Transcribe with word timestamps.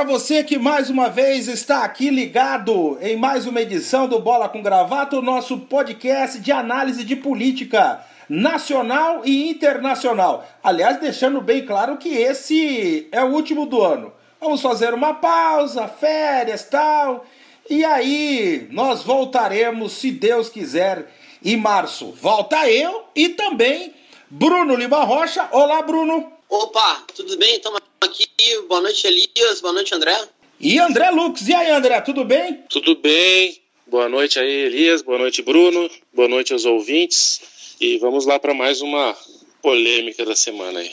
para 0.00 0.08
você 0.08 0.42
que 0.42 0.58
mais 0.58 0.88
uma 0.88 1.10
vez 1.10 1.46
está 1.46 1.84
aqui 1.84 2.08
ligado 2.08 2.96
em 3.02 3.18
mais 3.18 3.46
uma 3.46 3.60
edição 3.60 4.08
do 4.08 4.18
Bola 4.18 4.48
com 4.48 4.62
Gravata, 4.62 5.18
o 5.18 5.20
nosso 5.20 5.58
podcast 5.58 6.40
de 6.40 6.50
análise 6.50 7.04
de 7.04 7.14
política 7.14 8.02
nacional 8.26 9.20
e 9.26 9.50
internacional. 9.50 10.48
Aliás, 10.64 10.98
deixando 10.98 11.42
bem 11.42 11.66
claro 11.66 11.98
que 11.98 12.08
esse 12.08 13.08
é 13.12 13.22
o 13.22 13.26
último 13.26 13.66
do 13.66 13.82
ano. 13.82 14.10
Vamos 14.40 14.62
fazer 14.62 14.94
uma 14.94 15.12
pausa, 15.12 15.86
férias, 15.86 16.64
tal. 16.64 17.26
E 17.68 17.84
aí, 17.84 18.68
nós 18.70 19.02
voltaremos, 19.02 19.92
se 19.92 20.10
Deus 20.10 20.48
quiser, 20.48 21.10
em 21.44 21.58
março. 21.58 22.10
Volta 22.12 22.70
eu 22.70 23.04
e 23.14 23.28
também 23.28 23.92
Bruno 24.30 24.76
Lima 24.76 25.04
Rocha. 25.04 25.46
Olá, 25.52 25.82
Bruno. 25.82 26.39
Opa, 26.50 27.04
tudo 27.14 27.36
bem? 27.36 27.58
Estamos 27.58 27.80
aqui. 28.00 28.26
Boa 28.68 28.80
noite, 28.80 29.06
Elias. 29.06 29.60
Boa 29.60 29.72
noite, 29.72 29.94
André. 29.94 30.18
E 30.58 30.80
André 30.80 31.08
Lux. 31.10 31.46
E 31.46 31.54
aí, 31.54 31.70
André, 31.70 32.00
tudo 32.00 32.24
bem? 32.24 32.64
Tudo 32.68 32.96
bem. 32.96 33.56
Boa 33.86 34.08
noite 34.08 34.36
aí, 34.40 34.64
Elias. 34.66 35.00
Boa 35.00 35.16
noite, 35.16 35.42
Bruno. 35.42 35.88
Boa 36.12 36.26
noite 36.26 36.52
aos 36.52 36.64
ouvintes. 36.64 37.76
E 37.80 37.98
vamos 37.98 38.26
lá 38.26 38.36
para 38.36 38.52
mais 38.52 38.82
uma 38.82 39.16
polêmica 39.62 40.24
da 40.24 40.34
semana 40.34 40.80
aí. 40.80 40.92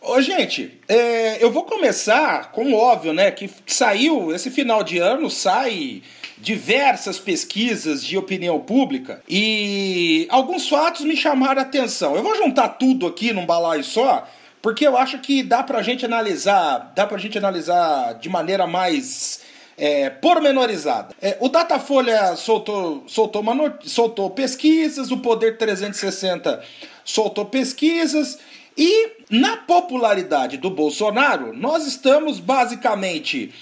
Ô, 0.00 0.18
gente, 0.22 0.72
é, 0.88 1.44
eu 1.44 1.52
vou 1.52 1.64
começar 1.64 2.50
com 2.52 2.72
óbvio, 2.72 3.12
né? 3.12 3.30
Que 3.30 3.50
saiu 3.66 4.34
esse 4.34 4.50
final 4.50 4.82
de 4.82 4.96
ano, 4.96 5.28
sai 5.28 6.02
diversas 6.38 7.18
pesquisas 7.18 8.02
de 8.02 8.16
opinião 8.16 8.58
pública 8.60 9.22
e 9.28 10.26
alguns 10.30 10.68
fatos 10.68 11.04
me 11.04 11.16
chamaram 11.16 11.60
a 11.60 11.64
atenção. 11.64 12.16
Eu 12.16 12.22
vou 12.22 12.34
juntar 12.34 12.70
tudo 12.70 13.06
aqui 13.06 13.32
num 13.32 13.44
balaio 13.44 13.84
só, 13.84 14.26
porque 14.66 14.84
eu 14.84 14.96
acho 14.96 15.20
que 15.20 15.44
dá 15.44 15.62
pra 15.62 15.80
gente 15.80 16.04
analisar, 16.04 16.90
dá 16.92 17.06
pra 17.06 17.18
gente 17.18 17.38
analisar 17.38 18.14
de 18.14 18.28
maneira 18.28 18.66
mais 18.66 19.40
é, 19.78 20.10
pormenorizada. 20.10 21.14
É, 21.22 21.36
o 21.38 21.48
Datafolha 21.48 22.34
soltou, 22.34 23.04
soltou, 23.06 23.44
soltou 23.84 24.28
pesquisas, 24.30 25.12
o 25.12 25.18
Poder 25.18 25.56
360 25.56 26.60
soltou 27.04 27.44
pesquisas, 27.44 28.40
e 28.76 29.12
na 29.30 29.56
popularidade 29.58 30.56
do 30.56 30.68
Bolsonaro, 30.68 31.56
nós 31.56 31.86
estamos 31.86 32.40
basicamente 32.40 33.54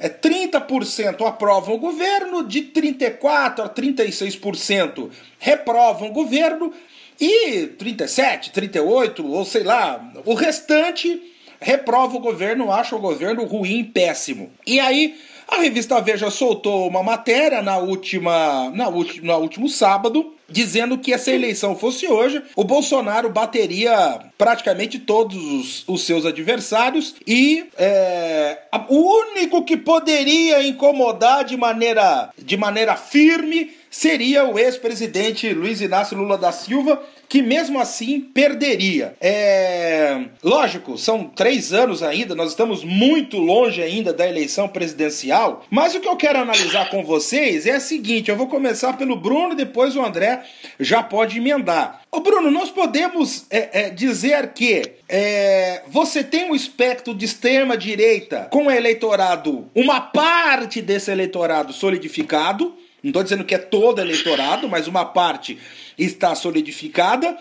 é 0.00 0.08
30% 0.08 1.26
aprovam 1.26 1.74
o 1.74 1.78
governo, 1.78 2.46
de 2.46 2.62
34% 2.62 3.60
a 3.60 3.68
36% 3.68 5.10
reprovam 5.38 6.08
o 6.08 6.12
governo 6.12 6.72
e 7.20 7.66
37, 7.66 8.50
38, 8.50 9.26
ou 9.26 9.44
sei 9.44 9.64
lá, 9.64 10.12
o 10.24 10.34
restante 10.34 11.20
reprova 11.60 12.16
o 12.16 12.20
governo, 12.20 12.72
acha 12.72 12.94
o 12.94 13.00
governo 13.00 13.44
ruim, 13.44 13.84
péssimo. 13.84 14.50
E 14.66 14.78
aí 14.78 15.16
a 15.48 15.60
revista 15.62 16.00
Veja 16.00 16.30
soltou 16.30 16.86
uma 16.86 17.02
matéria 17.02 17.62
na 17.62 17.78
última, 17.78 18.70
na 18.74 18.88
última, 18.88 19.32
no 19.32 19.38
último 19.40 19.68
sábado, 19.68 20.34
dizendo 20.48 20.98
que 20.98 21.16
se 21.16 21.30
a 21.30 21.34
eleição 21.34 21.74
fosse 21.74 22.06
hoje, 22.06 22.42
o 22.54 22.64
Bolsonaro 22.64 23.30
bateria 23.30 24.20
praticamente 24.36 24.98
todos 24.98 25.36
os, 25.36 25.88
os 25.88 26.02
seus 26.02 26.26
adversários 26.26 27.16
e 27.26 27.66
é, 27.76 28.58
o 28.88 28.96
único 28.96 29.64
que 29.64 29.76
poderia 29.76 30.62
incomodar 30.66 31.44
de 31.44 31.56
maneira, 31.56 32.30
de 32.38 32.56
maneira 32.56 32.94
firme 32.94 33.70
seria 33.90 34.44
o 34.44 34.58
ex-presidente 34.58 35.52
Luiz 35.52 35.80
Inácio 35.80 36.16
Lula 36.16 36.36
da 36.36 36.52
Silva, 36.52 37.02
que 37.28 37.42
mesmo 37.42 37.78
assim 37.78 38.20
perderia. 38.20 39.14
É... 39.20 40.24
Lógico, 40.42 40.96
são 40.96 41.24
três 41.24 41.72
anos 41.72 42.02
ainda, 42.02 42.34
nós 42.34 42.50
estamos 42.50 42.82
muito 42.82 43.38
longe 43.38 43.82
ainda 43.82 44.12
da 44.12 44.26
eleição 44.26 44.68
presidencial, 44.68 45.64
mas 45.70 45.94
o 45.94 46.00
que 46.00 46.08
eu 46.08 46.16
quero 46.16 46.38
analisar 46.38 46.88
com 46.90 47.04
vocês 47.04 47.66
é 47.66 47.76
o 47.76 47.80
seguinte: 47.80 48.30
eu 48.30 48.36
vou 48.36 48.46
começar 48.48 48.96
pelo 48.96 49.16
Bruno, 49.16 49.54
depois 49.54 49.94
o 49.94 50.04
André 50.04 50.42
já 50.80 51.02
pode 51.02 51.38
emendar. 51.38 52.02
Ô 52.10 52.20
Bruno, 52.20 52.50
nós 52.50 52.70
podemos 52.70 53.44
é, 53.50 53.82
é, 53.82 53.90
dizer 53.90 54.52
que 54.54 54.94
é, 55.08 55.82
você 55.88 56.24
tem 56.24 56.50
um 56.50 56.54
espectro 56.54 57.14
de 57.14 57.26
extrema 57.26 57.76
direita 57.76 58.48
com 58.50 58.70
eleitorado, 58.70 59.70
uma 59.74 60.00
parte 60.00 60.80
desse 60.80 61.10
eleitorado 61.10 61.72
solidificado, 61.72 62.74
não 63.02 63.10
estou 63.10 63.22
dizendo 63.22 63.44
que 63.44 63.54
é 63.54 63.58
todo 63.58 64.00
eleitorado, 64.00 64.68
mas 64.68 64.86
uma 64.86 65.04
parte 65.04 65.58
está 65.96 66.34
solidificada. 66.34 67.38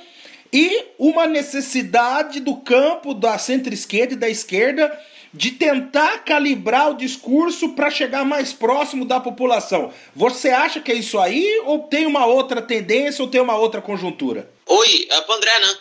E 0.54 0.86
uma 0.98 1.28
necessidade 1.28 2.40
do 2.40 2.56
campo 2.58 3.14
da 3.14 3.38
centro-esquerda 3.38 4.14
e 4.14 4.18
da 4.18 4.30
esquerda 4.30 4.98
de 5.34 5.52
tentar 5.52 6.20
calibrar 6.20 6.92
o 6.92 6.98
discurso 6.98 7.70
para 7.70 7.90
chegar 7.90 8.24
mais 8.24 8.54
próximo 8.54 9.04
da 9.04 9.20
população. 9.20 9.94
Você 10.16 10.50
acha 10.50 10.80
que 10.80 10.92
é 10.92 10.96
isso 10.96 11.20
aí 11.20 11.62
ou 11.66 11.80
tem 11.80 12.06
uma 12.06 12.26
outra 12.26 12.62
tendência 12.62 13.22
ou 13.22 13.30
tem 13.30 13.42
uma 13.42 13.58
outra 13.58 13.82
conjuntura? 13.82 14.50
Oi, 14.66 15.08
é 15.10 15.22
pro 15.22 15.36
André, 15.36 15.60
né? 15.60 15.78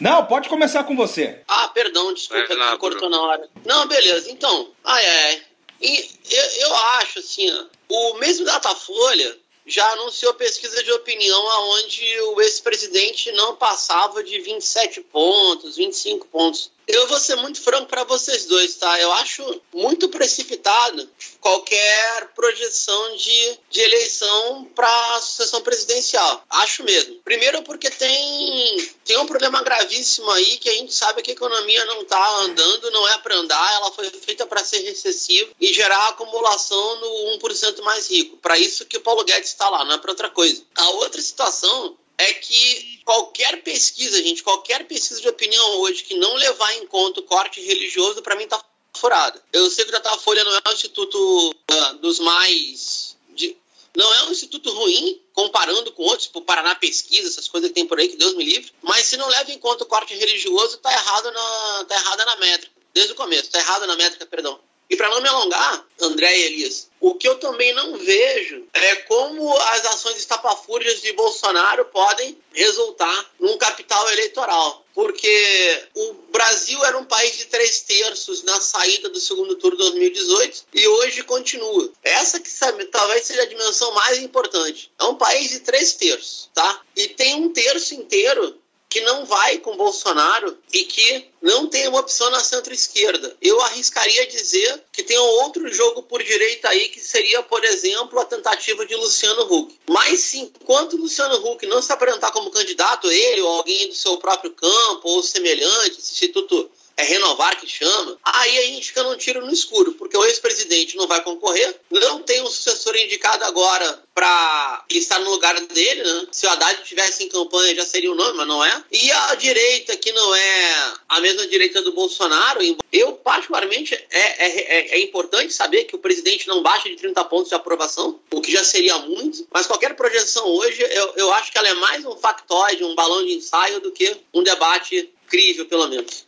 Não, 0.00 0.24
pode 0.26 0.48
começar 0.48 0.84
com 0.84 0.96
você. 0.96 1.40
Ah, 1.46 1.68
perdão, 1.68 2.12
desculpa, 2.14 2.52
é, 2.52 2.56
não, 2.56 2.78
cortou 2.78 3.08
na 3.08 3.20
hora. 3.20 3.48
Não, 3.64 3.86
beleza, 3.86 4.30
então, 4.30 4.70
ai, 4.84 5.04
ai, 5.06 5.42
e 5.80 6.10
eu, 6.30 6.68
eu 6.68 6.74
acho 6.98 7.18
assim, 7.18 7.48
o 7.88 8.14
mesmo 8.14 8.46
Datafolha 8.46 9.38
já 9.66 9.90
anunciou 9.92 10.34
pesquisa 10.34 10.82
de 10.82 10.92
opinião 10.92 11.48
aonde 11.48 12.20
o 12.20 12.40
ex-presidente 12.40 13.32
não 13.32 13.56
passava 13.56 14.22
de 14.22 14.38
27 14.40 15.00
pontos, 15.02 15.76
25 15.76 16.26
pontos. 16.28 16.70
Eu 16.86 17.06
vou 17.08 17.18
ser 17.18 17.36
muito 17.36 17.60
franco 17.62 17.86
para 17.86 18.04
vocês 18.04 18.44
dois, 18.46 18.76
tá? 18.76 19.00
Eu 19.00 19.12
acho 19.14 19.62
muito 19.72 20.08
precipitado 20.08 21.08
qualquer 21.40 22.28
projeção 22.34 23.16
de, 23.16 23.58
de 23.70 23.80
eleição 23.80 24.64
para 24.74 25.14
a 25.14 25.20
sucessão 25.20 25.62
presidencial. 25.62 26.44
Acho 26.50 26.84
mesmo. 26.84 27.16
Primeiro 27.24 27.62
porque 27.62 27.90
tem, 27.90 28.90
tem 29.04 29.18
um 29.18 29.26
problema 29.26 29.62
gravíssimo 29.62 30.30
aí 30.30 30.58
que 30.58 30.68
a 30.68 30.74
gente 30.74 30.94
sabe 30.94 31.22
que 31.22 31.30
a 31.30 31.34
economia 31.34 31.84
não 31.86 32.02
está 32.02 32.36
andando, 32.40 32.90
não 32.90 33.08
é 33.08 33.18
para 33.18 33.36
andar, 33.36 33.74
ela 33.74 33.90
foi 33.92 34.10
feita 34.10 34.46
para 34.46 34.64
ser 34.64 34.80
recessiva 34.80 35.50
e 35.60 35.72
gerar 35.72 36.08
acumulação 36.08 37.00
no 37.00 37.38
1% 37.38 37.82
mais 37.82 38.10
rico. 38.10 38.36
Para 38.38 38.58
isso 38.58 38.84
que 38.86 38.98
o 38.98 39.00
Paulo 39.00 39.24
Guedes 39.24 39.50
está 39.50 39.68
lá, 39.68 39.84
não 39.84 39.94
é 39.94 39.98
para 39.98 40.10
outra 40.10 40.30
coisa. 40.30 40.62
A 40.76 40.90
outra 40.90 41.20
situação 41.20 41.96
é 42.18 42.32
que 42.32 42.93
qualquer 43.04 43.62
pesquisa, 43.62 44.22
gente, 44.22 44.42
qualquer 44.42 44.86
pesquisa 44.86 45.20
de 45.20 45.28
opinião 45.28 45.80
hoje 45.80 46.02
que 46.02 46.14
não 46.14 46.34
levar 46.34 46.72
em 46.76 46.86
conta 46.86 47.20
o 47.20 47.24
corte 47.24 47.60
religioso, 47.60 48.22
para 48.22 48.36
mim 48.36 48.46
tá 48.46 48.62
furada. 48.96 49.42
Eu 49.52 49.70
sei 49.70 49.84
que 49.84 49.90
o 49.90 49.92
Datafolha 49.92 50.44
não 50.44 50.54
é 50.54 50.62
um 50.68 50.72
instituto 50.72 51.50
uh, 51.50 51.94
dos 51.98 52.18
mais. 52.18 53.16
De, 53.34 53.56
não 53.96 54.12
é 54.14 54.24
um 54.24 54.32
instituto 54.32 54.70
ruim, 54.70 55.20
comparando 55.32 55.92
com 55.92 56.02
outros, 56.02 56.24
tipo 56.24 56.42
Paraná 56.42 56.74
Pesquisa, 56.74 57.28
essas 57.28 57.46
coisas 57.46 57.68
que 57.68 57.74
tem 57.74 57.86
por 57.86 57.98
aí, 57.98 58.08
que 58.08 58.16
Deus 58.16 58.34
me 58.34 58.44
livre. 58.44 58.72
Mas 58.82 59.06
se 59.06 59.16
não 59.16 59.28
leva 59.28 59.52
em 59.52 59.58
conta 59.58 59.84
o 59.84 59.86
corte 59.86 60.14
religioso, 60.14 60.78
tá 60.78 60.92
errado 60.92 61.30
na, 61.30 61.84
tá 61.84 61.94
errada 61.94 62.24
na 62.24 62.36
métrica. 62.36 62.74
Desde 62.92 63.12
o 63.12 63.16
começo, 63.16 63.50
tá 63.50 63.58
errado 63.58 63.86
na 63.86 63.96
métrica, 63.96 64.26
perdão. 64.26 64.58
E 64.94 64.96
para 64.96 65.08
não 65.08 65.20
me 65.20 65.28
alongar, 65.28 65.84
André 66.00 66.38
e 66.38 66.42
Elias, 66.44 66.88
o 67.00 67.16
que 67.16 67.26
eu 67.26 67.36
também 67.40 67.74
não 67.74 67.98
vejo 67.98 68.64
é 68.72 68.94
como 68.94 69.52
as 69.58 69.84
ações 69.86 70.18
estapafúrdias 70.18 71.02
de 71.02 71.12
Bolsonaro 71.14 71.84
podem 71.86 72.38
resultar 72.52 73.32
num 73.40 73.58
capital 73.58 74.08
eleitoral. 74.12 74.84
Porque 74.94 75.82
o 75.96 76.12
Brasil 76.30 76.84
era 76.84 76.96
um 76.96 77.04
país 77.04 77.36
de 77.36 77.46
três 77.46 77.80
terços 77.80 78.44
na 78.44 78.60
saída 78.60 79.08
do 79.08 79.18
segundo 79.18 79.56
turno 79.56 79.76
de 79.76 79.82
2018 79.82 80.62
e 80.72 80.86
hoje 80.86 81.24
continua. 81.24 81.90
Essa 82.00 82.38
que 82.38 82.48
sabe, 82.48 82.84
talvez 82.84 83.24
seja 83.24 83.42
a 83.42 83.46
dimensão 83.46 83.90
mais 83.94 84.18
importante. 84.18 84.92
É 84.96 85.04
um 85.06 85.16
país 85.16 85.50
de 85.50 85.58
três 85.58 85.94
terços, 85.94 86.48
tá? 86.54 86.80
E 86.94 87.08
tem 87.08 87.34
um 87.34 87.52
terço 87.52 87.96
inteiro 87.96 88.56
que 88.94 89.00
não 89.00 89.26
vai 89.26 89.58
com 89.58 89.76
Bolsonaro 89.76 90.56
e 90.72 90.84
que 90.84 91.26
não 91.42 91.66
tem 91.66 91.88
uma 91.88 91.98
opção 91.98 92.30
na 92.30 92.38
centro-esquerda. 92.38 93.36
Eu 93.42 93.60
arriscaria 93.60 94.24
dizer 94.28 94.84
que 94.92 95.02
tem 95.02 95.18
um 95.18 95.42
outro 95.42 95.68
jogo 95.68 96.04
por 96.04 96.22
direita 96.22 96.68
aí 96.68 96.88
que 96.90 97.00
seria, 97.00 97.42
por 97.42 97.64
exemplo, 97.64 98.20
a 98.20 98.24
tentativa 98.24 98.86
de 98.86 98.94
Luciano 98.94 99.52
Huck. 99.52 99.76
Mas 99.90 100.20
sim, 100.20 100.48
enquanto 100.60 100.96
Luciano 100.96 101.44
Huck 101.44 101.66
não 101.66 101.82
se 101.82 101.92
apresentar 101.92 102.30
como 102.30 102.52
candidato, 102.52 103.10
ele 103.10 103.40
ou 103.40 103.56
alguém 103.56 103.88
do 103.88 103.96
seu 103.96 104.16
próprio 104.16 104.52
campo 104.52 105.08
ou 105.08 105.24
semelhante, 105.24 105.98
instituto 105.98 106.70
é 106.96 107.02
renovar 107.02 107.58
que 107.58 107.66
chama, 107.66 108.18
aí 108.22 108.58
a 108.58 108.62
gente 108.62 108.88
fica 108.88 109.02
num 109.02 109.16
tiro 109.16 109.44
no 109.44 109.52
escuro, 109.52 109.92
porque 109.92 110.16
o 110.16 110.24
ex-presidente 110.24 110.96
não 110.96 111.06
vai 111.06 111.22
concorrer, 111.22 111.76
não 111.90 112.22
tem 112.22 112.42
um 112.42 112.46
sucessor 112.46 112.96
indicado 112.96 113.44
agora 113.44 114.02
para 114.14 114.84
estar 114.90 115.18
no 115.18 115.30
lugar 115.30 115.58
dele, 115.60 116.02
né? 116.02 116.26
Se 116.30 116.46
o 116.46 116.50
Haddad 116.50 116.84
tivesse 116.84 117.24
em 117.24 117.28
campanha 117.28 117.74
já 117.74 117.84
seria 117.84 118.12
o 118.12 118.14
nome, 118.14 118.36
mas 118.36 118.46
não 118.46 118.64
é. 118.64 118.84
E 118.92 119.10
a 119.10 119.34
direita, 119.34 119.96
que 119.96 120.12
não 120.12 120.34
é 120.34 120.92
a 121.08 121.20
mesma 121.20 121.46
direita 121.48 121.82
do 121.82 121.92
Bolsonaro, 121.92 122.60
eu 122.92 123.12
particularmente 123.14 123.94
é, 123.94 124.06
é, 124.10 124.46
é, 124.46 124.88
é 124.96 125.00
importante 125.00 125.52
saber 125.52 125.84
que 125.84 125.96
o 125.96 125.98
presidente 125.98 126.46
não 126.46 126.62
baixa 126.62 126.88
de 126.88 126.96
30 126.96 127.24
pontos 127.24 127.48
de 127.48 127.54
aprovação, 127.56 128.20
o 128.32 128.40
que 128.40 128.52
já 128.52 128.62
seria 128.62 128.98
muito, 128.98 129.46
mas 129.52 129.66
qualquer 129.66 129.96
projeção 129.96 130.46
hoje, 130.46 130.80
eu, 130.82 131.12
eu 131.16 131.32
acho 131.32 131.50
que 131.50 131.58
ela 131.58 131.68
é 131.68 131.74
mais 131.74 132.04
um 132.04 132.16
factoide, 132.16 132.84
um 132.84 132.94
balão 132.94 133.24
de 133.24 133.32
ensaio 133.32 133.80
do 133.80 133.90
que 133.90 134.16
um 134.32 134.44
debate 134.44 135.10
crível, 135.26 135.66
pelo 135.66 135.88
menos. 135.88 136.24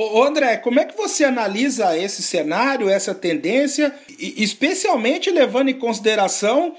Ô, 0.00 0.22
André, 0.22 0.58
como 0.58 0.78
é 0.78 0.84
que 0.84 0.96
você 0.96 1.24
analisa 1.24 1.98
esse 1.98 2.22
cenário, 2.22 2.88
essa 2.88 3.12
tendência, 3.12 3.92
especialmente 4.16 5.28
levando 5.28 5.70
em 5.70 5.74
consideração 5.74 6.76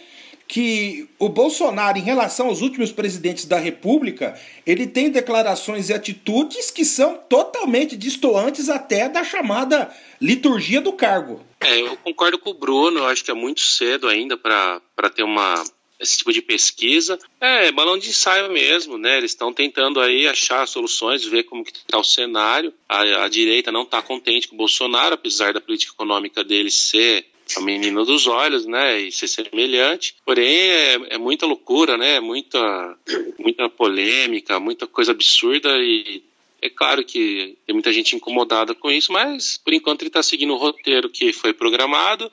que 0.48 1.06
o 1.20 1.28
Bolsonaro, 1.28 1.98
em 1.98 2.02
relação 2.02 2.48
aos 2.48 2.62
últimos 2.62 2.94
presidentes 2.94 3.44
da 3.44 3.60
República, 3.60 4.40
ele 4.66 4.88
tem 4.88 5.10
declarações 5.10 5.90
e 5.90 5.94
atitudes 5.94 6.72
que 6.72 6.86
são 6.86 7.20
totalmente 7.28 7.98
distoantes 7.98 8.70
até 8.70 9.10
da 9.10 9.22
chamada 9.22 9.94
liturgia 10.22 10.80
do 10.80 10.94
cargo. 10.94 11.42
É, 11.60 11.82
eu 11.82 11.98
concordo 11.98 12.40
com 12.40 12.52
o 12.52 12.58
Bruno, 12.58 13.06
acho 13.06 13.26
que 13.26 13.32
é 13.32 13.34
muito 13.34 13.60
cedo 13.60 14.08
ainda 14.08 14.38
para 14.38 15.10
ter 15.14 15.24
uma, 15.24 15.62
esse 16.00 16.18
tipo 16.18 16.32
de 16.32 16.42
pesquisa. 16.42 17.20
É, 17.42 17.72
balão 17.72 17.98
de 17.98 18.10
ensaio 18.10 18.52
mesmo, 18.52 18.98
né? 18.98 19.18
Eles 19.18 19.32
estão 19.32 19.52
tentando 19.52 20.00
aí 20.00 20.28
achar 20.28 20.68
soluções, 20.68 21.26
ver 21.26 21.44
como 21.44 21.64
que 21.64 21.72
está 21.72 22.00
o 22.00 22.04
cenário. 22.04 22.74
A, 22.88 23.26
a 23.26 23.28
direita 23.28 23.72
não 23.72 23.84
está 23.84 24.02
contente 24.02 24.48
com 24.48 24.56
o 24.56 24.58
Bolsonaro, 24.58 25.16
apesar 25.16 25.54
da 25.54 25.62
política 25.62 25.94
econômica 25.94 26.44
dele 26.44 26.72
ser 26.72 27.26
a 27.58 27.62
menina 27.62 28.06
dos 28.06 28.28
olhos, 28.28 28.66
né, 28.66 29.02
e 29.02 29.12
ser 29.12 29.28
semelhante. 29.28 30.16
Porém, 30.24 30.70
é, 30.70 30.94
é 31.10 31.18
muita 31.18 31.46
loucura, 31.46 31.98
né, 31.98 32.20
muita, 32.20 32.96
muita 33.40 33.68
polêmica, 33.68 34.60
muita 34.60 34.86
coisa 34.86 35.12
absurda 35.12 35.70
e 35.80 36.24
é 36.62 36.70
claro 36.70 37.04
que 37.04 37.58
tem 37.66 37.74
muita 37.74 37.92
gente 37.92 38.16
incomodada 38.16 38.76
com 38.76 38.92
isso, 38.92 39.12
mas 39.12 39.58
por 39.58 39.74
enquanto 39.74 40.02
ele 40.02 40.10
está 40.10 40.22
seguindo 40.22 40.54
o 40.54 40.58
roteiro 40.58 41.10
que 41.10 41.32
foi 41.32 41.54
programado, 41.54 42.32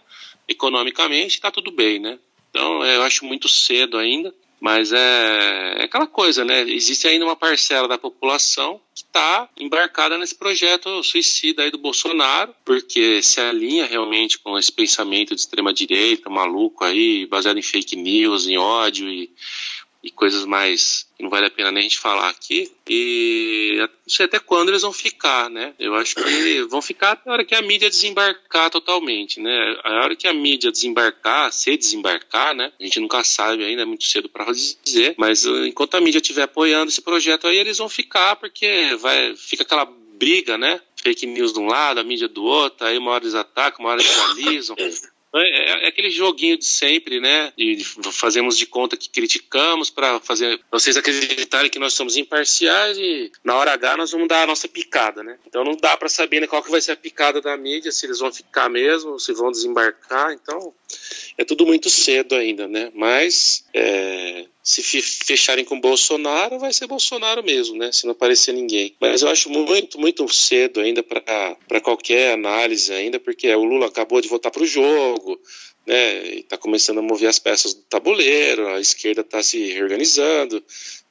economicamente 0.49 1.37
está 1.37 1.51
tudo 1.51 1.71
bem, 1.71 1.99
né? 1.99 2.19
Então 2.57 2.83
eu 2.83 3.03
acho 3.03 3.27
muito 3.27 3.51
cedo 3.51 3.99
ainda. 3.99 4.35
Mas 4.59 4.91
é, 4.91 5.75
é, 5.77 5.85
aquela 5.85 6.07
coisa, 6.07 6.43
né? 6.43 6.63
Existe 6.63 7.07
ainda 7.07 7.27
uma 7.27 7.37
parcela 7.37 7.87
da 7.87 7.99
população 7.99 8.81
que 8.95 9.03
está 9.03 9.47
embarcada 9.55 10.17
nesse 10.17 10.35
projeto 10.35 11.03
suicida 11.03 11.63
aí 11.63 11.71
do 11.71 11.77
Bolsonaro, 11.77 12.55
porque 12.65 13.23
se 13.23 13.39
alinha 13.39 13.85
realmente 13.85 14.39
com 14.39 14.59
esse 14.59 14.73
pensamento 14.73 15.35
de 15.35 15.43
extrema-direita, 15.43 16.31
maluco 16.31 16.85
aí, 16.85 17.27
baseado 17.27 17.59
em 17.59 17.63
fake 17.63 17.97
news, 17.97 18.47
em 18.49 18.57
ódio 18.57 19.07
e 19.07 19.31
e 20.07 20.11
coisas 20.13 20.45
mais 20.45 21.05
que 21.17 21.23
não 21.25 21.29
vale 21.29 21.47
a 21.47 21.51
pena 21.51 21.73
nem 21.73 21.81
a 21.81 21.83
gente 21.83 21.99
falar 21.99 22.29
aqui. 22.29 22.71
E 22.89 23.77
não 23.79 23.89
sei 24.07 24.27
até 24.27 24.39
quando 24.39 24.69
eles 24.69 24.83
vão 24.83 24.93
ficar, 24.93 25.51
né? 25.51 25.75
Eu 25.81 25.97
acho 25.97 26.15
que 26.15 26.63
vão 26.71 26.81
ficar 26.81 27.13
até 27.13 27.29
a 27.29 27.33
hora 27.33 27.45
que 27.45 27.57
a 27.57 27.61
mídia 27.61 27.91
desembarcar 27.91 28.71
totalmente, 28.71 29.41
né? 29.41 29.77
A 29.83 30.05
hora 30.05 30.15
que 30.15 30.29
a 30.29 30.33
mídia 30.33 30.71
desembarcar, 30.71 31.53
se 31.53 31.77
desembarcar, 31.77 32.55
né? 32.55 32.73
A 32.79 32.85
gente 32.85 33.01
nunca 33.01 33.25
sabe 33.25 33.65
ainda, 33.65 33.83
é 33.83 33.85
muito 33.85 34.05
cedo 34.05 34.29
para 34.29 34.47
dizer, 34.53 35.17
mas 35.19 35.45
uh, 35.45 35.67
enquanto 35.67 35.97
a 35.97 36.01
mídia 36.01 36.19
estiver 36.19 36.43
apoiando 36.43 36.89
esse 36.89 37.03
projeto 37.03 37.49
aí, 37.49 37.59
eles 37.59 37.79
vão 37.79 37.89
ficar 37.89 38.37
porque 38.37 38.97
vai 39.01 39.35
fica 39.35 39.65
aquela 39.65 39.87
briga, 39.87 40.57
né? 40.57 40.81
Fake 41.03 41.27
news 41.27 41.53
de 41.53 41.59
um 41.59 41.67
lado, 41.67 41.99
a 41.99 42.05
mídia 42.05 42.29
do 42.29 42.45
outro, 42.45 42.87
aí 42.87 42.97
uma 42.97 43.11
hora 43.11 43.25
eles 43.25 43.35
atacam, 43.35 43.85
uma 43.85 43.91
hora 43.91 44.01
eles 44.01 44.19
analisam. 44.19 44.77
É, 45.35 45.41
é, 45.41 45.85
é, 45.85 45.89
aquele 45.89 46.11
joguinho 46.11 46.59
de 46.59 46.65
sempre, 46.65 47.21
né? 47.21 47.53
De 47.57 47.85
fazemos 48.13 48.57
de 48.57 48.67
conta 48.67 48.97
que 48.97 49.09
criticamos 49.09 49.91
para 49.91 50.21
fazer 50.21 50.61
vocês 50.71 50.97
acreditarem 50.97 51.71
que 51.71 51.79
nós 51.79 51.93
somos 51.93 52.17
imparciais 52.17 52.97
e 52.97 53.31
na 53.45 53.55
hora 53.57 53.73
H 53.73 53.97
nós 53.97 54.13
vamos 54.13 54.29
dar 54.29 54.43
a 54.43 54.47
nossa 54.47 54.69
picada, 54.69 55.23
né? 55.23 55.39
Então 55.47 55.65
não 55.65 55.77
dá 55.77 55.97
para 55.97 56.09
saber 56.09 56.41
né, 56.41 56.47
qual 56.47 56.63
que 56.63 56.71
vai 56.71 56.81
ser 56.81 56.93
a 56.93 56.97
picada 56.97 57.41
da 57.41 57.57
mídia, 57.57 57.93
se 57.93 58.07
eles 58.07 58.19
vão 58.19 58.33
ficar 58.33 58.69
mesmo, 58.69 59.19
se 59.19 59.33
vão 59.33 59.51
desembarcar. 59.51 60.33
Então 60.33 60.73
é 61.39 61.45
tudo 61.45 61.67
muito 61.67 61.91
cedo 61.91 62.35
ainda, 62.35 62.67
né? 62.67 62.91
Mas 62.95 63.65
é, 63.75 64.47
se 64.63 64.83
fecharem 64.83 65.65
com 65.65 65.79
Bolsonaro, 65.79 66.59
vai 66.59 66.73
ser 66.73 66.87
Bolsonaro 66.87 67.43
mesmo, 67.45 67.77
né? 67.77 67.93
Se 67.93 68.05
não 68.05 68.13
aparecer 68.13 68.53
ninguém. 68.53 68.95
Mas 69.01 69.23
eu 69.23 69.29
acho 69.29 69.51
muito, 69.51 70.01
muito 70.01 70.27
cedo 70.33 70.81
ainda 70.81 71.03
para 71.03 71.81
qualquer 71.83 72.33
análise 72.33 72.93
ainda, 72.93 73.21
porque 73.21 73.55
o 73.55 73.65
Lula 73.65 73.87
acabou 73.87 74.21
de 74.21 74.29
voltar 74.29 74.51
para 74.51 74.63
o 74.63 74.67
jogo, 74.67 75.39
né? 75.87 76.37
Está 76.37 76.57
começando 76.57 76.99
a 76.99 77.03
mover 77.03 77.29
as 77.29 77.39
peças 77.39 77.75
do 77.75 77.83
tabuleiro, 77.83 78.69
a 78.69 78.81
esquerda 78.81 79.21
está 79.21 79.43
se 79.43 79.73
reorganizando, 79.73 80.63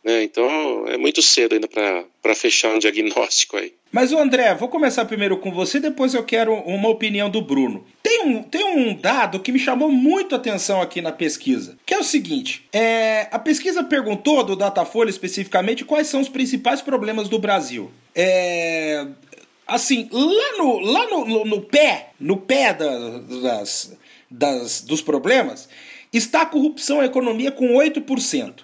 né? 0.04 0.24
Então 0.24 0.88
é 0.88 0.98
muito 0.98 1.22
cedo 1.22 1.54
ainda 1.54 1.68
para 1.68 2.36
fechar 2.36 2.74
um 2.74 2.80
diagnóstico 2.80 3.58
aí. 3.58 3.74
Mas 3.96 4.12
André, 4.12 4.54
vou 4.54 4.68
começar 4.68 5.06
primeiro 5.06 5.38
com 5.38 5.54
você, 5.54 5.80
depois 5.80 6.14
eu 6.14 6.22
quero 6.22 6.54
uma 6.54 6.90
opinião 6.90 7.30
do 7.30 7.42
Bruno. 7.42 7.86
Tem 8.04 8.26
um, 8.26 8.44
tem 8.44 8.66
um 8.66 8.94
dado 8.94 9.40
que 9.40 9.54
me 9.54 9.58
chamou 9.58 9.90
muito 9.90 10.36
a 10.36 10.38
atenção 10.38 10.82
aqui 10.82 11.02
na 11.02 11.14
pesquisa, 11.14 11.78
que 11.86 11.94
é 11.94 11.98
o 11.98 12.04
seguinte: 12.04 12.66
é, 12.74 13.30
a 13.32 13.40
pesquisa 13.40 13.86
perguntou 13.86 14.44
do 14.44 14.54
Datafolha 14.54 15.10
especificamente 15.10 15.86
quais 15.86 16.08
são 16.08 16.20
os 16.20 16.28
principais 16.28 16.82
problemas 16.82 17.30
do 17.30 17.40
Brasil. 17.40 17.90
É, 18.14 19.08
assim, 19.66 20.10
lá 20.12 20.58
no, 20.58 20.80
lá 20.80 21.08
no, 21.08 21.26
no, 21.26 21.46
no 21.46 21.62
pé, 21.62 22.10
no 22.20 22.36
pé 22.36 22.74
da, 22.74 23.20
das, 23.20 23.98
das, 24.30 24.82
dos 24.82 25.02
problemas, 25.02 25.70
está 26.12 26.42
a 26.42 26.46
corrupção 26.46 27.00
a 27.00 27.06
economia 27.06 27.50
com 27.50 27.70
8%. 27.70 28.56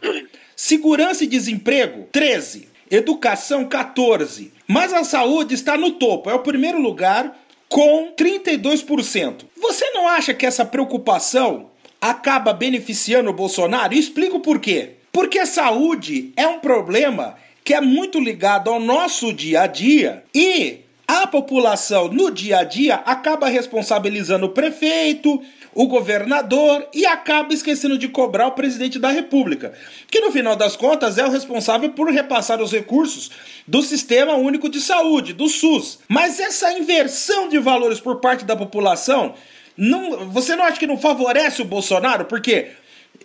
Segurança 0.57 1.24
e 1.24 1.27
desemprego, 1.27 2.10
13%. 2.12 2.71
Educação, 2.92 3.66
14%. 3.66 4.52
Mas 4.68 4.94
a 4.94 5.06
saúde 5.06 5.56
está 5.56 5.78
no 5.78 5.92
topo, 5.92 6.30
é 6.30 6.34
o 6.34 6.40
primeiro 6.40 6.80
lugar 6.80 7.40
com 7.70 8.14
32%. 8.18 9.46
Você 9.56 9.90
não 9.92 10.08
acha 10.08 10.34
que 10.34 10.46
essa 10.46 10.66
preocupação 10.66 11.72
acaba 12.02 12.52
beneficiando 12.52 13.30
o 13.30 13.34
Bolsonaro? 13.34 13.94
Explico 13.94 14.42
por 14.42 14.60
quê. 14.60 14.96
Porque 15.12 15.40
a 15.40 15.46
saúde 15.46 16.34
é 16.36 16.46
um 16.48 16.60
problema 16.60 17.36
que 17.64 17.74
é 17.74 17.80
muito 17.80 18.20
ligado 18.20 18.70
ao 18.70 18.80
nosso 18.80 19.32
dia 19.32 19.62
a 19.62 19.68
dia 19.68 20.24
e 20.34 20.80
a 21.08 21.28
população 21.28 22.08
no 22.08 22.32
dia 22.32 22.60
a 22.60 22.64
dia 22.64 22.96
acaba 22.96 23.48
responsabilizando 23.48 24.46
o 24.46 24.52
prefeito, 24.52 25.42
o 25.74 25.88
governador 25.88 26.88
e 26.94 27.06
acaba 27.06 27.54
esquecendo 27.54 27.98
de 27.98 28.10
cobrar 28.10 28.48
o 28.48 28.51
presidente 28.51 29.00
da 29.00 29.10
República, 29.10 29.74
que 30.10 30.20
no 30.20 30.32
final 30.32 30.56
das 30.56 30.75
contas 30.75 31.18
é 31.18 31.25
o 31.25 31.32
responsável 31.32 31.90
por 31.92 32.12
repassar 32.12 32.62
os 32.62 32.72
recursos 32.72 33.32
do 33.68 33.82
Sistema 33.82 34.36
Único 34.36 34.70
de 34.70 34.82
Saúde, 34.82 35.34
do 35.34 35.48
SUS. 35.48 36.00
Mas 36.08 36.40
essa 36.40 36.74
inversão 36.74 37.48
de 37.48 37.58
valores 37.58 38.00
por 38.00 38.20
parte 38.20 38.44
da 38.44 38.56
população, 38.56 39.34
não, 39.78 40.30
você 40.30 40.56
não 40.56 40.66
acha 40.66 40.80
que 40.80 40.88
não 40.88 40.98
favorece 40.98 41.62
o 41.62 41.66
Bolsonaro? 41.66 42.25
Porque 42.25 42.72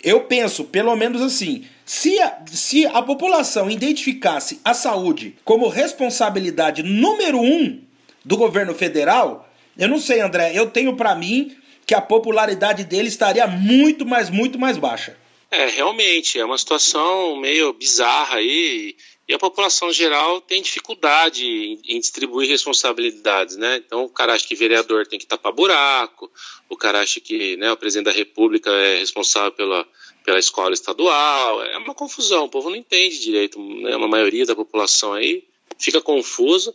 eu 0.05 0.21
penso, 0.25 0.65
pelo 0.65 0.95
menos 0.95 1.21
assim, 1.21 1.65
se 1.85 2.21
a, 2.21 2.39
se 2.47 2.87
a 2.87 3.03
população 3.03 3.71
identificasse 3.71 4.61
a 4.65 4.73
saúde 4.73 5.37
como 5.45 5.69
responsabilidade 5.69 6.83
número 6.83 7.41
um 7.41 7.81
do 8.25 8.37
governo 8.37 8.75
federal, 8.75 9.49
eu 9.77 9.89
não 9.89 9.99
sei, 9.99 10.21
André, 10.21 10.53
eu 10.55 10.71
tenho 10.71 10.97
para 10.97 11.15
mim 11.15 11.57
que 11.87 11.95
a 11.95 12.01
popularidade 12.01 12.85
dele 12.85 13.09
estaria 13.09 13.47
muito, 13.47 14.05
mais, 14.05 14.29
muito 14.29 14.59
mais 14.59 14.77
baixa. 14.77 15.17
É, 15.51 15.67
realmente, 15.67 16.39
é 16.39 16.45
uma 16.45 16.59
situação 16.59 17.37
meio 17.37 17.73
bizarra 17.73 18.39
aí, 18.39 18.97
e 19.29 19.35
a 19.35 19.39
população 19.39 19.93
geral 19.93 20.41
tem 20.41 20.63
dificuldade 20.63 21.45
em, 21.45 21.81
em 21.85 22.01
distribuir 22.01 22.49
responsabilidades, 22.49 23.57
né? 23.57 23.77
Então 23.85 24.05
o 24.05 24.09
cara 24.09 24.35
acha 24.35 24.47
que 24.47 24.55
vereador 24.55 25.07
tem 25.07 25.19
que 25.19 25.27
tapar 25.27 25.53
buraco, 25.53 26.31
o 26.69 26.77
cara 26.77 27.01
acha 27.01 27.21
que 27.21 27.57
né, 27.57 27.71
o 27.73 27.77
presidente 27.77 28.07
da 28.07 28.13
república 28.13 28.71
é 28.71 28.99
responsável 28.99 29.53
pela, 29.53 29.87
pela 30.25 30.39
escola 30.39 30.75
estadual, 30.75 31.63
é 31.63 31.79
uma 31.79 31.95
confusão, 31.95 32.45
o 32.45 32.49
povo 32.49 32.71
não 32.71 32.77
entende 32.77 33.21
direito, 33.21 33.61
né? 33.61 33.97
Uma 33.97 34.09
maioria 34.09 34.47
da 34.47 34.55
população 34.55 35.13
aí 35.13 35.45
fica 35.79 36.01
confusa, 36.01 36.75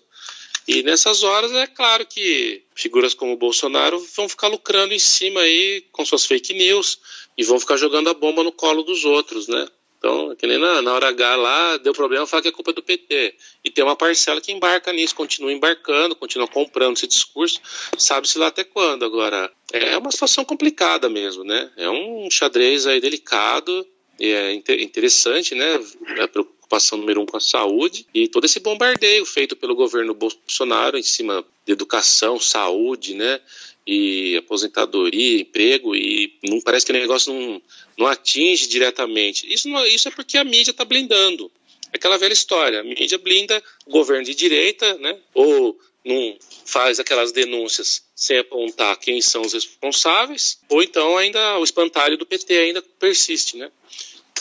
e 0.67 0.83
nessas 0.83 1.23
horas 1.23 1.51
é 1.53 1.67
claro 1.67 2.05
que 2.05 2.63
figuras 2.75 3.13
como 3.13 3.33
o 3.33 3.37
Bolsonaro 3.37 3.99
vão 4.15 4.29
ficar 4.29 4.47
lucrando 4.47 4.93
em 4.93 4.99
cima 4.99 5.41
aí 5.41 5.83
com 5.91 6.05
suas 6.05 6.25
fake 6.25 6.53
news 6.53 6.99
e 7.37 7.43
vão 7.43 7.59
ficar 7.59 7.77
jogando 7.77 8.09
a 8.09 8.13
bomba 8.13 8.43
no 8.43 8.51
colo 8.51 8.83
dos 8.83 9.03
outros, 9.05 9.47
né? 9.47 9.67
Então, 9.97 10.35
que 10.35 10.47
nem 10.47 10.57
na, 10.57 10.81
na 10.81 10.93
hora 10.93 11.09
H 11.09 11.35
lá, 11.35 11.77
deu 11.77 11.93
problema, 11.93 12.25
fala 12.25 12.41
que 12.41 12.47
é 12.47 12.51
culpa 12.51 12.73
do 12.73 12.81
PT. 12.81 13.35
E 13.63 13.69
tem 13.69 13.83
uma 13.83 13.95
parcela 13.95 14.41
que 14.41 14.51
embarca 14.51 14.91
nisso, 14.91 15.13
continua 15.13 15.53
embarcando, 15.53 16.15
continua 16.15 16.47
comprando 16.47 16.97
esse 16.97 17.05
discurso, 17.05 17.61
sabe-se 17.99 18.39
lá 18.39 18.47
até 18.47 18.63
quando. 18.63 19.05
Agora, 19.05 19.51
é 19.71 19.95
uma 19.95 20.11
situação 20.11 20.43
complicada 20.43 21.07
mesmo, 21.07 21.43
né? 21.43 21.71
É 21.77 21.87
um 21.87 22.27
xadrez 22.31 22.87
aí 22.87 22.99
delicado, 22.99 23.85
e 24.19 24.31
é 24.31 24.53
interessante, 24.53 25.53
né? 25.53 25.79
É 26.17 26.27
preocupação 26.71 26.97
número 26.97 27.21
um 27.21 27.25
com 27.25 27.35
a 27.35 27.41
saúde 27.41 28.05
e 28.13 28.27
todo 28.27 28.45
esse 28.45 28.59
bombardeio 28.59 29.25
feito 29.25 29.55
pelo 29.55 29.75
governo 29.75 30.13
Bolsonaro 30.13 30.97
em 30.97 31.03
cima 31.03 31.43
de 31.65 31.73
educação, 31.73 32.39
saúde, 32.39 33.13
né? 33.13 33.41
E 33.85 34.37
aposentadoria, 34.37 35.41
emprego, 35.41 35.95
e 35.95 36.33
não 36.43 36.61
parece 36.61 36.85
que 36.85 36.91
o 36.91 36.95
negócio 36.95 37.33
não, 37.33 37.61
não 37.97 38.07
atinge 38.07 38.67
diretamente. 38.67 39.51
Isso, 39.51 39.67
não, 39.67 39.85
isso 39.85 40.07
é 40.07 40.11
porque 40.11 40.37
a 40.37 40.43
mídia 40.43 40.71
está 40.71 40.85
blindando. 40.85 41.51
Aquela 41.91 42.17
velha 42.17 42.31
história, 42.31 42.79
a 42.79 42.83
mídia 42.83 43.17
blinda 43.17 43.61
o 43.85 43.91
governo 43.91 44.23
de 44.23 44.33
direita, 44.35 44.93
né? 44.99 45.17
Ou 45.33 45.77
não 46.05 46.37
faz 46.65 46.99
aquelas 46.99 47.31
denúncias 47.31 48.03
sem 48.15 48.37
apontar 48.37 48.97
quem 48.97 49.21
são 49.21 49.41
os 49.41 49.53
responsáveis, 49.53 50.59
ou 50.69 50.81
então 50.81 51.17
ainda 51.17 51.57
o 51.59 51.63
espantalho 51.63 52.17
do 52.17 52.25
PT 52.25 52.57
ainda 52.57 52.81
persiste, 52.81 53.57
né? 53.57 53.69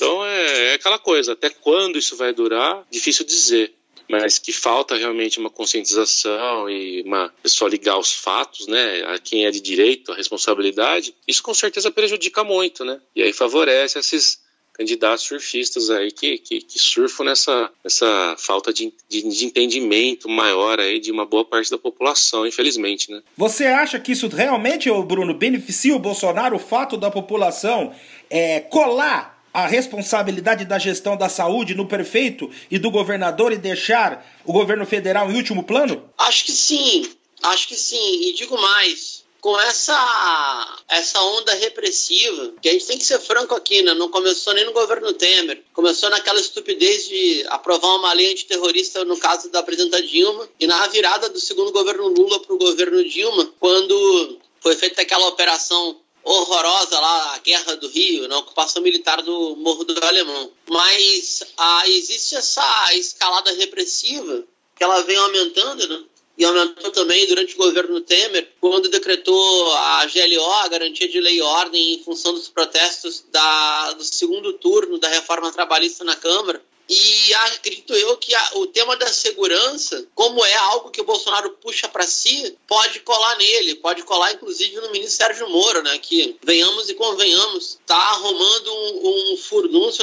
Então 0.01 0.25
é, 0.25 0.71
é, 0.71 0.75
aquela 0.75 0.99
coisa, 0.99 1.35
até 1.35 1.51
quando 1.51 1.99
isso 1.99 2.17
vai 2.17 2.33
durar, 2.33 2.87
difícil 2.91 3.23
dizer. 3.23 3.75
mas 4.09 4.39
que 4.39 4.51
falta 4.51 4.97
realmente 4.97 5.39
uma 5.39 5.51
conscientização 5.51 6.71
e 6.71 7.03
uma 7.03 7.31
só 7.45 7.69
ligar 7.69 7.99
os 7.99 8.11
fatos, 8.11 8.67
né, 8.67 9.03
a 9.07 9.19
quem 9.19 9.45
é 9.45 9.51
de 9.51 9.61
direito, 9.61 10.11
a 10.11 10.17
responsabilidade, 10.17 11.15
isso 11.29 11.43
com 11.43 11.53
certeza 11.53 11.91
prejudica 11.91 12.43
muito, 12.43 12.83
né? 12.83 12.99
E 13.15 13.23
aí 13.23 13.33
favorece 13.33 13.99
esses 13.99 14.41
candidatos 14.73 15.27
surfistas 15.27 15.91
aí 15.91 16.11
que, 16.11 16.39
que, 16.39 16.63
que 16.63 16.79
surfam 16.79 17.27
nessa, 17.27 17.71
nessa 17.85 18.35
falta 18.39 18.73
de, 18.73 18.93
de, 19.07 19.23
de, 19.29 19.45
entendimento 19.45 20.29
maior 20.29 20.81
aí 20.81 20.99
de 20.99 21.13
uma 21.13 21.27
boa 21.27 21.45
parte 21.45 21.71
da 21.71 21.77
população, 21.77 22.47
infelizmente, 22.47 23.13
né? 23.13 23.23
Você 23.37 23.67
acha 23.67 24.01
que 24.01 24.13
isso 24.13 24.27
realmente, 24.29 24.91
Bruno, 25.03 25.35
beneficia 25.35 25.95
o 25.95 25.99
Bolsonaro, 25.99 26.57
o 26.57 26.59
fato 26.59 26.97
da 26.97 27.11
população 27.11 27.95
é, 28.31 28.61
colar 28.61 29.40
a 29.53 29.67
responsabilidade 29.67 30.65
da 30.65 30.79
gestão 30.79 31.17
da 31.17 31.29
saúde 31.29 31.75
no 31.75 31.87
prefeito 31.87 32.51
e 32.71 32.79
do 32.79 32.91
governador 32.91 33.53
e 33.53 33.57
deixar 33.57 34.27
o 34.45 34.53
governo 34.53 34.87
federal 34.87 35.31
em 35.31 35.37
último 35.37 35.65
plano? 35.65 36.09
Acho 36.19 36.45
que 36.45 36.53
sim, 36.53 37.11
acho 37.43 37.69
que 37.69 37.75
sim. 37.75 38.29
E 38.29 38.35
digo 38.35 38.61
mais, 38.61 39.25
com 39.41 39.59
essa 39.61 40.79
essa 40.89 41.21
onda 41.23 41.55
repressiva, 41.55 42.53
que 42.61 42.69
a 42.69 42.73
gente 42.73 42.87
tem 42.87 42.99
que 42.99 43.05
ser 43.05 43.19
franco 43.19 43.55
aqui, 43.55 43.83
né? 43.83 43.95
Não 43.95 44.09
começou 44.09 44.53
nem 44.55 44.65
no 44.65 44.73
governo 44.73 45.13
Temer, 45.13 45.63
começou 45.73 46.11
naquela 46.11 46.39
estupidez 46.39 47.09
de 47.09 47.45
aprovar 47.49 47.97
uma 47.97 48.13
lei 48.13 48.33
antiterrorista 48.33 49.05
no 49.05 49.17
caso 49.17 49.51
da 49.51 49.63
presidenta 49.63 50.03
Dilma 50.03 50.49
e 50.59 50.67
na 50.67 50.87
virada 50.89 51.29
do 51.29 51.41
segundo 51.41 51.73
governo 51.73 52.09
Lula 52.09 52.41
para 52.41 52.55
o 52.55 52.59
governo 52.59 53.03
Dilma, 53.05 53.51
quando 53.59 54.39
foi 54.61 54.77
feita 54.77 55.03
aquela 55.03 55.27
operação 55.29 55.97
horrorosa 56.25 56.99
lá, 56.99 57.35
a 57.35 57.39
Guerra 57.39 57.77
do 57.77 57.89
Rio, 57.89 58.29
na 58.29 58.39
ocupação 58.39 58.83
militar 58.83 59.23
do 59.23 59.57
Morro 59.57 59.85
do 59.85 60.05
Alemão. 60.05 60.51
Mas 60.69 61.43
ah, 61.57 61.83
existe 61.89 62.37
essa 62.37 62.95
escalada 62.95 63.53
repressiva 63.53 64.45
que 64.77 64.85
ela 64.85 65.03
vem 65.03 65.17
aumentando, 65.17 65.87
né? 65.89 66.05
E 66.39 66.45
aumentou 66.45 66.91
também 66.91 67.27
durante 67.27 67.55
o 67.55 67.59
governo 67.59 68.01
Temer, 68.01 68.51
quando 68.61 68.89
decretou 68.89 69.73
a 69.73 70.07
GLO, 70.07 70.53
a 70.53 70.69
Garantia 70.69 71.07
de 71.07 71.21
Lei 71.21 71.37
e 71.37 71.43
Ordem, 71.43 71.95
em 71.95 72.03
função 72.03 72.33
dos 72.33 72.49
protestos 72.49 73.23
da, 73.31 73.93
do 73.93 74.05
segundo 74.05 74.55
turno 74.55 74.97
da 74.99 75.09
reforma 75.09 75.53
trabalhista 75.53 76.03
na 76.03 76.17
Câmara. 76.17 76.63
E 76.91 77.35
acredito 77.35 77.95
eu 77.95 78.17
que 78.17 78.35
a, 78.35 78.51
o 78.57 78.67
tema 78.67 78.97
da 78.97 79.07
segurança, 79.07 80.05
como 80.13 80.45
é 80.45 80.55
algo 80.57 80.91
que 80.91 81.01
o 81.01 81.05
Bolsonaro 81.05 81.51
puxa 81.63 81.89
para 81.89 82.05
si, 82.05 82.57
pode 82.67 82.99
colar 83.01 83.37
nele, 83.37 83.77
pode 83.77 84.03
colar 84.03 84.33
inclusive 84.33 84.75
no 84.77 84.91
ministro 84.91 85.17
Sérgio 85.17 85.49
Moro, 85.49 85.83
né? 85.85 85.97
Que, 85.99 86.37
venhamos 86.43 86.91
e 86.91 86.95
convenhamos, 86.95 87.79
tá 87.87 87.97
arrumando 87.97 88.73
um, 88.73 89.35
um 89.35 89.37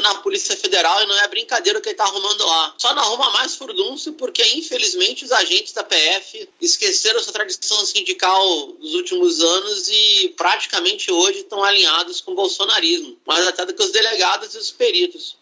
na 0.01 0.15
Polícia 0.15 0.55
Federal 0.55 1.03
e 1.03 1.07
não 1.07 1.19
é 1.19 1.27
brincadeira 1.27 1.77
o 1.77 1.81
que 1.81 1.89
ele 1.89 1.97
tá 1.97 2.05
arrumando 2.05 2.45
lá. 2.45 2.73
Só 2.77 2.93
não 2.93 3.01
arruma 3.01 3.31
mais 3.31 3.55
furdúncio 3.55 4.13
porque, 4.13 4.43
infelizmente, 4.55 5.25
os 5.25 5.31
agentes 5.31 5.73
da 5.73 5.83
PF 5.83 6.47
esqueceram 6.61 7.21
sua 7.21 7.33
tradição 7.33 7.85
sindical 7.85 8.67
dos 8.73 8.93
últimos 8.93 9.41
anos 9.41 9.89
e 9.89 10.33
praticamente 10.37 11.11
hoje 11.11 11.39
estão 11.39 11.63
alinhados 11.63 12.21
com 12.21 12.31
o 12.31 12.35
bolsonarismo, 12.35 13.17
mais 13.25 13.45
até 13.45 13.65
do 13.65 13.73
que 13.73 13.83
os 13.83 13.91
delegados 13.91 14.55
e 14.55 14.57
os 14.57 14.71
peritos. 14.71 15.35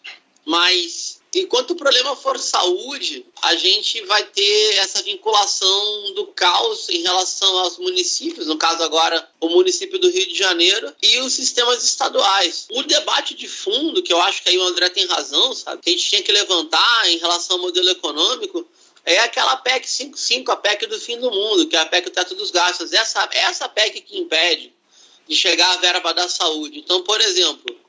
Mas 0.44 1.15
enquanto 1.34 1.72
o 1.72 1.76
problema 1.76 2.16
for 2.16 2.38
saúde, 2.38 3.26
a 3.42 3.54
gente 3.56 4.00
vai 4.02 4.24
ter 4.24 4.74
essa 4.78 5.02
vinculação 5.02 6.14
do 6.14 6.26
caos 6.28 6.88
em 6.88 7.02
relação 7.02 7.58
aos 7.58 7.78
municípios, 7.78 8.46
no 8.46 8.56
caso 8.56 8.82
agora 8.82 9.28
o 9.40 9.48
município 9.48 9.98
do 9.98 10.10
Rio 10.10 10.26
de 10.26 10.36
Janeiro 10.36 10.92
e 11.02 11.18
os 11.20 11.32
sistemas 11.32 11.82
estaduais. 11.84 12.66
O 12.70 12.82
debate 12.82 13.34
de 13.34 13.48
fundo, 13.48 14.02
que 14.02 14.12
eu 14.12 14.20
acho 14.22 14.42
que 14.42 14.48
aí 14.48 14.58
o 14.58 14.62
André 14.62 14.88
tem 14.90 15.06
razão, 15.06 15.54
sabe, 15.54 15.82
que 15.82 15.90
a 15.90 15.92
gente 15.92 16.08
tinha 16.08 16.22
que 16.22 16.32
levantar 16.32 17.10
em 17.10 17.18
relação 17.18 17.56
ao 17.56 17.62
modelo 17.62 17.88
econômico, 17.90 18.66
é 19.04 19.20
aquela 19.20 19.56
PEC 19.56 19.88
55, 19.88 20.50
a 20.50 20.56
PEC 20.56 20.86
do 20.86 20.98
fim 20.98 21.18
do 21.18 21.30
mundo, 21.30 21.68
que 21.68 21.76
é 21.76 21.78
a 21.78 21.86
PEC 21.86 22.06
do 22.06 22.10
teto 22.10 22.34
dos 22.34 22.50
gastos. 22.50 22.92
Essa, 22.92 23.28
essa 23.32 23.68
PEC 23.68 24.00
que 24.00 24.18
impede 24.18 24.74
de 25.28 25.36
chegar 25.36 25.72
à 25.74 25.76
verba 25.76 26.12
da 26.12 26.28
saúde. 26.28 26.78
Então, 26.80 27.02
por 27.02 27.20
exemplo, 27.20 27.85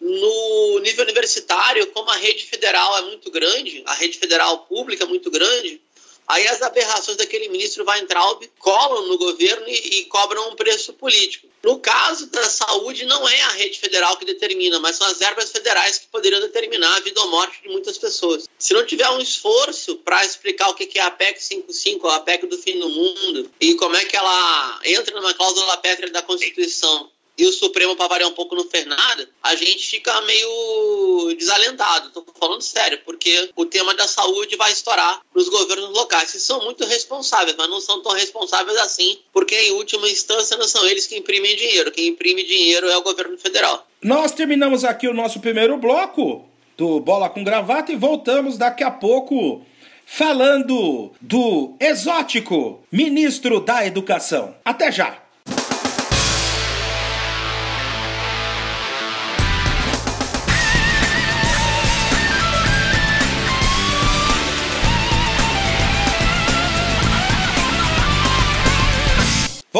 no 0.00 0.78
nível 0.80 1.04
universitário, 1.04 1.86
como 1.88 2.10
a 2.10 2.16
rede 2.16 2.44
federal 2.44 2.98
é 2.98 3.02
muito 3.02 3.30
grande, 3.30 3.82
a 3.86 3.94
rede 3.94 4.18
federal 4.18 4.60
pública 4.60 5.04
é 5.04 5.06
muito 5.06 5.30
grande, 5.30 5.80
aí 6.26 6.46
as 6.46 6.60
aberrações 6.60 7.16
daquele 7.16 7.48
ministro 7.48 7.84
Weintraub 7.88 8.46
colam 8.58 9.08
no 9.08 9.16
governo 9.16 9.66
e, 9.66 10.00
e, 10.00 10.04
cobram 10.04 10.50
um 10.50 10.56
preço 10.56 10.92
político. 10.92 11.48
No 11.62 11.78
caso 11.80 12.26
da 12.26 12.44
saúde, 12.44 13.06
não 13.06 13.26
é 13.28 13.42
a 13.42 13.50
rede 13.50 13.78
federal 13.78 14.16
que 14.16 14.24
determina, 14.24 14.78
mas 14.78 14.96
são 14.96 15.06
as 15.06 15.18
verbas 15.18 15.50
federais 15.50 15.98
que 15.98 16.06
poderiam 16.08 16.40
determinar 16.40 16.96
a 16.96 17.00
vida 17.00 17.20
ou 17.20 17.30
morte 17.30 17.62
de 17.62 17.68
muitas 17.68 17.96
pessoas. 17.96 18.48
Se 18.58 18.74
não 18.74 18.84
tiver 18.84 19.08
um 19.10 19.20
esforço 19.20 19.96
para 19.96 20.24
explicar 20.24 20.68
o 20.68 20.74
que 20.74 20.98
é 20.98 21.02
a 21.02 21.10
PEC 21.10 21.42
55, 21.42 22.06
a 22.08 22.20
PEC 22.20 22.46
do 22.46 22.58
fim 22.58 22.78
do 22.78 22.88
mundo, 22.88 23.50
e 23.60 23.74
como 23.74 23.96
é 23.96 24.04
que 24.04 24.16
ela 24.16 24.80
entra 24.84 25.18
numa 25.18 25.34
cláusula 25.34 25.76
pétrea 25.78 26.10
da 26.10 26.22
Constituição, 26.22 27.10
e 27.38 27.46
o 27.46 27.52
Supremo 27.52 27.94
para 27.94 28.08
variar 28.08 28.28
um 28.28 28.34
pouco 28.34 28.56
não 28.56 28.68
fez 28.68 28.84
nada, 28.84 29.28
a 29.42 29.54
gente 29.54 29.86
fica 29.86 30.20
meio 30.22 31.34
desalentado. 31.38 32.08
Estou 32.08 32.26
falando 32.38 32.60
sério, 32.60 33.00
porque 33.04 33.50
o 33.54 33.64
tema 33.64 33.94
da 33.94 34.08
saúde 34.08 34.56
vai 34.56 34.72
estourar 34.72 35.20
nos 35.34 35.48
governos 35.48 35.90
locais, 35.90 36.32
que 36.32 36.38
são 36.40 36.64
muito 36.64 36.84
responsáveis, 36.84 37.56
mas 37.56 37.70
não 37.70 37.80
são 37.80 38.02
tão 38.02 38.12
responsáveis 38.12 38.76
assim, 38.78 39.18
porque 39.32 39.54
em 39.54 39.72
última 39.72 40.08
instância 40.10 40.56
não 40.56 40.66
são 40.66 40.84
eles 40.86 41.06
que 41.06 41.16
imprimem 41.16 41.54
dinheiro. 41.54 41.92
Quem 41.92 42.08
imprime 42.08 42.42
dinheiro 42.42 42.88
é 42.88 42.96
o 42.96 43.02
governo 43.02 43.38
federal. 43.38 43.86
Nós 44.02 44.32
terminamos 44.32 44.84
aqui 44.84 45.06
o 45.06 45.14
nosso 45.14 45.38
primeiro 45.38 45.76
bloco 45.76 46.44
do 46.76 46.98
Bola 47.00 47.30
com 47.30 47.44
Gravata 47.44 47.92
e 47.92 47.96
voltamos 47.96 48.58
daqui 48.58 48.82
a 48.82 48.90
pouco 48.90 49.64
falando 50.06 51.12
do 51.20 51.74
exótico 51.78 52.82
ministro 52.90 53.60
da 53.60 53.86
Educação. 53.86 54.56
Até 54.64 54.90
já! 54.90 55.27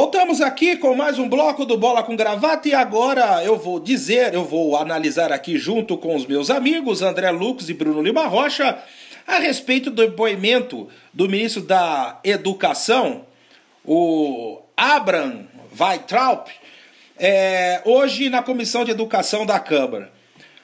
Voltamos 0.01 0.41
aqui 0.41 0.77
com 0.77 0.95
mais 0.95 1.19
um 1.19 1.29
bloco 1.29 1.65
do 1.65 1.77
Bola 1.77 2.05
com 2.05 2.15
Gravata 2.15 2.69
e 2.69 2.73
agora 2.73 3.43
eu 3.43 3.59
vou 3.59 3.81
dizer, 3.81 4.33
eu 4.33 4.45
vou 4.45 4.77
analisar 4.77 5.33
aqui 5.33 5.59
junto 5.59 5.99
com 5.99 6.15
os 6.15 6.25
meus 6.25 6.51
amigos 6.51 7.03
André 7.03 7.33
Lux 7.33 7.69
e 7.69 7.75
Bruno 7.75 8.01
Lima 8.01 8.25
Rocha 8.29 8.79
a 9.27 9.39
respeito 9.41 9.91
do 9.91 10.07
depoimento 10.07 10.89
do 11.13 11.29
ministro 11.29 11.63
da 11.63 12.21
Educação, 12.23 13.27
o 13.85 14.61
Abraham 14.77 15.49
Weitraub, 15.77 16.47
é, 17.19 17.83
hoje 17.85 18.31
na 18.31 18.41
Comissão 18.41 18.85
de 18.85 18.93
Educação 18.93 19.45
da 19.45 19.59
Câmara. 19.59 20.13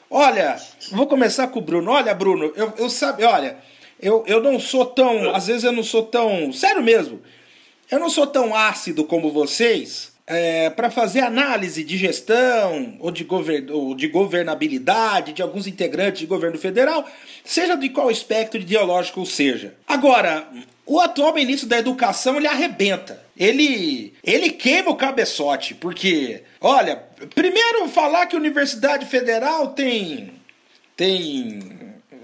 Olha, 0.08 0.60
vou 0.92 1.08
começar 1.08 1.48
com 1.48 1.58
o 1.58 1.62
Bruno. 1.62 1.90
Olha, 1.90 2.14
Bruno, 2.14 2.52
eu, 2.54 2.72
eu 2.78 2.88
sabe, 2.88 3.24
olha, 3.24 3.56
eu, 4.00 4.22
eu 4.28 4.40
não 4.40 4.60
sou 4.60 4.86
tão, 4.86 5.34
às 5.34 5.48
vezes 5.48 5.64
eu 5.64 5.72
não 5.72 5.82
sou 5.82 6.04
tão, 6.04 6.52
sério 6.52 6.84
mesmo, 6.84 7.20
eu 7.94 8.00
não 8.00 8.10
sou 8.10 8.26
tão 8.26 8.54
ácido 8.54 9.04
como 9.04 9.30
vocês 9.30 10.12
é, 10.26 10.68
para 10.70 10.90
fazer 10.90 11.20
análise 11.20 11.84
de 11.84 11.96
gestão 11.96 12.96
ou 12.98 13.10
de, 13.10 13.22
govern 13.22 13.70
ou 13.70 13.94
de 13.94 14.08
governabilidade 14.08 15.32
de 15.32 15.40
alguns 15.40 15.68
integrantes 15.68 16.18
de 16.18 16.26
governo 16.26 16.58
federal, 16.58 17.08
seja 17.44 17.76
de 17.76 17.88
qual 17.88 18.10
espectro 18.10 18.60
ideológico 18.60 19.24
seja. 19.24 19.74
Agora, 19.86 20.48
o 20.84 20.98
atual 20.98 21.32
ministro 21.34 21.68
da 21.68 21.78
Educação 21.78 22.36
ele 22.36 22.48
arrebenta. 22.48 23.22
Ele, 23.36 24.12
ele 24.24 24.50
queima 24.50 24.90
o 24.90 24.96
cabeçote, 24.96 25.74
porque, 25.74 26.42
olha, 26.60 26.96
primeiro 27.34 27.88
falar 27.88 28.26
que 28.26 28.34
a 28.34 28.38
Universidade 28.38 29.06
Federal 29.06 29.68
tem 29.68 30.32
tem 30.96 31.60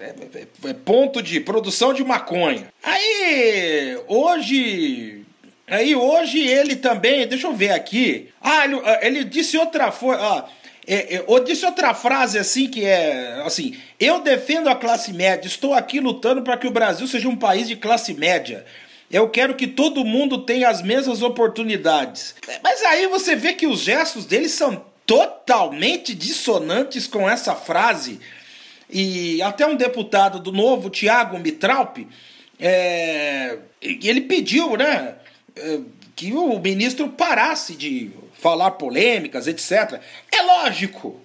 é, 0.00 0.14
é, 0.34 0.70
é 0.70 0.72
ponto 0.72 1.20
de 1.22 1.40
produção 1.40 1.92
de 1.92 2.02
maconha. 2.02 2.72
Aí, 2.82 3.98
hoje 4.08 5.19
Aí 5.70 5.94
hoje 5.94 6.40
ele 6.40 6.74
também, 6.74 7.26
deixa 7.28 7.46
eu 7.46 7.54
ver 7.54 7.70
aqui. 7.70 8.28
Ah, 8.40 8.64
ele, 8.64 8.82
ah, 8.84 8.98
ele 9.02 9.22
disse 9.22 9.56
outra 9.56 9.86
ah, 9.86 10.44
é, 10.84 11.14
é, 11.14 11.40
disse 11.44 11.64
outra 11.64 11.94
frase 11.94 12.36
assim 12.36 12.66
que 12.66 12.84
é 12.84 13.40
assim: 13.46 13.76
eu 13.98 14.20
defendo 14.20 14.68
a 14.68 14.74
classe 14.74 15.12
média, 15.12 15.46
estou 15.46 15.72
aqui 15.72 16.00
lutando 16.00 16.42
para 16.42 16.56
que 16.56 16.66
o 16.66 16.72
Brasil 16.72 17.06
seja 17.06 17.28
um 17.28 17.36
país 17.36 17.68
de 17.68 17.76
classe 17.76 18.12
média. 18.12 18.66
Eu 19.08 19.28
quero 19.28 19.54
que 19.54 19.66
todo 19.66 20.04
mundo 20.04 20.38
tenha 20.38 20.68
as 20.68 20.82
mesmas 20.82 21.22
oportunidades. 21.22 22.34
Mas 22.62 22.82
aí 22.82 23.06
você 23.06 23.36
vê 23.36 23.52
que 23.52 23.66
os 23.66 23.80
gestos 23.80 24.24
dele 24.24 24.48
são 24.48 24.84
totalmente 25.06 26.14
dissonantes 26.14 27.06
com 27.06 27.28
essa 27.28 27.54
frase. 27.54 28.20
E 28.88 29.40
até 29.42 29.66
um 29.66 29.76
deputado 29.76 30.40
do 30.40 30.52
novo, 30.52 30.90
Tiago 30.90 31.38
Mitralp, 31.38 31.98
é, 32.58 33.58
ele 33.80 34.22
pediu, 34.22 34.76
né? 34.76 35.14
Eh, 35.56 35.80
que 36.16 36.32
o 36.32 36.58
ministro 36.58 37.08
parasse 37.08 37.74
de 37.74 38.10
falar 38.34 38.72
polêmicas, 38.72 39.46
etc. 39.46 40.00
É 40.30 40.42
lógico 40.42 41.20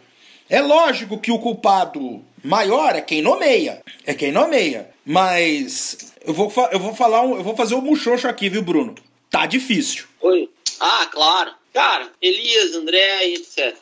É 0.49 0.61
lógico 0.61 1.19
que 1.19 1.31
o 1.31 1.39
culpado 1.39 2.23
maior 2.43 2.95
é 2.95 3.01
quem 3.01 3.21
nomeia. 3.21 3.81
É 4.05 4.13
quem 4.13 4.31
nomeia. 4.31 4.89
Mas 5.03 6.13
eu 6.25 6.33
vou, 6.33 6.51
eu 6.71 6.79
vou 6.79 6.95
falar 6.95 7.21
um, 7.23 7.35
eu 7.35 7.43
vou 7.43 7.55
fazer 7.55 7.75
um 7.75 7.81
muxoxo 7.81 8.27
aqui, 8.27 8.49
viu, 8.49 8.61
Bruno? 8.61 8.95
Tá 9.29 9.45
difícil. 9.45 10.05
Oi. 10.21 10.49
Ah, 10.79 11.07
claro. 11.11 11.51
Cara, 11.73 12.09
Elias, 12.21 12.73
André, 12.73 13.27
etc. 13.29 13.75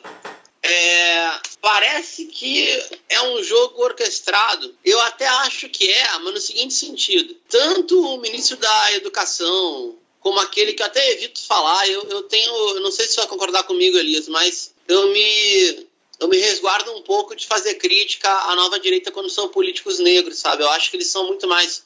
É, 0.62 1.30
parece 1.60 2.24
que 2.24 2.66
é 3.08 3.22
um 3.22 3.42
jogo 3.42 3.82
orquestrado. 3.82 4.74
Eu 4.84 5.00
até 5.02 5.26
acho 5.28 5.68
que 5.68 5.88
é, 5.88 6.18
mas 6.18 6.34
no 6.34 6.40
seguinte 6.40 6.74
sentido: 6.74 7.36
tanto 7.48 8.00
o 8.00 8.20
ministro 8.20 8.56
da 8.56 8.92
Educação 8.94 9.94
como 10.24 10.40
aquele 10.40 10.72
que 10.72 10.82
eu 10.82 10.86
até 10.86 11.12
evito 11.12 11.38
falar, 11.46 11.86
eu, 11.86 12.02
eu 12.04 12.22
tenho, 12.22 12.50
eu 12.70 12.80
não 12.80 12.90
sei 12.90 13.06
se 13.06 13.12
você 13.12 13.20
vai 13.20 13.28
concordar 13.28 13.62
comigo, 13.64 13.98
Elias, 13.98 14.26
mas 14.26 14.72
eu 14.88 15.08
me 15.08 15.86
eu 16.18 16.28
me 16.28 16.38
resguardo 16.38 16.96
um 16.96 17.02
pouco 17.02 17.36
de 17.36 17.46
fazer 17.46 17.74
crítica 17.74 18.30
à 18.30 18.56
nova 18.56 18.80
direita 18.80 19.10
quando 19.10 19.28
são 19.28 19.50
políticos 19.50 19.98
negros, 19.98 20.38
sabe? 20.38 20.62
Eu 20.62 20.70
acho 20.70 20.90
que 20.90 20.96
eles 20.96 21.08
são 21.08 21.26
muito 21.26 21.46
mais 21.46 21.84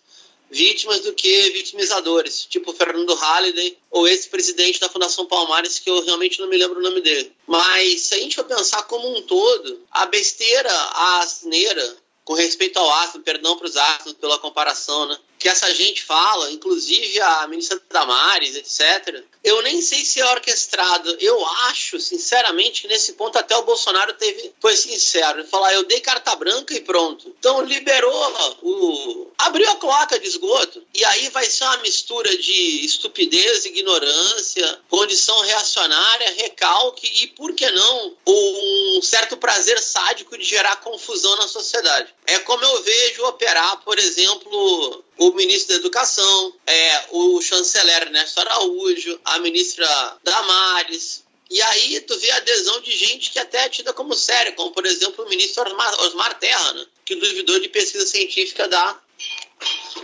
vítimas 0.49 1.01
do 1.01 1.13
que 1.15 1.51
vitimizadores, 1.51 2.45
tipo 2.45 2.73
Fernando 2.73 3.13
Halliday 3.13 3.77
ou 3.91 4.07
esse 4.07 4.29
presidente 4.29 4.79
da 4.79 4.89
Fundação 4.89 5.27
Palmares, 5.27 5.81
que 5.81 5.91
eu 5.91 6.05
realmente 6.05 6.39
não 6.39 6.47
me 6.47 6.57
lembro 6.57 6.79
o 6.79 6.83
nome 6.83 7.01
dele. 7.01 7.33
Mas 7.45 8.03
se 8.03 8.15
a 8.15 8.19
gente 8.19 8.37
for 8.37 8.45
pensar 8.45 8.85
como 8.85 9.17
um 9.17 9.23
todo, 9.23 9.83
a 9.91 10.07
besteira, 10.07 10.71
a 10.71 11.19
asneira, 11.23 11.97
com 12.25 12.35
respeito 12.35 12.79
ao 12.79 12.89
ácido, 12.89 13.25
perdão 13.25 13.57
para 13.57 13.67
os 13.67 13.77
ácidos 13.77 14.13
pela 14.13 14.39
comparação, 14.39 15.09
né? 15.09 15.19
Que 15.39 15.49
essa 15.49 15.73
gente 15.75 16.03
fala, 16.03 16.51
inclusive 16.51 17.21
a 17.21 17.47
ministra 17.47 17.81
Damares, 17.91 18.57
etc., 18.57 19.23
eu 19.45 19.63
nem 19.63 19.81
sei 19.81 20.05
se 20.05 20.21
é 20.21 20.27
orquestrado. 20.27 21.17
Eu 21.21 21.47
acho, 21.69 21.99
sinceramente, 22.01 22.83
que 22.83 22.89
nesse 22.89 23.13
ponto 23.13 23.39
até 23.39 23.57
o 23.57 23.63
Bolsonaro 23.63 24.13
teve, 24.15 24.53
foi 24.61 24.77
sincero. 24.77 25.47
Falou, 25.47 25.67
ah, 25.67 25.75
eu 25.75 25.85
dei 25.85 26.01
carta 26.01 26.35
branca 26.35 26.75
e 26.75 26.81
pronto. 26.81 27.35
Então 27.39 27.63
liberou 27.63 28.57
o. 28.63 29.31
abriu 29.39 29.71
a 29.71 29.77
cloaca 29.77 30.19
de 30.19 30.27
esgoto. 30.27 30.83
E 30.93 31.05
aí 31.05 31.31
vai 31.31 31.47
ser 31.47 31.65
uma 31.65 31.79
mistura 31.79 32.37
de 32.37 32.85
estupidez, 32.85 33.65
ignorância, 33.65 34.81
condição 34.89 35.41
reacionária, 35.41 36.35
recalque 36.37 37.07
e, 37.23 37.29
por 37.29 37.55
que 37.55 37.71
não, 37.71 38.15
um 38.27 39.01
certo 39.03 39.37
prazer 39.37 39.81
sádico 39.81 40.37
de 40.37 40.45
gerar 40.45 40.77
confusão 40.77 41.37
na 41.37 41.49
sociedade. 41.49 42.13
É 42.27 42.39
como 42.41 42.63
eu 42.65 42.83
vejo 42.83 43.25
operar, 43.25 43.83
por 43.83 43.99
exemplo, 43.99 45.05
o 45.19 45.33
ministro 45.33 45.75
da 45.75 45.81
Educação, 45.81 46.55
é, 46.67 47.05
o 47.11 47.41
chanceler 47.43 48.03
Ernesto 48.03 48.41
Araújo, 48.41 49.21
a 49.25 49.39
ministra 49.41 49.87
Damares. 50.23 51.25
E 51.51 51.61
aí 51.63 52.01
tu 52.03 52.17
vê 52.19 52.31
a 52.31 52.37
adesão 52.37 52.81
de 52.81 52.93
gente 52.97 53.31
que 53.31 53.39
até 53.39 53.65
é 53.65 53.69
tida 53.69 53.93
como 53.93 54.15
séria, 54.15 54.53
como 54.53 54.71
por 54.71 54.85
exemplo 54.87 55.25
o 55.25 55.29
ministro 55.29 55.65
Osmar, 55.67 56.01
Osmar 56.03 56.39
Terra, 56.39 56.73
né, 56.75 56.87
que 57.05 57.17
duvidou 57.17 57.59
de 57.59 57.69
pesquisa 57.69 58.07
científica 58.07 58.69
da, 58.69 59.01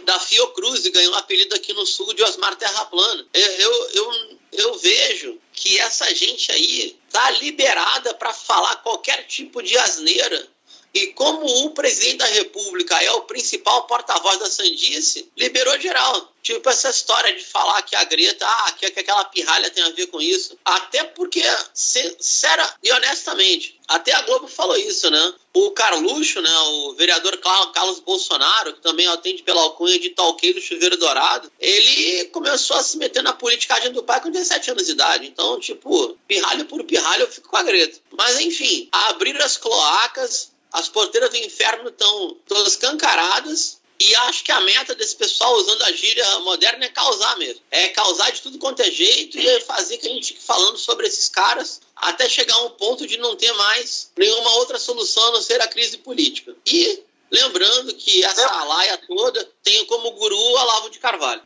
da 0.04 0.18
Fiocruz 0.18 0.84
e 0.84 0.90
ganhou 0.90 1.12
um 1.12 1.18
apelido 1.18 1.54
aqui 1.54 1.72
no 1.74 1.84
sul 1.84 2.14
de 2.14 2.22
Osmar 2.22 2.56
Terra 2.56 2.86
Plana. 2.86 3.26
Eu, 3.34 3.52
eu, 3.52 3.90
eu, 3.90 4.38
eu 4.52 4.74
vejo 4.78 5.38
que 5.52 5.78
essa 5.78 6.12
gente 6.14 6.50
aí 6.50 6.98
tá 7.10 7.30
liberada 7.32 8.14
para 8.14 8.32
falar 8.32 8.76
qualquer 8.76 9.26
tipo 9.26 9.62
de 9.62 9.76
asneira 9.76 10.48
e 10.94 11.08
como 11.08 11.44
o 11.66 11.70
presidente 11.70 12.18
da 12.18 12.26
República 12.26 13.02
é 13.02 13.10
o 13.12 13.22
principal 13.22 13.84
porta-voz 13.88 14.38
da 14.38 14.48
Sandice, 14.48 15.28
liberou 15.36 15.78
geral. 15.80 16.32
Tipo, 16.40 16.68
essa 16.68 16.90
história 16.90 17.34
de 17.34 17.42
falar 17.42 17.82
que 17.82 17.96
a 17.96 18.04
Greta, 18.04 18.46
ah, 18.46 18.72
que, 18.72 18.88
que 18.90 19.00
aquela 19.00 19.24
pirralha 19.24 19.70
tem 19.70 19.82
a 19.82 19.90
ver 19.90 20.06
com 20.08 20.20
isso. 20.20 20.56
Até 20.64 21.02
porque, 21.02 21.42
sincera 21.72 22.70
e 22.82 22.92
honestamente, 22.92 23.80
até 23.88 24.12
a 24.12 24.22
Globo 24.22 24.46
falou 24.46 24.76
isso, 24.76 25.10
né? 25.10 25.34
O 25.54 25.70
Carluxo, 25.70 26.40
né, 26.42 26.50
o 26.50 26.94
vereador 26.94 27.38
Carlos 27.38 28.00
Bolsonaro, 28.00 28.74
que 28.74 28.80
também 28.80 29.06
atende 29.06 29.42
pela 29.42 29.62
alcunha 29.62 29.98
de 29.98 30.10
Talqueiro 30.10 30.60
Chuveiro 30.60 30.96
Dourado, 30.96 31.50
ele 31.60 32.26
começou 32.26 32.76
a 32.76 32.82
se 32.82 32.98
meter 32.98 33.22
na 33.22 33.32
politicagem 33.32 33.92
do 33.92 34.02
pai 34.02 34.20
com 34.20 34.30
17 34.30 34.70
anos 34.70 34.86
de 34.86 34.92
idade. 34.92 35.26
Então, 35.26 35.58
tipo, 35.60 36.16
pirralho 36.26 36.66
por 36.66 36.84
pirralho, 36.84 37.22
eu 37.22 37.30
fico 37.30 37.48
com 37.48 37.56
a 37.56 37.62
Greta. 37.62 37.98
Mas, 38.16 38.40
enfim, 38.40 38.88
abrir 38.92 39.40
as 39.40 39.56
cloacas, 39.56 40.53
as 40.74 40.88
porteiras 40.88 41.30
do 41.30 41.36
inferno 41.36 41.88
estão 41.88 42.36
todas 42.46 42.72
escancaradas. 42.72 43.78
E 43.98 44.12
acho 44.26 44.42
que 44.42 44.50
a 44.50 44.60
meta 44.60 44.92
desse 44.96 45.14
pessoal, 45.14 45.54
usando 45.54 45.82
a 45.82 45.92
gíria 45.92 46.40
moderna, 46.40 46.84
é 46.84 46.88
causar 46.88 47.38
mesmo. 47.38 47.62
É 47.70 47.88
causar 47.88 48.32
de 48.32 48.42
tudo 48.42 48.58
quanto 48.58 48.82
é 48.82 48.90
jeito 48.90 49.38
e 49.38 49.60
fazer 49.60 49.98
que 49.98 50.08
a 50.08 50.10
gente 50.10 50.26
fique 50.26 50.42
falando 50.42 50.76
sobre 50.76 51.06
esses 51.06 51.28
caras 51.28 51.80
até 51.94 52.28
chegar 52.28 52.56
a 52.56 52.64
um 52.64 52.70
ponto 52.70 53.06
de 53.06 53.16
não 53.18 53.36
ter 53.36 53.52
mais 53.52 54.10
nenhuma 54.16 54.50
outra 54.56 54.80
solução 54.80 55.28
a 55.28 55.30
não 55.30 55.40
ser 55.40 55.62
a 55.62 55.68
crise 55.68 55.96
política. 55.98 56.56
E 56.66 57.04
lembrando 57.30 57.94
que 57.94 58.24
essa 58.24 58.44
alaia 58.44 58.98
toda 59.06 59.48
tem 59.62 59.84
como 59.86 60.10
guru 60.10 60.36
Olavo 60.36 60.90
de 60.90 60.98
Carvalho. 60.98 61.42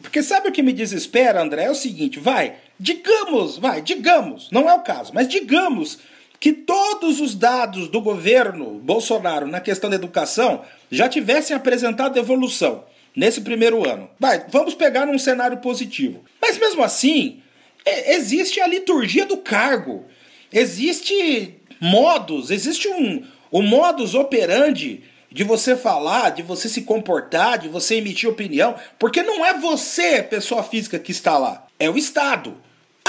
Porque 0.00 0.22
sabe 0.22 0.48
o 0.48 0.52
que 0.52 0.62
me 0.62 0.72
desespera, 0.72 1.42
André? 1.42 1.64
É 1.64 1.70
o 1.70 1.74
seguinte, 1.74 2.18
vai, 2.18 2.58
digamos, 2.80 3.58
vai, 3.58 3.82
digamos, 3.82 4.48
não 4.50 4.68
é 4.68 4.74
o 4.74 4.82
caso, 4.82 5.12
mas 5.12 5.28
digamos 5.28 5.98
que 6.42 6.52
todos 6.52 7.20
os 7.20 7.36
dados 7.36 7.86
do 7.86 8.00
governo 8.00 8.80
Bolsonaro 8.80 9.46
na 9.46 9.60
questão 9.60 9.88
da 9.88 9.94
educação 9.94 10.62
já 10.90 11.08
tivessem 11.08 11.54
apresentado 11.54 12.18
evolução 12.18 12.82
nesse 13.14 13.42
primeiro 13.42 13.88
ano. 13.88 14.10
Vai, 14.18 14.44
vamos 14.48 14.74
pegar 14.74 15.06
um 15.06 15.16
cenário 15.20 15.58
positivo. 15.58 16.24
Mas 16.40 16.58
mesmo 16.58 16.82
assim, 16.82 17.40
existe 17.86 18.60
a 18.60 18.66
liturgia 18.66 19.24
do 19.24 19.36
cargo. 19.36 20.04
Existe 20.52 21.60
modos, 21.80 22.50
existe 22.50 22.88
um, 22.88 23.22
um 23.52 23.62
modus 23.62 24.16
operandi 24.16 25.04
de 25.30 25.44
você 25.44 25.76
falar, 25.76 26.30
de 26.30 26.42
você 26.42 26.68
se 26.68 26.82
comportar, 26.82 27.56
de 27.56 27.68
você 27.68 27.94
emitir 27.94 28.28
opinião, 28.28 28.74
porque 28.98 29.22
não 29.22 29.46
é 29.46 29.60
você, 29.60 30.24
pessoa 30.24 30.64
física, 30.64 30.98
que 30.98 31.12
está 31.12 31.38
lá, 31.38 31.68
é 31.78 31.88
o 31.88 31.96
Estado. 31.96 32.56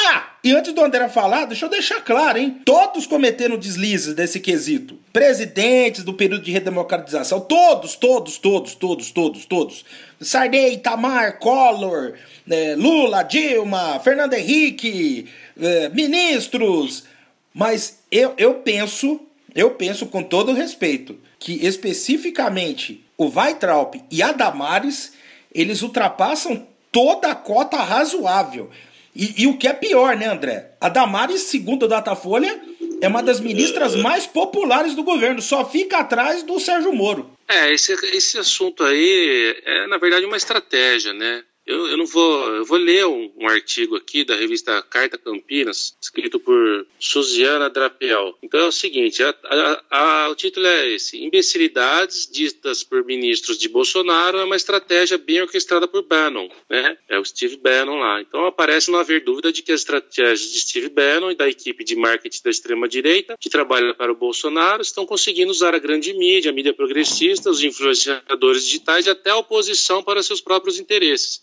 Ah, 0.06 0.34
e 0.44 0.52
antes 0.52 0.74
do 0.74 0.84
André 0.84 1.08
falar, 1.08 1.46
deixa 1.46 1.66
eu 1.66 1.70
deixar 1.70 2.02
claro, 2.02 2.38
hein? 2.38 2.62
Todos 2.66 3.08
cometeram 3.08 3.58
deslizes 3.58 4.14
desse 4.14 4.40
quesito. 4.40 5.00
Presidentes 5.14 6.04
do 6.04 6.14
período 6.14 6.44
de 6.44 6.52
redemocratização, 6.52 7.40
todos, 7.40 7.96
todos, 7.96 8.38
todos, 8.38 8.76
todos, 8.76 9.12
todos, 9.12 9.46
todos. 9.46 9.86
Sarney, 10.20 10.74
Itamar, 10.74 11.40
Collor, 11.40 12.14
né, 12.46 12.76
Lula, 12.76 13.24
Dilma, 13.24 14.00
Fernando 14.02 14.34
Henrique, 14.34 15.30
é, 15.60 15.90
ministros. 15.90 17.06
Mas 17.54 18.00
eu, 18.12 18.34
eu 18.38 18.56
penso, 18.56 19.22
eu 19.56 19.72
penso 19.72 20.08
com 20.08 20.22
todo 20.22 20.52
respeito, 20.54 21.18
que 21.40 21.66
especificamente 21.66 23.06
o 23.18 23.30
Weitraub 23.30 23.96
e 24.12 24.22
a 24.22 24.32
Damares, 24.32 25.14
eles 25.54 25.82
ultrapassam 25.82 26.68
toda 26.92 27.32
a 27.32 27.36
cota 27.36 27.78
razoável. 27.78 28.70
E, 29.16 29.44
e, 29.44 29.48
o 29.48 29.58
que 29.58 29.68
é 29.68 29.74
pior, 29.74 30.16
né, 30.16 30.28
André? 30.28 30.72
A 30.82 30.90
Damares, 30.90 31.42
segundo 31.42 31.86
a 31.86 31.88
Datafolha, 31.88 32.60
é 33.00 33.08
uma 33.08 33.22
das 33.22 33.40
ministras 33.40 33.96
mais 33.96 34.26
populares 34.26 34.96
do 34.96 35.04
governo, 35.04 35.42
só 35.42 35.70
fica 35.70 35.98
atrás 35.98 36.42
do 36.42 36.60
Sérgio 36.60 36.94
Moro. 36.94 37.30
É, 37.48 37.72
esse, 37.72 37.94
esse 38.16 38.38
assunto 38.40 38.84
aí 38.84 39.56
é, 39.66 39.88
na 39.88 39.98
verdade, 39.98 40.26
uma 40.26 40.38
estratégia, 40.38 41.14
né? 41.14 41.44
Eu, 41.66 41.88
eu 41.88 41.98
não 41.98 42.06
vou. 42.06 42.56
Eu 42.56 42.66
vou 42.66 42.78
ler 42.78 43.06
um, 43.06 43.32
um, 43.38 43.48
artigo 43.48 43.96
aqui 43.96 44.26
da 44.26 44.36
revista 44.36 44.82
Carta 44.82 45.18
Campinas, 45.18 45.96
escrito 46.02 46.38
por 46.38 46.86
Suziana 47.00 47.70
Drapel. 47.70 48.38
Então 48.44 48.60
é 48.60 48.68
o 48.68 48.72
seguinte: 48.72 49.24
a, 49.24 49.34
a, 49.46 49.84
a, 50.26 50.30
o 50.30 50.36
título 50.36 50.68
é 50.68 50.90
esse: 50.90 51.24
Imbecilidades 51.24 52.30
ditas 52.30 52.84
por 52.84 53.06
ministros 53.06 53.58
de 53.58 53.70
Bolsonaro 53.70 54.40
é 54.40 54.44
uma 54.44 54.58
estratégia 54.58 55.18
bem 55.18 55.42
orquestrada 55.42 55.88
por 55.88 56.04
Bannon, 56.04 56.50
né? 56.70 56.98
É 57.08 57.18
o 57.18 57.24
Steve 57.24 57.56
Bannon 57.56 57.98
lá. 57.98 58.20
Então 58.20 58.46
aparece 58.46 58.92
não 58.92 59.00
haver 59.00 59.24
dúvida 59.24 59.52
de 59.52 59.62
que 59.62 59.72
as 59.72 59.80
estratégias 59.80 60.52
de 60.52 60.60
Steve 60.60 60.90
Bannon 60.90 61.32
e 61.32 61.36
da 61.36 61.48
equipe 61.48 61.86
de 61.86 61.96
marketing 61.96 62.42
da 62.44 62.50
extrema-direita, 62.50 63.38
que 63.40 63.50
trabalha 63.50 63.94
para 63.94 64.12
o 64.12 64.16
Bolsonaro, 64.16 64.82
estão 64.82 65.06
conseguindo 65.06 65.52
usar 65.52 65.74
a 65.74 65.80
grande 65.80 66.14
mídia, 66.14 66.52
a 66.52 66.54
mídia 66.54 66.74
progressista, 66.74 67.50
os 67.50 67.64
influenciadores 67.64 68.66
digitais 68.66 69.06
e 69.06 69.10
até 69.10 69.30
a 69.30 69.38
oposição 69.38 70.04
para 70.04 70.22
seus 70.22 70.42
próprios 70.42 70.78
interesses. 70.78 71.42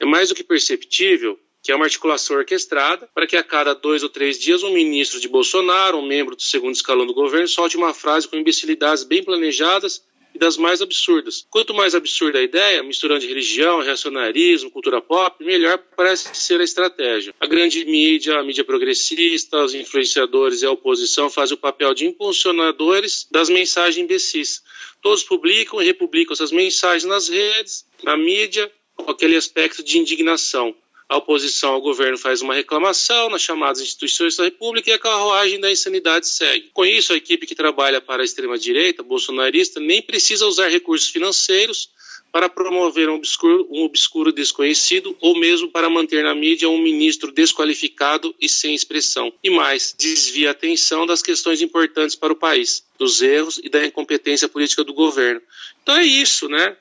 É 0.00 0.04
mais 0.04 0.28
do 0.28 0.34
que 0.34 0.44
perceptível 0.44 1.38
que 1.66 1.72
é 1.72 1.74
uma 1.74 1.86
articulação 1.86 2.36
orquestrada 2.36 3.08
para 3.12 3.26
que 3.26 3.36
a 3.36 3.42
cada 3.42 3.74
dois 3.74 4.04
ou 4.04 4.08
três 4.08 4.38
dias 4.38 4.62
um 4.62 4.72
ministro 4.72 5.18
de 5.18 5.26
Bolsonaro, 5.26 5.98
um 5.98 6.06
membro 6.06 6.36
do 6.36 6.42
segundo 6.42 6.76
escalão 6.76 7.04
do 7.04 7.12
governo, 7.12 7.48
solte 7.48 7.76
uma 7.76 7.92
frase 7.92 8.28
com 8.28 8.36
imbecilidades 8.36 9.02
bem 9.02 9.20
planejadas 9.20 10.00
e 10.32 10.38
das 10.38 10.56
mais 10.56 10.80
absurdas. 10.80 11.44
Quanto 11.50 11.74
mais 11.74 11.94
absurda 11.94 12.38
a 12.38 12.42
ideia, 12.42 12.84
misturando 12.84 13.26
religião, 13.26 13.80
reacionarismo, 13.80 14.70
cultura 14.70 15.00
pop, 15.00 15.42
melhor 15.44 15.78
parece 15.96 16.28
ser 16.36 16.60
a 16.60 16.64
estratégia. 16.64 17.34
A 17.40 17.46
grande 17.48 17.84
mídia, 17.84 18.38
a 18.38 18.44
mídia 18.44 18.62
progressista, 18.62 19.64
os 19.64 19.74
influenciadores 19.74 20.62
e 20.62 20.66
a 20.66 20.70
oposição 20.70 21.28
fazem 21.28 21.56
o 21.56 21.60
papel 21.60 21.92
de 21.94 22.06
impulsionadores 22.06 23.26
das 23.28 23.48
mensagens 23.48 23.96
imbecis. 23.96 24.62
Todos 25.02 25.24
publicam 25.24 25.82
e 25.82 25.84
republicam 25.84 26.32
essas 26.32 26.52
mensagens 26.52 27.04
nas 27.04 27.28
redes, 27.28 27.84
na 28.04 28.16
mídia, 28.16 28.70
aquele 29.06 29.36
aspecto 29.36 29.82
de 29.82 29.98
indignação. 29.98 30.74
a 31.08 31.18
oposição 31.18 31.74
ao 31.74 31.80
governo 31.80 32.18
faz 32.18 32.42
uma 32.42 32.54
reclamação 32.54 33.30
nas 33.30 33.40
chamadas 33.40 33.80
instituições 33.80 34.36
da 34.36 34.42
República 34.42 34.90
e 34.90 34.92
a 34.92 34.98
carruagem 34.98 35.60
da 35.60 35.70
insanidade 35.70 36.26
segue. 36.26 36.70
Com 36.72 36.84
isso, 36.84 37.12
a 37.12 37.16
equipe 37.16 37.46
que 37.46 37.54
trabalha 37.54 38.00
para 38.00 38.22
a 38.22 38.24
extrema-direita, 38.24 39.04
bolsonarista, 39.04 39.78
nem 39.78 40.02
precisa 40.02 40.46
usar 40.46 40.68
recursos 40.68 41.08
financeiros 41.08 41.90
para 42.32 42.48
promover 42.48 43.08
um 43.08 43.14
obscuro, 43.14 43.66
um 43.70 43.84
obscuro 43.84 44.32
desconhecido 44.32 45.16
ou 45.20 45.38
mesmo 45.38 45.68
para 45.68 45.88
manter 45.88 46.22
na 46.24 46.34
mídia 46.34 46.68
um 46.68 46.76
ministro 46.76 47.32
desqualificado 47.32 48.34
e 48.40 48.48
sem 48.48 48.74
expressão. 48.74 49.32
E 49.42 49.48
mais, 49.48 49.94
desvia 49.96 50.48
a 50.48 50.52
atenção 50.52 51.06
das 51.06 51.22
questões 51.22 51.62
importantes 51.62 52.16
para 52.16 52.32
o 52.32 52.36
país, 52.36 52.84
dos 52.98 53.22
erros 53.22 53.58
e 53.62 53.68
da 53.68 53.86
incompetência 53.86 54.48
política 54.48 54.84
do 54.84 54.92
governo. 54.92 55.40
Então 55.82 55.96
é 55.96 56.04
isso, 56.04 56.48
né? 56.48 56.76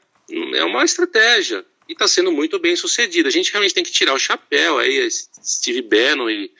É 0.55 0.63
uma 0.65 0.83
estratégia 0.83 1.63
e 1.87 1.93
está 1.93 2.07
sendo 2.07 2.31
muito 2.31 2.59
bem 2.59 2.75
sucedida. 2.75 3.29
A 3.29 3.31
gente 3.31 3.51
realmente 3.51 3.73
tem 3.73 3.83
que 3.83 3.91
tirar 3.91 4.13
o 4.13 4.19
chapéu 4.19 4.79
aí, 4.79 5.09
Steve 5.11 5.81
Bannon 5.81 6.29
e 6.29 6.51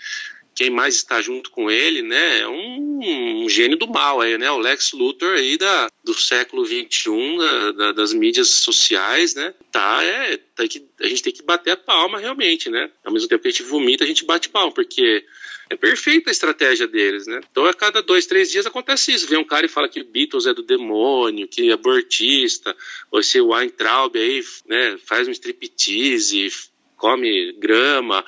quem 0.55 0.69
mais 0.69 0.95
está 0.95 1.21
junto 1.21 1.51
com 1.51 1.69
ele, 1.69 2.01
né, 2.01 2.39
é 2.39 2.47
um, 2.47 3.43
um, 3.43 3.49
gênio 3.49 3.77
do 3.77 3.88
mal 3.88 4.21
aí, 4.21 4.38
né, 4.38 4.49
o 4.49 4.57
Lex 4.57 4.93
Luthor 4.93 5.33
aí 5.33 5.57
da, 5.57 5.91
do 6.01 6.13
século 6.13 6.65
XXI, 6.65 7.38
da, 7.38 7.71
da, 7.73 7.91
das 7.91 8.13
mídias 8.13 8.47
sociais, 8.47 9.35
né, 9.35 9.53
tá, 9.69 10.01
é, 10.01 10.38
tá 10.38 10.65
que, 10.65 10.88
a 11.01 11.07
gente 11.07 11.21
tem 11.21 11.33
que 11.33 11.43
bater 11.43 11.71
a 11.71 11.77
palma 11.77 12.19
realmente, 12.19 12.69
né, 12.69 12.89
ao 13.03 13.11
mesmo 13.11 13.27
tempo 13.27 13.41
que 13.41 13.49
a 13.49 13.51
gente 13.51 13.63
vomita, 13.63 14.05
a 14.05 14.07
gente 14.07 14.23
bate 14.23 14.47
palma, 14.47 14.71
porque 14.71 15.25
é 15.69 15.75
perfeita 15.75 16.30
a 16.30 16.32
estratégia 16.32 16.88
deles, 16.88 17.25
né? 17.25 17.41
Então, 17.51 17.65
a 17.65 17.73
cada 17.73 18.01
dois, 18.01 18.25
três 18.25 18.51
dias 18.51 18.65
acontece 18.65 19.13
isso. 19.13 19.28
Vem 19.28 19.39
um 19.39 19.43
cara 19.43 19.65
e 19.65 19.69
fala 19.69 19.89
que 19.89 20.04
Beatles 20.04 20.45
é 20.45 20.54
do 20.54 20.62
demônio, 20.62 21.47
que 21.47 21.69
é 21.69 21.73
abortista, 21.73 22.75
ou 23.10 23.19
esse 23.19 23.41
Weintraub 23.41 24.15
aí, 24.15 24.43
né, 24.67 24.97
faz 25.06 25.28
um 25.28 25.32
striptease, 25.32 26.51
come 26.95 27.51
grama, 27.54 28.23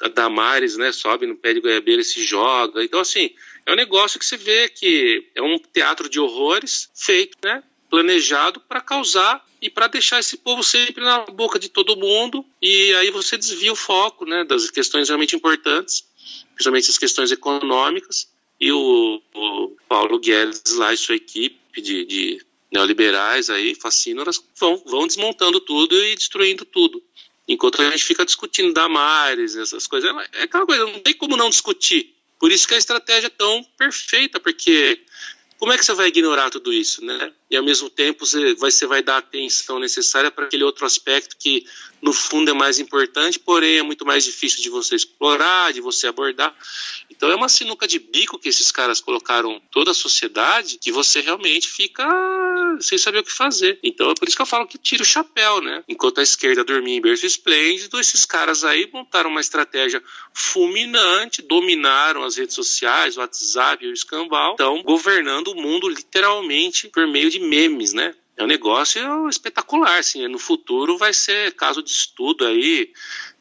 a 0.00 0.08
Damares, 0.08 0.76
né, 0.76 0.92
sobe 0.92 1.26
no 1.26 1.36
pé 1.36 1.54
de 1.54 1.60
goiabeira 1.60 2.00
e 2.00 2.04
se 2.04 2.24
joga. 2.24 2.82
Então, 2.82 3.00
assim, 3.00 3.30
é 3.66 3.72
um 3.72 3.76
negócio 3.76 4.18
que 4.18 4.24
você 4.24 4.36
vê 4.36 4.68
que 4.68 5.28
é 5.34 5.42
um 5.42 5.58
teatro 5.58 6.08
de 6.08 6.20
horrores 6.20 6.88
feito, 6.94 7.36
né, 7.44 7.62
planejado 7.90 8.60
para 8.60 8.80
causar 8.80 9.44
e 9.60 9.68
para 9.68 9.88
deixar 9.88 10.20
esse 10.20 10.36
povo 10.36 10.62
sempre 10.62 11.02
na 11.02 11.24
boca 11.26 11.58
de 11.58 11.68
todo 11.68 11.96
mundo 11.96 12.44
e 12.62 12.94
aí 12.94 13.10
você 13.10 13.36
desvia 13.36 13.72
o 13.72 13.76
foco, 13.76 14.24
né, 14.24 14.44
das 14.44 14.70
questões 14.70 15.08
realmente 15.08 15.34
importantes, 15.34 16.07
principalmente 16.54 16.90
as 16.90 16.98
questões 16.98 17.30
econômicas 17.30 18.28
e 18.60 18.72
o, 18.72 19.22
o 19.34 19.76
Paulo 19.88 20.18
Guedes 20.18 20.74
lá 20.76 20.92
e 20.92 20.96
sua 20.96 21.14
equipe 21.14 21.80
de, 21.80 22.04
de 22.04 22.46
neoliberais 22.72 23.48
aí, 23.50 23.74
fascínoras, 23.74 24.42
vão, 24.58 24.82
vão 24.84 25.06
desmontando 25.06 25.60
tudo 25.60 25.94
e 25.96 26.14
destruindo 26.14 26.64
tudo. 26.64 27.02
Enquanto 27.46 27.80
a 27.80 27.90
gente 27.90 28.04
fica 28.04 28.26
discutindo 28.26 28.74
Damares, 28.74 29.56
essas 29.56 29.86
coisas, 29.86 30.10
é 30.34 30.42
aquela 30.42 30.66
coisa, 30.66 30.84
não 30.84 31.00
tem 31.00 31.14
como 31.14 31.36
não 31.36 31.48
discutir. 31.48 32.14
Por 32.38 32.52
isso 32.52 32.68
que 32.68 32.74
a 32.74 32.78
estratégia 32.78 33.28
é 33.28 33.30
tão 33.30 33.64
perfeita, 33.76 34.38
porque 34.38 35.00
como 35.58 35.72
é 35.72 35.78
que 35.78 35.84
você 35.84 35.92
vai 35.92 36.06
ignorar 36.08 36.50
tudo 36.50 36.72
isso, 36.72 37.04
né? 37.04 37.32
E 37.50 37.56
ao 37.56 37.64
mesmo 37.64 37.90
tempo 37.90 38.24
você 38.24 38.54
vai, 38.54 38.70
você 38.70 38.86
vai 38.86 39.02
dar 39.02 39.16
a 39.16 39.18
atenção 39.18 39.78
necessária 39.80 40.30
para 40.30 40.46
aquele 40.46 40.62
outro 40.62 40.86
aspecto 40.86 41.36
que 41.36 41.66
no 42.00 42.12
fundo 42.12 42.50
é 42.50 42.54
mais 42.54 42.78
importante, 42.78 43.40
porém 43.40 43.78
é 43.78 43.82
muito 43.82 44.06
mais 44.06 44.24
difícil 44.24 44.62
de 44.62 44.70
você 44.70 44.94
explorar, 44.94 45.72
de 45.72 45.80
você 45.80 46.06
abordar. 46.06 46.54
Então 47.18 47.32
é 47.32 47.34
uma 47.34 47.48
sinuca 47.48 47.84
de 47.84 47.98
bico 47.98 48.38
que 48.38 48.48
esses 48.48 48.70
caras 48.70 49.00
colocaram 49.00 49.60
toda 49.72 49.90
a 49.90 49.94
sociedade 49.94 50.78
que 50.80 50.92
você 50.92 51.20
realmente 51.20 51.66
fica 51.68 52.06
sem 52.80 52.96
saber 52.96 53.18
o 53.18 53.24
que 53.24 53.32
fazer. 53.32 53.76
Então 53.82 54.08
é 54.08 54.14
por 54.14 54.28
isso 54.28 54.36
que 54.36 54.42
eu 54.42 54.46
falo 54.46 54.68
que 54.68 54.78
tira 54.78 55.02
o 55.02 55.06
chapéu, 55.06 55.60
né? 55.60 55.82
Enquanto 55.88 56.20
a 56.20 56.22
esquerda 56.22 56.62
dormia 56.62 56.94
em 56.94 57.00
berço 57.00 57.26
esplêndido, 57.26 57.98
esses 57.98 58.24
caras 58.24 58.62
aí 58.62 58.88
montaram 58.92 59.30
uma 59.30 59.40
estratégia 59.40 60.00
fulminante, 60.32 61.42
dominaram 61.42 62.22
as 62.22 62.36
redes 62.36 62.54
sociais, 62.54 63.16
o 63.16 63.20
WhatsApp 63.20 63.84
e 63.84 63.88
o 63.88 63.92
escambau, 63.92 64.52
estão 64.52 64.80
governando 64.84 65.48
o 65.48 65.56
mundo 65.56 65.88
literalmente 65.88 66.86
por 66.86 67.04
meio 67.08 67.30
de 67.30 67.40
memes, 67.40 67.92
né? 67.92 68.14
é 68.38 68.44
um 68.44 68.46
negócio 68.46 69.28
espetacular, 69.28 69.98
assim, 69.98 70.26
no 70.28 70.38
futuro 70.38 70.96
vai 70.96 71.12
ser 71.12 71.52
caso 71.54 71.82
de 71.82 71.90
estudo 71.90 72.46
aí 72.46 72.92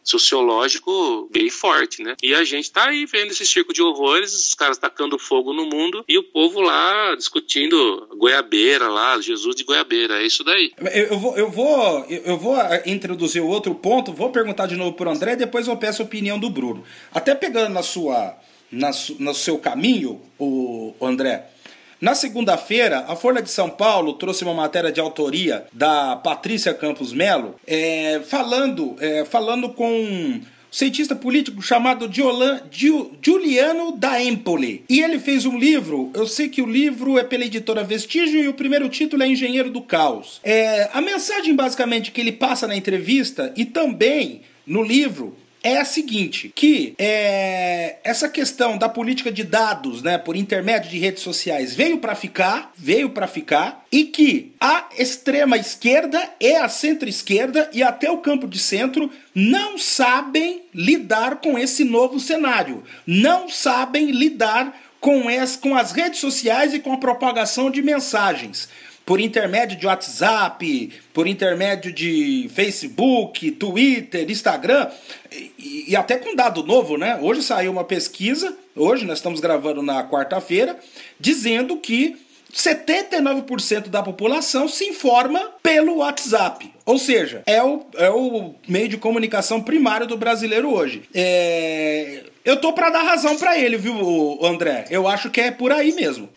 sociológico 0.10 1.30
bem 1.32 1.50
forte, 1.50 2.02
né? 2.02 2.15
E 2.24 2.34
a 2.34 2.43
gente 2.43 2.72
tá 2.72 2.88
aí 2.88 3.06
vendo 3.06 3.32
esse 3.32 3.46
circo 3.46 3.74
de 3.74 3.82
horrores, 3.82 4.34
os 4.34 4.54
caras 4.54 4.78
tacando 4.78 5.20
fogo 5.20 5.54
no 5.54 5.65
mundo 5.65 6.04
e 6.08 6.17
o 6.17 6.24
povo 6.24 6.62
lá 6.62 7.13
discutindo 7.15 8.08
goiabeira 8.17 8.88
lá, 8.88 9.20
Jesus 9.20 9.56
de 9.56 9.63
goiabeira, 9.63 10.22
é 10.22 10.26
isso 10.26 10.43
daí. 10.43 10.72
Eu 10.93 11.20
vou, 11.20 11.38
eu 11.38 11.52
vou, 11.52 12.06
eu 12.06 12.38
vou 12.38 12.56
introduzir 12.86 13.41
o 13.41 13.48
outro 13.48 13.76
ponto, 13.76 14.13
vou 14.13 14.32
perguntar 14.32 14.67
de 14.67 14.76
novo 14.76 14.93
pro 14.93 15.10
André, 15.10 15.36
depois 15.36 15.67
eu 15.67 15.76
peço 15.76 16.02
a 16.02 16.06
opinião 16.06 16.39
do 16.39 16.50
Bruno. 16.50 16.84
Até 17.13 17.36
pegando 17.36 17.74
na 17.74 17.84
sua, 17.84 18.36
na, 18.72 18.91
no 19.20 19.34
seu 19.34 19.58
caminho, 19.60 20.22
o 20.39 20.96
André, 21.02 21.50
na 21.99 22.13
segunda-feira, 22.13 23.05
a 23.07 23.15
Folha 23.15 23.41
de 23.41 23.49
São 23.49 23.69
Paulo 23.69 24.13
trouxe 24.13 24.43
uma 24.43 24.53
matéria 24.53 24.91
de 24.91 24.99
autoria 24.99 25.65
da 25.73 26.15
Patrícia 26.15 26.73
Campos 26.73 27.12
Melo, 27.12 27.55
é, 27.65 28.21
falando, 28.25 28.95
é, 28.99 29.25
falando 29.25 29.69
com 29.69 29.91
um 29.91 30.41
cientista 30.71 31.15
político 31.15 31.62
chamado 31.62 32.12
Giolan, 32.12 32.62
Giuliano 32.69 33.93
da 33.93 34.21
Empoli. 34.21 34.83
E 34.88 35.01
ele 35.01 35.17
fez 35.17 35.45
um 35.45 35.57
livro, 35.57 36.12
eu 36.13 36.27
sei 36.27 36.49
que 36.49 36.62
o 36.62 36.67
livro 36.67 37.17
é 37.17 37.23
pela 37.23 37.45
editora 37.45 37.83
Vestígio 37.83 38.43
e 38.43 38.47
o 38.47 38.53
primeiro 38.53 38.88
título 38.89 39.23
é 39.23 39.27
Engenheiro 39.27 39.71
do 39.71 39.81
Caos. 39.81 40.39
É, 40.43 40.89
a 40.93 41.01
mensagem 41.01 41.55
basicamente 41.55 42.12
que 42.12 42.21
ele 42.21 42.31
passa 42.31 42.67
na 42.67 42.75
entrevista 42.75 43.51
e 43.55 43.65
também 43.65 44.41
no 44.65 44.83
livro 44.83 45.36
é 45.63 45.78
a 45.78 45.86
seguinte, 45.86 46.52
que 46.54 46.93
é, 46.98 47.98
essa 48.04 48.30
questão 48.30 48.78
da 48.78 48.88
política 48.88 49.32
de 49.32 49.43
dados, 49.43 50.02
né, 50.02 50.17
por 50.17 50.36
intermédio 50.36 50.89
de 50.89 50.98
redes 50.98 51.24
sociais, 51.24 51.74
veio 51.74 51.98
para 51.98 52.15
ficar, 52.15 52.72
veio 52.78 53.10
para 53.10 53.28
ficar, 53.28 53.86
e 53.91 54.06
que 54.06 54.54
a 54.60 54.88
extrema 54.98 55.58
esquerda 55.58 56.22
e 56.39 56.56
a 56.56 56.70
centro-esquerda 56.70 57.70
e 57.74 57.84
até 57.84 58.10
o 58.10 58.20
campo 58.20 58.48
de 58.48 58.60
centro 58.60 59.12
não 59.34 59.78
sabem 59.78 60.63
lidar 60.74 61.38
com 61.38 61.58
esse 61.58 61.84
novo 61.84 62.20
cenário, 62.20 62.84
não 63.06 63.50
sabem 63.50 64.12
lidar 64.12 64.76
com 65.00 65.30
as, 65.30 65.56
com 65.56 65.76
as 65.76 65.91
redes 65.91 66.20
sociais 66.20 66.74
e 66.74 66.80
com 66.80 66.93
a 66.93 66.98
propagação 66.98 67.70
de 67.70 67.82
mensagens 67.82 68.67
por 69.08 69.22
intermédio 69.22 69.78
de 69.78 69.88
WhatsApp, 69.88 70.91
por 71.13 71.28
intermédio 71.28 71.93
de 71.93 72.50
Facebook, 72.54 73.50
Twitter, 73.52 74.30
Instagram, 74.30 74.89
e, 75.32 75.86
e, 75.88 75.96
até 75.96 76.17
com 76.17 76.36
dado 76.36 76.62
novo, 76.62 76.98
né? 76.98 77.17
Hoje 77.22 77.41
saiu 77.41 77.72
uma 77.72 77.86
pesquisa, 77.86 78.54
hoje 78.76 79.06
nós 79.06 79.20
estamos 79.20 79.39
gravando 79.39 79.82
na 79.82 80.06
quarta-feira, 80.06 80.78
dizendo 81.17 81.78
que 81.78 82.17
79% 82.54 83.88
da 83.88 84.04
população 84.04 84.67
se 84.67 84.84
informa 84.84 85.54
pelo 85.63 86.00
WhatsApp. 86.00 86.70
Ou 86.86 87.00
seja, 87.00 87.43
é 87.46 87.63
o, 87.63 87.86
é 87.96 88.10
o 88.10 88.56
meio 88.67 88.89
de 88.89 88.98
comunicação 88.98 89.63
primário 89.63 90.06
do 90.06 90.17
brasileiro 90.17 90.74
hoje. 90.74 91.04
É... 91.13 92.26
Eu 92.43 92.58
tô 92.58 92.74
para 92.74 92.89
dar 92.89 93.04
razão 93.04 93.38
para 93.38 93.58
ele, 93.58 93.78
viu, 93.78 94.38
André? 94.43 94.86
Eu 94.89 95.08
acho 95.08 95.30
que 95.30 95.39
é 95.39 95.50
por 95.50 95.72
aí 95.72 95.93
mesmo. 95.93 96.30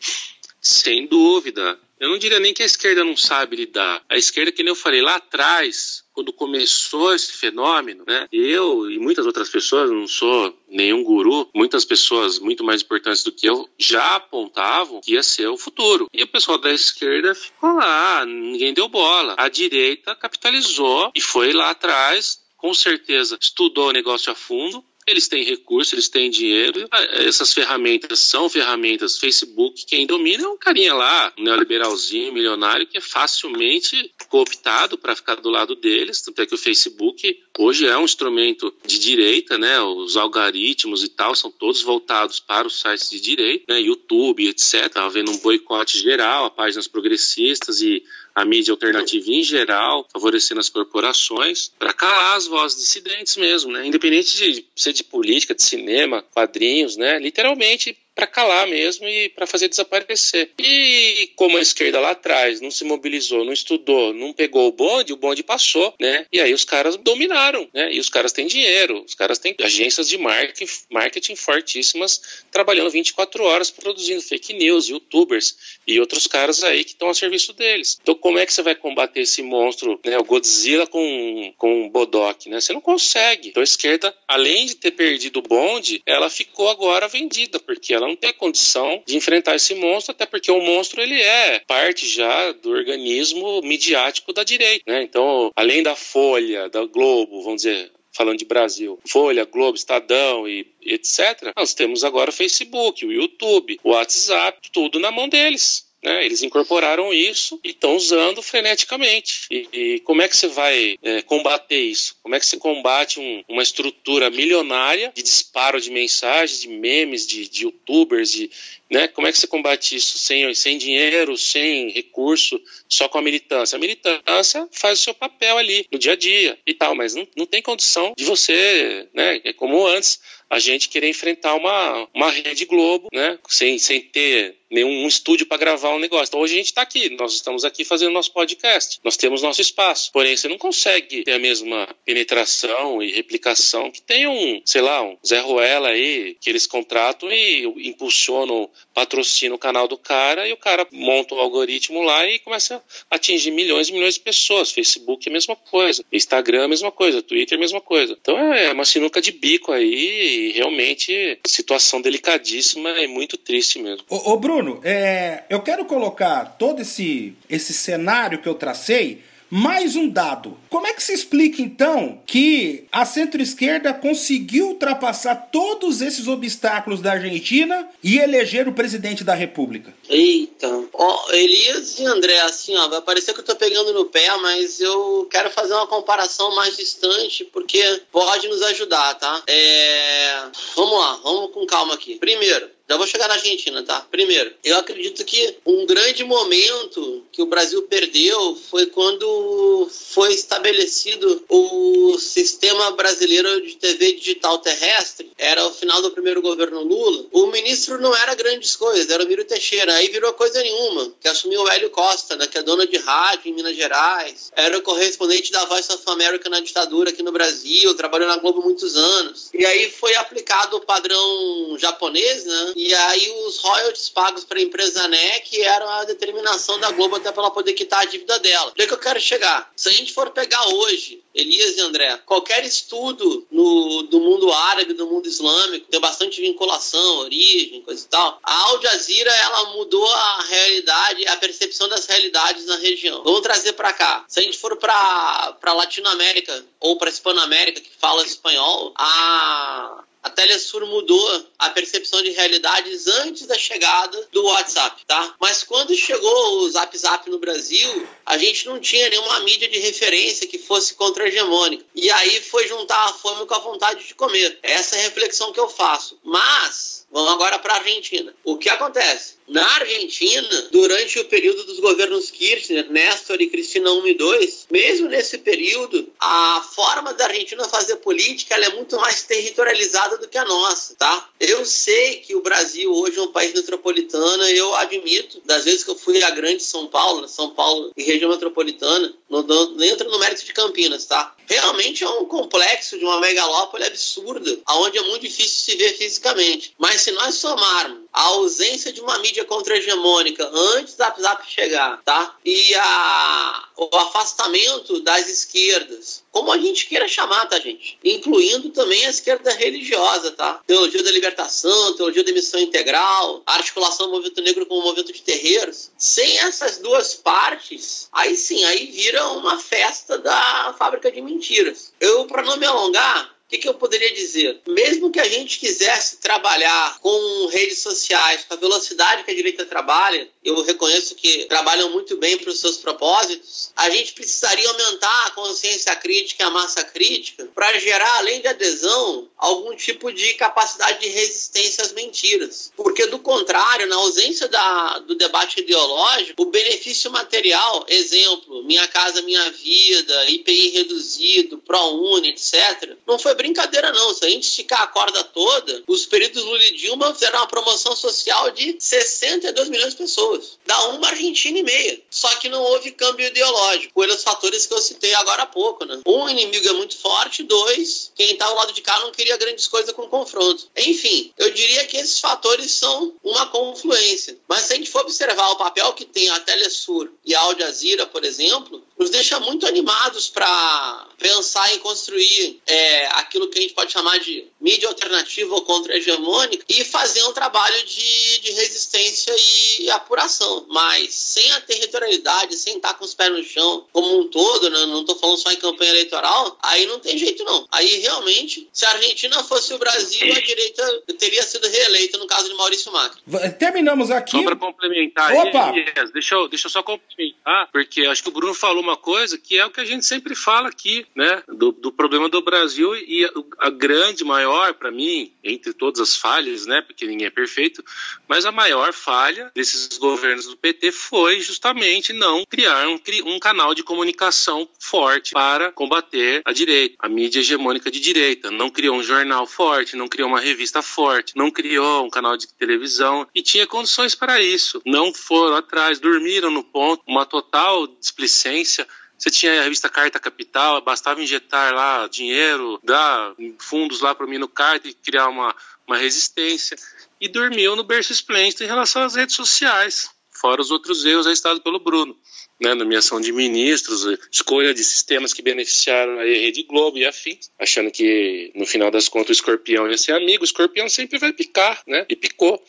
Sem 0.60 1.08
dúvida. 1.08 1.76
Eu 2.00 2.08
não 2.08 2.16
diria 2.16 2.40
nem 2.40 2.54
que 2.54 2.62
a 2.62 2.66
esquerda 2.66 3.04
não 3.04 3.14
sabe 3.14 3.56
lidar. 3.56 4.02
A 4.08 4.16
esquerda, 4.16 4.50
que 4.50 4.62
nem 4.62 4.70
eu 4.70 4.74
falei 4.74 5.02
lá 5.02 5.16
atrás, 5.16 6.02
quando 6.14 6.32
começou 6.32 7.14
esse 7.14 7.32
fenômeno, 7.32 8.04
né? 8.06 8.26
Eu 8.32 8.90
e 8.90 8.98
muitas 8.98 9.26
outras 9.26 9.50
pessoas, 9.50 9.90
não 9.90 10.08
sou 10.08 10.58
nenhum 10.66 11.04
guru, 11.04 11.48
muitas 11.54 11.84
pessoas 11.84 12.38
muito 12.38 12.64
mais 12.64 12.80
importantes 12.80 13.22
do 13.22 13.30
que 13.30 13.46
eu 13.46 13.68
já 13.78 14.16
apontavam 14.16 15.02
que 15.02 15.12
ia 15.12 15.22
ser 15.22 15.48
o 15.48 15.58
futuro. 15.58 16.08
E 16.10 16.22
o 16.22 16.28
pessoal 16.28 16.56
da 16.56 16.72
esquerda 16.72 17.34
ficou 17.34 17.74
lá, 17.74 18.24
ninguém 18.24 18.72
deu 18.72 18.88
bola. 18.88 19.34
A 19.36 19.50
direita 19.50 20.14
capitalizou 20.14 21.12
e 21.14 21.20
foi 21.20 21.52
lá 21.52 21.68
atrás, 21.68 22.40
com 22.56 22.72
certeza 22.72 23.38
estudou 23.40 23.88
o 23.88 23.92
negócio 23.92 24.32
a 24.32 24.34
fundo, 24.34 24.82
eles 25.10 25.28
têm 25.28 25.44
recurso, 25.44 25.94
eles 25.94 26.08
têm 26.08 26.30
dinheiro. 26.30 26.86
Ah, 26.90 27.02
essas 27.26 27.52
ferramentas 27.52 28.20
são 28.20 28.48
ferramentas. 28.48 29.18
Facebook, 29.18 29.84
quem 29.86 30.06
domina 30.06 30.44
é 30.44 30.48
um 30.48 30.56
carinha 30.56 30.94
lá, 30.94 31.32
um 31.38 31.42
neoliberalzinho, 31.42 32.32
milionário, 32.32 32.86
que 32.86 32.98
é 32.98 33.00
facilmente 33.00 34.12
cooptado 34.28 34.96
para 34.96 35.16
ficar 35.16 35.36
do 35.36 35.50
lado 35.50 35.74
deles. 35.74 36.22
Tanto 36.22 36.40
é 36.42 36.46
que 36.46 36.54
o 36.54 36.58
Facebook 36.58 37.38
hoje 37.58 37.86
é 37.86 37.96
um 37.96 38.04
instrumento 38.04 38.72
de 38.86 38.98
direita, 38.98 39.58
né? 39.58 39.80
Os 39.80 40.16
algoritmos 40.16 41.04
e 41.04 41.08
tal 41.08 41.34
são 41.34 41.50
todos 41.50 41.82
voltados 41.82 42.40
para 42.40 42.66
os 42.66 42.80
sites 42.80 43.10
de 43.10 43.20
direita, 43.20 43.64
né? 43.68 43.80
YouTube, 43.80 44.48
etc. 44.48 44.90
Havendo 44.96 45.30
um 45.30 45.38
boicote 45.38 45.98
geral 45.98 46.44
a 46.44 46.50
páginas 46.50 46.86
progressistas 46.86 47.80
e 47.80 48.02
a 48.34 48.44
mídia 48.44 48.72
alternativa 48.72 49.30
em 49.30 49.42
geral, 49.42 50.06
favorecendo 50.12 50.60
as 50.60 50.68
corporações, 50.68 51.70
para 51.78 51.92
calar 51.92 52.36
as 52.36 52.46
vozes 52.46 52.78
dissidentes 52.78 53.36
mesmo, 53.36 53.72
né? 53.72 53.86
Independente 53.86 54.36
de 54.36 54.64
ser 54.74 54.92
de 54.92 55.04
política, 55.04 55.54
de 55.54 55.62
cinema, 55.62 56.22
quadrinhos, 56.32 56.96
né? 56.96 57.18
Literalmente 57.18 57.96
para 58.20 58.26
calar 58.26 58.66
mesmo 58.66 59.08
e 59.08 59.30
para 59.30 59.46
fazer 59.46 59.66
desaparecer. 59.68 60.50
E 60.58 61.30
como 61.36 61.56
a 61.56 61.60
esquerda 61.62 61.98
lá 61.98 62.10
atrás 62.10 62.60
não 62.60 62.70
se 62.70 62.84
mobilizou, 62.84 63.46
não 63.46 63.52
estudou, 63.52 64.12
não 64.12 64.34
pegou 64.34 64.68
o 64.68 64.72
bonde, 64.72 65.14
o 65.14 65.16
bonde 65.16 65.42
passou, 65.42 65.94
né? 65.98 66.26
E 66.30 66.38
aí 66.38 66.52
os 66.52 66.64
caras 66.64 66.98
dominaram, 66.98 67.66
né? 67.72 67.90
E 67.90 67.98
os 67.98 68.10
caras 68.10 68.32
têm 68.32 68.46
dinheiro, 68.46 69.02
os 69.06 69.14
caras 69.14 69.38
têm 69.38 69.56
agências 69.62 70.06
de 70.06 70.18
marketing, 70.18 70.70
marketing 70.90 71.34
fortíssimas 71.34 72.42
trabalhando 72.50 72.90
24 72.90 73.42
horas 73.42 73.70
produzindo 73.70 74.20
fake 74.20 74.52
news, 74.52 74.88
youtubers 74.88 75.56
e 75.86 75.98
outros 75.98 76.26
caras 76.26 76.62
aí 76.62 76.84
que 76.84 76.90
estão 76.90 77.08
a 77.08 77.14
serviço 77.14 77.54
deles. 77.54 77.98
Então 78.02 78.14
como 78.14 78.38
é 78.38 78.44
que 78.44 78.52
você 78.52 78.60
vai 78.60 78.74
combater 78.74 79.20
esse 79.20 79.42
monstro, 79.42 79.98
né, 80.04 80.18
o 80.18 80.24
Godzilla 80.24 80.86
com, 80.86 81.54
com 81.56 81.86
o 81.86 81.90
Bodok, 81.90 82.50
né? 82.50 82.60
Você 82.60 82.74
não 82.74 82.82
consegue. 82.82 83.48
Então 83.48 83.62
a 83.62 83.64
esquerda, 83.64 84.14
além 84.28 84.66
de 84.66 84.74
ter 84.74 84.90
perdido 84.90 85.38
o 85.38 85.42
bonde, 85.42 86.02
ela 86.04 86.28
ficou 86.28 86.68
agora 86.68 87.08
vendida, 87.08 87.58
porque 87.58 87.94
ela 87.94 88.09
não 88.10 88.16
tem 88.16 88.32
condição 88.32 89.02
de 89.06 89.16
enfrentar 89.16 89.54
esse 89.54 89.74
monstro, 89.74 90.12
até 90.12 90.26
porque 90.26 90.50
o 90.50 90.60
monstro 90.60 91.00
ele 91.00 91.20
é 91.20 91.60
parte 91.60 92.06
já 92.06 92.52
do 92.52 92.70
organismo 92.70 93.62
midiático 93.62 94.32
da 94.32 94.44
direita, 94.44 94.84
né? 94.86 95.02
Então, 95.02 95.50
além 95.56 95.82
da 95.82 95.94
Folha, 95.94 96.68
da 96.68 96.84
Globo, 96.84 97.42
vamos 97.42 97.62
dizer, 97.62 97.90
falando 98.12 98.38
de 98.38 98.44
Brasil, 98.44 98.98
Folha, 99.06 99.44
Globo, 99.44 99.76
Estadão 99.76 100.48
e 100.48 100.66
etc., 100.82 101.52
nós 101.56 101.74
temos 101.74 102.04
agora 102.04 102.30
o 102.30 102.32
Facebook, 102.32 103.06
o 103.06 103.12
YouTube, 103.12 103.78
o 103.84 103.90
WhatsApp, 103.90 104.70
tudo 104.72 104.98
na 104.98 105.10
mão 105.10 105.28
deles. 105.28 105.89
Né? 106.02 106.24
Eles 106.24 106.42
incorporaram 106.42 107.12
isso 107.12 107.60
e 107.62 107.70
estão 107.70 107.94
usando 107.94 108.42
freneticamente. 108.42 109.46
E, 109.50 109.68
e, 109.72 110.00
como 110.00 110.22
é 110.22 110.28
que 110.28 110.36
você 110.36 110.48
vai 110.48 110.96
é, 111.02 111.22
combater 111.22 111.78
isso? 111.78 112.16
Como 112.22 112.34
é 112.34 112.40
que 112.40 112.46
você 112.46 112.56
combate 112.56 113.20
um, 113.20 113.44
uma 113.48 113.62
estrutura 113.62 114.30
milionária 114.30 115.12
de 115.14 115.22
disparo 115.22 115.80
de 115.80 115.90
mensagens, 115.90 116.62
de 116.62 116.68
memes, 116.68 117.26
de, 117.26 117.48
de 117.48 117.64
youtubers, 117.64 118.32
de, 118.32 118.50
né? 118.90 119.08
Como 119.08 119.26
é 119.26 119.32
que 119.32 119.38
você 119.38 119.46
combate 119.46 119.94
isso 119.94 120.18
sem, 120.18 120.52
sem 120.54 120.78
dinheiro, 120.78 121.36
sem 121.36 121.90
recurso, 121.90 122.60
só 122.88 123.08
com 123.08 123.18
a 123.18 123.22
militância? 123.22 123.76
A 123.76 123.78
militância 123.78 124.68
faz 124.72 125.00
o 125.00 125.02
seu 125.02 125.14
papel 125.14 125.58
ali 125.58 125.86
no 125.92 125.98
dia 125.98 126.12
a 126.12 126.16
dia 126.16 126.58
e 126.66 126.74
tal, 126.74 126.94
mas 126.94 127.14
não, 127.14 127.26
não 127.36 127.46
tem 127.46 127.60
condição 127.60 128.14
de 128.16 128.24
você, 128.24 129.06
né? 129.12 129.40
É 129.44 129.52
como 129.52 129.86
antes 129.86 130.20
a 130.48 130.58
gente 130.58 130.88
querer 130.88 131.08
enfrentar 131.08 131.54
uma, 131.54 132.08
uma 132.12 132.30
rede 132.30 132.64
Globo, 132.64 133.08
né? 133.12 133.38
Sem, 133.48 133.78
sem 133.78 134.00
ter 134.00 134.56
nenhum 134.70 135.06
estúdio 135.06 135.46
para 135.46 135.58
gravar 135.58 135.90
um 135.90 135.98
negócio. 135.98 136.26
Então 136.28 136.40
hoje 136.40 136.54
a 136.54 136.56
gente 136.58 136.66
está 136.66 136.82
aqui, 136.82 137.10
nós 137.10 137.34
estamos 137.34 137.64
aqui 137.64 137.84
fazendo 137.84 138.12
nosso 138.12 138.32
podcast, 138.32 139.00
nós 139.04 139.16
temos 139.16 139.42
nosso 139.42 139.60
espaço. 139.60 140.10
Porém, 140.12 140.36
você 140.36 140.48
não 140.48 140.58
consegue 140.58 141.24
ter 141.24 141.32
a 141.32 141.38
mesma 141.38 141.88
penetração 142.04 143.02
e 143.02 143.12
replicação 143.12 143.90
que 143.90 144.00
tem 144.00 144.26
um, 144.26 144.60
sei 144.64 144.80
lá, 144.80 145.02
um 145.02 145.16
Zé 145.26 145.40
Ruela 145.40 145.88
aí, 145.88 146.36
que 146.40 146.48
eles 146.48 146.66
contratam 146.66 147.30
e 147.30 147.64
impulsionam, 147.88 148.70
patrocinam 148.94 149.56
o 149.56 149.58
canal 149.58 149.88
do 149.88 149.96
cara 149.96 150.48
e 150.48 150.52
o 150.52 150.56
cara 150.56 150.86
monta 150.92 151.34
o 151.34 151.38
um 151.38 151.40
algoritmo 151.40 152.02
lá 152.02 152.26
e 152.26 152.38
começa 152.38 152.82
a 153.10 153.16
atingir 153.16 153.50
milhões 153.50 153.88
e 153.88 153.92
milhões 153.92 154.14
de 154.14 154.20
pessoas. 154.20 154.70
Facebook 154.70 155.28
é 155.28 155.30
a 155.30 155.32
mesma 155.32 155.56
coisa, 155.56 156.04
Instagram 156.12 156.62
é 156.62 156.64
a 156.64 156.68
mesma 156.68 156.92
coisa, 156.92 157.22
Twitter 157.22 157.56
é 157.56 157.58
a 157.58 157.60
mesma 157.60 157.80
coisa. 157.80 158.16
Então 158.20 158.38
é 158.52 158.72
uma 158.72 158.84
sinuca 158.84 159.20
de 159.20 159.32
bico 159.32 159.72
aí 159.72 160.50
e 160.50 160.52
realmente 160.52 161.38
situação 161.46 162.00
delicadíssima 162.00 162.90
e 163.00 163.06
muito 163.06 163.36
triste 163.36 163.78
mesmo. 163.78 164.04
Ô, 164.08 164.32
ô 164.32 164.36
Bruno, 164.36 164.59
é, 164.82 165.44
eu 165.48 165.60
quero 165.60 165.84
colocar 165.84 166.56
todo 166.58 166.82
esse, 166.82 167.36
esse 167.48 167.72
cenário 167.72 168.40
que 168.40 168.48
eu 168.48 168.54
tracei 168.54 169.22
mais 169.50 169.96
um 169.96 170.08
dado. 170.08 170.56
Como 170.70 170.86
é 170.86 170.94
que 170.94 171.02
se 171.02 171.12
explica 171.12 171.60
então 171.60 172.22
que 172.24 172.86
a 172.92 173.04
centro-esquerda 173.04 173.92
conseguiu 173.92 174.68
ultrapassar 174.68 175.34
todos 175.50 176.00
esses 176.00 176.28
obstáculos 176.28 177.00
da 177.00 177.12
Argentina 177.12 177.88
e 178.02 178.18
eleger 178.18 178.68
o 178.68 178.72
presidente 178.72 179.24
da 179.24 179.34
República? 179.34 179.92
Eita, 180.08 180.68
ó, 180.92 181.32
Elias 181.32 181.98
e 181.98 182.06
André, 182.06 182.40
assim, 182.42 182.76
ó, 182.76 182.88
vai 182.88 183.02
parecer 183.02 183.34
que 183.34 183.40
eu 183.40 183.44
tô 183.44 183.56
pegando 183.56 183.92
no 183.92 184.04
pé, 184.04 184.36
mas 184.36 184.80
eu 184.80 185.26
quero 185.28 185.50
fazer 185.50 185.74
uma 185.74 185.88
comparação 185.88 186.54
mais 186.54 186.76
distante 186.76 187.44
porque 187.46 187.82
pode 188.12 188.46
nos 188.48 188.62
ajudar, 188.62 189.14
tá? 189.14 189.42
É... 189.48 190.44
Vamos 190.76 190.98
lá, 190.98 191.20
vamos 191.24 191.52
com 191.52 191.66
calma 191.66 191.94
aqui. 191.94 192.16
Primeiro, 192.16 192.70
já 192.90 192.96
vou 192.96 193.06
chegar 193.06 193.28
na 193.28 193.34
Argentina, 193.34 193.84
tá? 193.84 194.00
Primeiro, 194.10 194.52
eu 194.64 194.76
acredito 194.76 195.24
que 195.24 195.56
um 195.64 195.86
grande 195.86 196.24
momento 196.24 197.24
que 197.30 197.40
o 197.40 197.46
Brasil 197.46 197.82
perdeu 197.84 198.58
foi 198.68 198.86
quando 198.86 199.88
foi 200.12 200.32
estabelecido 200.32 201.44
o 201.48 202.18
sistema 202.18 202.90
brasileiro 202.90 203.64
de 203.64 203.76
TV 203.76 204.14
digital 204.14 204.58
terrestre. 204.58 205.30
Era 205.38 205.64
o 205.66 205.72
final 205.72 206.02
do 206.02 206.10
primeiro 206.10 206.42
governo 206.42 206.82
Lula. 206.82 207.26
O 207.30 207.46
ministro 207.46 208.00
não 208.00 208.12
era 208.12 208.34
grandes 208.34 208.74
coisas, 208.74 209.08
era 209.08 209.22
o 209.22 209.26
Miro 209.28 209.44
Teixeira. 209.44 209.94
Aí 209.94 210.08
virou 210.08 210.32
coisa 210.32 210.60
nenhuma, 210.60 211.12
que 211.20 211.28
assumiu 211.28 211.62
o 211.62 211.68
Hélio 211.68 211.90
Costa, 211.90 212.34
né, 212.34 212.48
que 212.48 212.58
é 212.58 212.62
dono 212.62 212.84
de 212.88 212.96
rádio 212.96 213.50
em 213.50 213.54
Minas 213.54 213.76
Gerais. 213.76 214.50
Era 214.56 214.76
o 214.76 214.82
correspondente 214.82 215.52
da 215.52 215.64
Voice 215.66 215.92
of 215.92 216.02
America 216.08 216.48
na 216.48 216.58
ditadura 216.58 217.10
aqui 217.10 217.22
no 217.22 217.30
Brasil, 217.30 217.94
trabalhou 217.94 218.26
na 218.26 218.38
Globo 218.38 218.62
muitos 218.62 218.96
anos. 218.96 219.48
E 219.54 219.64
aí 219.64 219.90
foi 219.92 220.16
aplicado 220.16 220.76
o 220.76 220.80
padrão 220.80 221.78
japonês, 221.78 222.44
né? 222.44 222.72
E 222.80 222.94
aí 222.94 223.30
os 223.46 223.58
royalties 223.58 224.08
pagos 224.08 224.42
para 224.42 224.58
a 224.58 224.62
empresa 224.62 225.06
NEC 225.06 225.60
eram 225.60 225.86
a 225.86 226.04
determinação 226.04 226.80
da 226.80 226.90
Globo 226.90 227.16
até 227.16 227.30
para 227.30 227.42
ela 227.42 227.50
poder 227.50 227.74
quitar 227.74 228.00
a 228.00 228.04
dívida 228.06 228.38
dela. 228.38 228.70
Onde 228.70 228.82
é 228.82 228.86
que 228.86 228.94
eu 228.94 228.98
quero 228.98 229.20
chegar? 229.20 229.70
Se 229.76 229.90
a 229.90 229.92
gente 229.92 230.14
for 230.14 230.30
pegar 230.30 230.66
hoje 230.66 231.22
Elias 231.34 231.76
e 231.76 231.80
André, 231.82 232.16
qualquer 232.24 232.64
estudo 232.64 233.46
no, 233.50 234.04
do 234.04 234.18
mundo 234.18 234.50
árabe, 234.50 234.94
do 234.94 235.06
mundo 235.06 235.28
islâmico, 235.28 235.88
tem 235.90 236.00
bastante 236.00 236.40
vinculação, 236.40 237.18
origem, 237.18 237.82
coisa 237.82 238.02
e 238.02 238.08
tal. 238.08 238.40
A 238.42 238.54
Al 238.68 238.80
Jazeera, 238.80 239.30
ela 239.30 239.74
mudou 239.74 240.10
a 240.10 240.42
realidade, 240.48 241.28
a 241.28 241.36
percepção 241.36 241.86
das 241.86 242.06
realidades 242.06 242.64
na 242.64 242.76
região. 242.76 243.22
Vamos 243.22 243.42
trazer 243.42 243.74
para 243.74 243.92
cá. 243.92 244.24
Se 244.26 244.40
a 244.40 244.42
gente 244.42 244.56
for 244.56 244.74
para 244.76 245.74
Latinoamérica 245.74 246.64
ou 246.80 246.96
para 246.96 247.10
Hispanoamérica, 247.10 247.82
que 247.82 247.90
fala 247.98 248.24
espanhol, 248.24 248.94
a 248.96 250.02
a 250.22 250.30
Telesur 250.30 250.86
mudou 250.86 251.46
a 251.58 251.70
percepção 251.70 252.22
de 252.22 252.30
realidades 252.30 253.06
antes 253.06 253.46
da 253.46 253.56
chegada 253.56 254.28
do 254.32 254.44
WhatsApp, 254.44 255.04
tá? 255.06 255.34
Mas 255.40 255.62
quando 255.62 255.94
chegou 255.94 256.60
o 256.60 256.70
Zap 256.70 256.96
Zap 256.96 257.28
no 257.30 257.38
Brasil, 257.38 258.08
a 258.26 258.36
gente 258.36 258.66
não 258.66 258.78
tinha 258.78 259.08
nenhuma 259.08 259.40
mídia 259.40 259.68
de 259.68 259.78
referência 259.78 260.46
que 260.46 260.58
fosse 260.58 260.94
contra-hegemônica. 260.94 261.84
E 261.94 262.10
aí 262.10 262.40
foi 262.42 262.68
juntar 262.68 263.04
a 263.06 263.12
fome 263.12 263.46
com 263.46 263.54
a 263.54 263.58
vontade 263.58 264.06
de 264.06 264.14
comer. 264.14 264.58
Essa 264.62 264.96
é 264.96 265.00
a 265.00 265.02
reflexão 265.04 265.52
que 265.52 265.60
eu 265.60 265.68
faço. 265.68 266.18
Mas, 266.22 267.06
vamos 267.10 267.32
agora 267.32 267.58
para 267.58 267.74
a 267.74 267.78
Argentina. 267.78 268.34
O 268.44 268.58
que 268.58 268.68
acontece? 268.68 269.39
Na 269.50 269.66
Argentina, 269.66 270.68
durante 270.70 271.18
o 271.18 271.24
período 271.24 271.64
dos 271.64 271.80
governos 271.80 272.30
Kirchner, 272.30 272.88
Néstor 272.88 273.42
e 273.42 273.48
Cristina 273.48 273.90
1 273.90 274.06
e 274.06 274.14
2, 274.14 274.66
mesmo 274.70 275.08
nesse 275.08 275.38
período, 275.38 276.08
a 276.20 276.64
forma 276.72 277.12
da 277.14 277.24
Argentina 277.24 277.68
fazer 277.68 277.96
política 277.96 278.54
é 278.54 278.68
muito 278.70 278.96
mais 279.00 279.24
territorializada 279.24 280.18
do 280.18 280.28
que 280.28 280.38
a 280.38 280.44
nossa, 280.44 280.94
tá? 280.94 281.28
Eu 281.40 281.64
sei 281.64 282.18
que 282.18 282.36
o 282.36 282.42
Brasil 282.42 282.92
hoje 282.92 283.18
é 283.18 283.22
um 283.22 283.32
país 283.32 283.52
metropolitano, 283.52 284.44
eu 284.44 284.72
admito, 284.76 285.42
das 285.44 285.64
vezes 285.64 285.82
que 285.82 285.90
eu 285.90 285.96
fui 285.96 286.22
à 286.22 286.30
grande 286.30 286.62
São 286.62 286.86
Paulo, 286.86 287.26
São 287.26 287.50
Paulo 287.50 287.90
e 287.96 288.04
região 288.04 288.30
metropolitana, 288.30 289.12
não 289.30 289.82
entra 289.84 290.08
no 290.08 290.18
mérito 290.18 290.44
de 290.44 290.52
Campinas, 290.52 291.06
tá? 291.06 291.34
Realmente 291.46 292.02
é 292.02 292.08
um 292.08 292.26
complexo 292.26 292.98
de 292.98 293.04
uma 293.04 293.20
megalópole 293.20 293.84
absurda, 293.84 294.58
aonde 294.66 294.98
é 294.98 295.02
muito 295.02 295.22
difícil 295.22 295.62
se 295.62 295.76
ver 295.76 295.96
fisicamente. 295.96 296.74
Mas 296.78 297.00
se 297.02 297.12
nós 297.12 297.36
somarmos 297.36 298.00
a 298.12 298.22
ausência 298.22 298.92
de 298.92 299.00
uma 299.00 299.18
mídia 299.18 299.44
contra-hegemônica 299.44 300.48
antes 300.52 300.96
da 300.96 301.14
Zap 301.20 301.48
chegar, 301.48 302.02
tá? 302.04 302.36
E 302.44 302.74
a, 302.74 303.64
o 303.80 303.96
afastamento 303.96 305.00
das 305.00 305.28
esquerdas, 305.28 306.22
como 306.30 306.52
a 306.52 306.58
gente 306.58 306.86
queira 306.86 307.08
chamar, 307.08 307.46
tá, 307.46 307.58
gente? 307.58 307.98
Incluindo 308.04 308.68
também 308.70 309.06
a 309.06 309.10
esquerda 309.10 309.52
religiosa, 309.54 310.32
tá? 310.32 310.60
Teologia 310.66 311.02
da 311.02 311.10
libertação, 311.10 311.94
teologia 311.96 312.22
da 312.22 312.32
missão 312.32 312.60
integral, 312.60 313.42
articulação 313.46 314.06
do 314.06 314.12
movimento 314.12 314.42
negro 314.42 314.66
com 314.66 314.78
o 314.78 314.82
movimento 314.82 315.12
de 315.12 315.22
terreiros. 315.22 315.90
Sem 315.96 316.38
essas 316.40 316.78
duas 316.78 317.14
partes, 317.14 318.08
aí 318.12 318.36
sim, 318.36 318.64
aí 318.64 318.86
vira 318.86 319.28
uma 319.28 319.58
festa 319.58 320.18
da 320.18 320.74
fábrica 320.78 321.10
de 321.10 321.22
mentiras. 321.22 321.92
Eu, 321.98 322.26
para 322.26 322.42
não 322.42 322.58
me 322.58 322.66
alongar, 322.66 323.34
que, 323.50 323.58
que 323.58 323.68
eu 323.68 323.74
poderia 323.74 324.14
dizer? 324.14 324.60
Mesmo 324.68 325.10
que 325.10 325.18
a 325.18 325.28
gente 325.28 325.58
quisesse 325.58 326.18
trabalhar 326.18 326.98
com 327.00 327.46
redes 327.46 327.80
sociais, 327.80 328.44
com 328.46 328.54
a 328.54 328.56
velocidade 328.56 329.24
que 329.24 329.30
a 329.32 329.34
direita 329.34 329.66
trabalha, 329.66 330.28
eu 330.44 330.62
reconheço 330.62 331.16
que 331.16 331.46
trabalham 331.46 331.90
muito 331.90 332.16
bem 332.16 332.38
para 332.38 332.50
os 332.50 332.60
seus 332.60 332.76
propósitos, 332.76 333.72
a 333.74 333.90
gente 333.90 334.12
precisaria 334.12 334.68
aumentar 334.68 335.26
a 335.26 335.30
consciência 335.30 335.94
crítica 335.96 336.44
e 336.44 336.46
a 336.46 336.50
massa 336.50 336.84
crítica 336.84 337.48
para 337.52 337.78
gerar, 337.80 338.18
além 338.18 338.40
de 338.40 338.46
adesão, 338.46 339.28
algum 339.36 339.74
tipo 339.74 340.12
de 340.12 340.34
capacidade 340.34 341.00
de 341.00 341.08
resistência 341.08 341.84
às 341.84 341.92
mentiras. 341.92 342.72
Porque, 342.76 343.06
do 343.06 343.18
contrário, 343.18 343.88
na 343.88 343.96
ausência 343.96 344.46
da, 344.46 345.00
do 345.00 345.16
debate 345.16 345.60
ideológico, 345.60 346.40
o 346.40 346.46
benefício 346.46 347.10
material, 347.10 347.84
exemplo, 347.88 348.62
Minha 348.64 348.86
Casa 348.86 349.22
Minha 349.22 349.50
Vida, 349.50 350.30
IPI 350.30 350.70
reduzido, 350.70 351.58
ProUni, 351.58 352.30
etc., 352.30 352.96
não 353.06 353.18
foi 353.18 353.34
brincadeira, 353.40 353.90
não. 353.92 354.12
Se 354.12 354.24
a 354.24 354.28
gente 354.28 354.44
esticar 354.44 354.82
a 354.82 354.86
corda 354.86 355.24
toda, 355.24 355.82
os 355.86 356.04
períodos 356.04 356.44
Lula 356.44 356.64
e 356.66 356.76
Dilma 356.76 357.14
fizeram 357.14 357.38
uma 357.38 357.46
promoção 357.46 357.96
social 357.96 358.50
de 358.50 358.76
62 358.78 359.68
milhões 359.70 359.92
de 359.92 359.96
pessoas. 359.96 360.58
Dá 360.66 360.88
uma 360.88 361.08
Argentina 361.08 361.58
e 361.58 361.62
meia. 361.62 362.00
Só 362.10 362.28
que 362.36 362.48
não 362.48 362.62
houve 362.62 362.92
câmbio 362.92 363.26
ideológico, 363.26 363.94
por 363.94 364.08
os 364.08 364.22
fatores 364.22 364.66
que 364.66 364.74
eu 364.74 364.78
citei 364.78 365.14
agora 365.14 365.44
há 365.44 365.46
pouco, 365.46 365.84
né? 365.84 366.00
Um, 366.06 366.28
inimigo 366.28 366.68
é 366.68 366.72
muito 366.72 366.98
forte. 366.98 367.42
Dois, 367.42 368.12
quem 368.14 368.36
tá 368.36 368.46
ao 368.46 368.56
lado 368.56 368.72
de 368.72 368.82
cá 368.82 368.98
não 369.00 369.10
queria 369.10 369.36
grandes 369.36 369.66
coisas 369.66 369.94
com 369.94 370.06
confronto. 370.08 370.68
Enfim, 370.76 371.32
eu 371.38 371.50
diria 371.52 371.86
que 371.86 371.96
esses 371.96 372.20
fatores 372.20 372.70
são 372.72 373.14
uma 373.24 373.46
confluência. 373.46 374.36
Mas 374.46 374.62
se 374.62 374.74
a 374.74 374.76
gente 374.76 374.90
for 374.90 375.02
observar 375.02 375.48
o 375.50 375.56
papel 375.56 375.92
que 375.94 376.04
tem 376.04 376.28
a 376.30 376.40
Telesur 376.40 377.10
e 377.24 377.34
a 377.34 377.40
Al 377.40 377.58
Jazeera, 377.58 378.06
por 378.06 378.24
exemplo, 378.24 378.84
nos 378.98 379.10
deixa 379.10 379.40
muito 379.40 379.66
animados 379.66 380.28
para 380.28 381.08
pensar 381.18 381.74
em 381.74 381.78
construir 381.78 382.60
é, 382.66 383.06
aquilo 383.30 383.48
que 383.48 383.58
a 383.58 383.62
gente 383.62 383.74
pode 383.74 383.92
chamar 383.92 384.18
de 384.18 384.44
mídia 384.60 384.88
alternativa 384.88 385.54
ou 385.54 385.62
contra-hegemônica 385.62 386.64
e 386.68 386.84
fazer 386.84 387.22
um 387.24 387.32
trabalho 387.32 387.84
de, 387.84 388.38
de 388.40 388.50
resistência 388.50 389.32
e 389.78 389.88
apuração. 389.90 390.66
Mas 390.68 391.14
sem 391.14 391.50
a 391.52 391.60
territorialidade, 391.60 392.56
sem 392.56 392.76
estar 392.76 392.94
com 392.94 393.04
os 393.04 393.14
pés 393.14 393.30
no 393.30 393.42
chão 393.44 393.86
como 393.92 394.20
um 394.20 394.28
todo, 394.28 394.68
né? 394.68 394.86
não 394.86 395.02
estou 395.02 395.16
falando 395.16 395.38
só 395.38 395.52
em 395.52 395.56
campanha 395.56 395.90
eleitoral, 395.90 396.58
aí 396.62 396.86
não 396.86 396.98
tem 396.98 397.16
jeito 397.16 397.44
não. 397.44 397.66
Aí 397.70 398.00
realmente, 398.00 398.68
se 398.72 398.84
a 398.84 398.90
Argentina 398.90 399.42
fosse 399.44 399.72
o 399.72 399.78
Brasil, 399.78 400.34
a 400.34 400.40
direita 400.40 401.02
teria 401.18 401.42
sido 401.42 401.68
reeleita 401.68 402.18
no 402.18 402.26
caso 402.26 402.48
de 402.48 402.54
Maurício 402.54 402.92
Macri. 402.92 403.22
Terminamos 403.58 404.10
aqui. 404.10 404.32
Só 404.32 404.42
para 404.42 404.56
complementar, 404.56 405.32
Opa! 405.32 405.72
Yes, 405.76 406.10
deixa, 406.12 406.34
eu, 406.34 406.48
deixa 406.48 406.66
eu 406.66 406.70
só 406.70 406.82
complementar, 406.82 407.68
porque 407.70 408.02
acho 408.06 408.22
que 408.22 408.28
o 408.28 408.32
Bruno 408.32 408.54
falou 408.54 408.82
uma 408.82 408.96
coisa 408.96 409.38
que 409.38 409.56
é 409.56 409.64
o 409.64 409.70
que 409.70 409.80
a 409.80 409.84
gente 409.84 410.04
sempre 410.04 410.34
fala 410.34 410.68
aqui, 410.68 411.06
né? 411.14 411.42
Do, 411.46 411.72
do 411.72 411.92
problema 411.92 412.28
do 412.28 412.42
Brasil 412.42 412.96
e 412.96 413.19
a, 413.24 413.66
a 413.66 413.70
grande, 413.70 414.24
maior, 414.24 414.74
para 414.74 414.90
mim, 414.90 415.32
entre 415.42 415.72
todas 415.72 416.00
as 416.00 416.16
falhas, 416.16 416.66
né? 416.66 416.82
Porque 416.82 417.06
ninguém 417.06 417.26
é 417.26 417.30
perfeito, 417.30 417.84
mas 418.28 418.44
a 418.44 418.52
maior 418.52 418.92
falha 418.92 419.50
desses 419.54 419.98
governos 419.98 420.46
do 420.46 420.56
PT 420.56 420.92
foi 420.92 421.40
justamente 421.40 422.12
não 422.12 422.44
criar 422.48 422.88
um, 422.88 422.98
um 423.26 423.38
canal 423.38 423.74
de 423.74 423.82
comunicação 423.82 424.68
forte 424.78 425.32
para 425.32 425.72
combater 425.72 426.42
a 426.44 426.52
direita, 426.52 426.96
a 426.98 427.08
mídia 427.08 427.40
hegemônica 427.40 427.90
de 427.90 428.00
direita. 428.00 428.50
Não 428.50 428.70
criou 428.70 428.96
um 428.96 429.02
jornal 429.02 429.46
forte, 429.46 429.96
não 429.96 430.08
criou 430.08 430.28
uma 430.28 430.40
revista 430.40 430.82
forte, 430.82 431.36
não 431.36 431.50
criou 431.50 432.04
um 432.04 432.10
canal 432.10 432.36
de 432.36 432.48
televisão 432.54 433.26
e 433.34 433.42
tinha 433.42 433.66
condições 433.66 434.14
para 434.14 434.40
isso. 434.40 434.80
Não 434.84 435.12
foram 435.12 435.56
atrás, 435.56 435.98
dormiram 435.98 436.50
no 436.50 436.64
ponto, 436.64 437.02
uma 437.06 437.26
total 437.26 437.86
displicência 437.86 438.86
você 439.20 439.30
tinha 439.30 439.60
a 439.60 439.64
revista 439.64 439.90
Carta 439.90 440.18
Capital, 440.18 440.80
bastava 440.80 441.22
injetar 441.22 441.74
lá 441.74 442.08
dinheiro, 442.08 442.80
dar 442.82 443.34
fundos 443.58 444.00
lá 444.00 444.14
para 444.14 444.26
mim 444.26 444.38
no 444.38 444.48
Carta 444.48 444.88
e 444.88 444.94
criar 444.94 445.28
uma, 445.28 445.54
uma 445.86 445.98
resistência. 445.98 446.74
E 447.20 447.28
dormiu 447.28 447.76
no 447.76 447.84
berço 447.84 448.12
esplêndido 448.12 448.64
em 448.64 448.66
relação 448.66 449.02
às 449.02 449.14
redes 449.14 449.36
sociais, 449.36 450.10
fora 450.30 450.62
os 450.62 450.70
outros 450.70 451.04
erros 451.04 451.26
aí 451.26 451.60
pelo 451.60 451.78
Bruno 451.78 452.16
né, 452.60 452.74
nomeação 452.74 453.20
de 453.20 453.32
ministros, 453.32 454.04
escolha 454.30 454.74
de 454.74 454.84
sistemas 454.84 455.32
que 455.32 455.42
beneficiaram 455.42 456.18
a 456.18 456.24
Rede 456.24 456.62
Globo 456.64 456.98
e 456.98 457.06
afins, 457.06 457.50
achando 457.58 457.90
que 457.90 458.52
no 458.54 458.66
final 458.66 458.90
das 458.90 459.08
contas 459.08 459.30
o 459.30 459.32
escorpião 459.32 459.90
ia 459.90 459.96
ser 459.96 460.12
amigo, 460.12 460.42
o 460.42 460.44
escorpião 460.44 460.88
sempre 460.88 461.18
vai 461.18 461.32
picar, 461.32 461.82
né? 461.86 462.04
E 462.08 462.16
picou. 462.16 462.62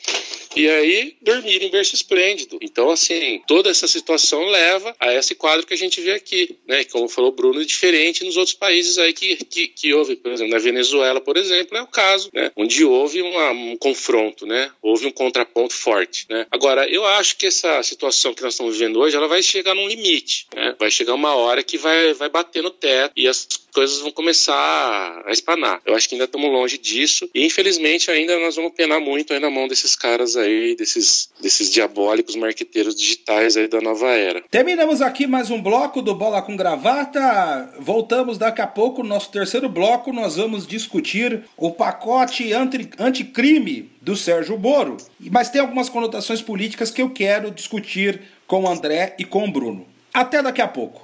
E 0.55 0.67
aí 0.67 1.15
dormir 1.21 1.63
em 1.63 1.69
berço 1.69 1.95
esplêndido. 1.95 2.59
Então, 2.61 2.89
assim, 2.89 3.41
toda 3.47 3.69
essa 3.69 3.87
situação 3.87 4.45
leva 4.47 4.93
a 4.99 5.13
esse 5.13 5.33
quadro 5.33 5.65
que 5.65 5.73
a 5.73 5.77
gente 5.77 6.01
vê 6.01 6.11
aqui, 6.11 6.57
né? 6.67 6.83
Como 6.85 7.07
falou 7.07 7.31
Bruno, 7.31 7.61
é 7.61 7.65
diferente 7.65 8.23
nos 8.23 8.37
outros 8.37 8.55
países 8.55 8.97
aí 8.97 9.13
que, 9.13 9.37
que, 9.37 9.67
que 9.67 9.93
houve, 9.93 10.15
por 10.15 10.31
exemplo, 10.31 10.51
na 10.51 10.59
Venezuela, 10.59 11.21
por 11.21 11.37
exemplo, 11.37 11.77
é 11.77 11.81
o 11.81 11.87
caso, 11.87 12.29
né? 12.33 12.51
Onde 12.55 12.83
houve 12.83 13.21
uma, 13.21 13.51
um 13.51 13.77
confronto, 13.77 14.45
né? 14.45 14.71
Houve 14.81 15.07
um 15.07 15.11
contraponto 15.11 15.73
forte, 15.73 16.25
né? 16.29 16.45
Agora, 16.51 16.89
eu 16.89 17.05
acho 17.05 17.37
que 17.37 17.45
essa 17.45 17.81
situação 17.83 18.33
que 18.33 18.41
nós 18.41 18.53
estamos 18.53 18.77
vivendo 18.77 18.99
hoje, 18.99 19.15
ela 19.15 19.27
vai 19.27 19.41
chegar 19.41 19.73
num 19.73 19.80
limite. 19.87 20.47
Né? 20.53 20.75
Vai 20.79 20.91
chegar 20.91 21.13
uma 21.13 21.35
hora 21.35 21.63
que 21.63 21.77
vai, 21.77 22.13
vai 22.13 22.29
bater 22.29 22.63
no 22.63 22.69
teto 22.69 23.13
e 23.15 23.27
as 23.27 23.45
coisas 23.71 23.99
vão 23.99 24.11
começar 24.11 25.23
a 25.25 25.31
espanar. 25.31 25.81
Eu 25.85 25.95
acho 25.95 26.07
que 26.07 26.15
ainda 26.15 26.25
estamos 26.25 26.51
longe 26.51 26.77
disso 26.77 27.29
e 27.33 27.45
infelizmente 27.45 28.11
ainda 28.11 28.37
nós 28.39 28.55
vamos 28.55 28.73
penar 28.73 28.99
muito 28.99 29.33
aí 29.33 29.39
na 29.39 29.49
mão 29.49 29.67
desses 29.67 29.95
caras 29.95 30.35
aí, 30.35 30.75
desses, 30.75 31.29
desses 31.41 31.71
diabólicos 31.71 32.35
marqueteiros 32.35 32.95
digitais 32.95 33.57
aí 33.57 33.67
da 33.67 33.81
nova 33.81 34.09
era. 34.11 34.43
Terminamos 34.49 35.01
aqui 35.01 35.25
mais 35.25 35.49
um 35.49 35.61
bloco 35.61 36.01
do 36.01 36.13
Bola 36.13 36.41
com 36.41 36.55
Gravata. 36.55 37.73
Voltamos 37.79 38.37
daqui 38.37 38.61
a 38.61 38.67
pouco, 38.67 39.03
nosso 39.03 39.31
terceiro 39.31 39.69
bloco, 39.69 40.11
nós 40.11 40.35
vamos 40.35 40.67
discutir 40.67 41.43
o 41.57 41.71
pacote 41.71 42.53
anti, 42.53 42.89
anticrime 42.99 43.91
do 44.01 44.15
Sérgio 44.15 44.57
Moro. 44.57 44.97
Mas 45.19 45.49
tem 45.49 45.61
algumas 45.61 45.89
conotações 45.89 46.41
políticas 46.41 46.91
que 46.91 47.01
eu 47.01 47.09
quero 47.09 47.51
discutir 47.51 48.21
com 48.47 48.63
o 48.63 48.67
André 48.67 49.15
e 49.17 49.23
com 49.23 49.45
o 49.45 49.51
Bruno. 49.51 49.85
Até 50.13 50.43
daqui 50.43 50.61
a 50.61 50.67
pouco. 50.67 51.03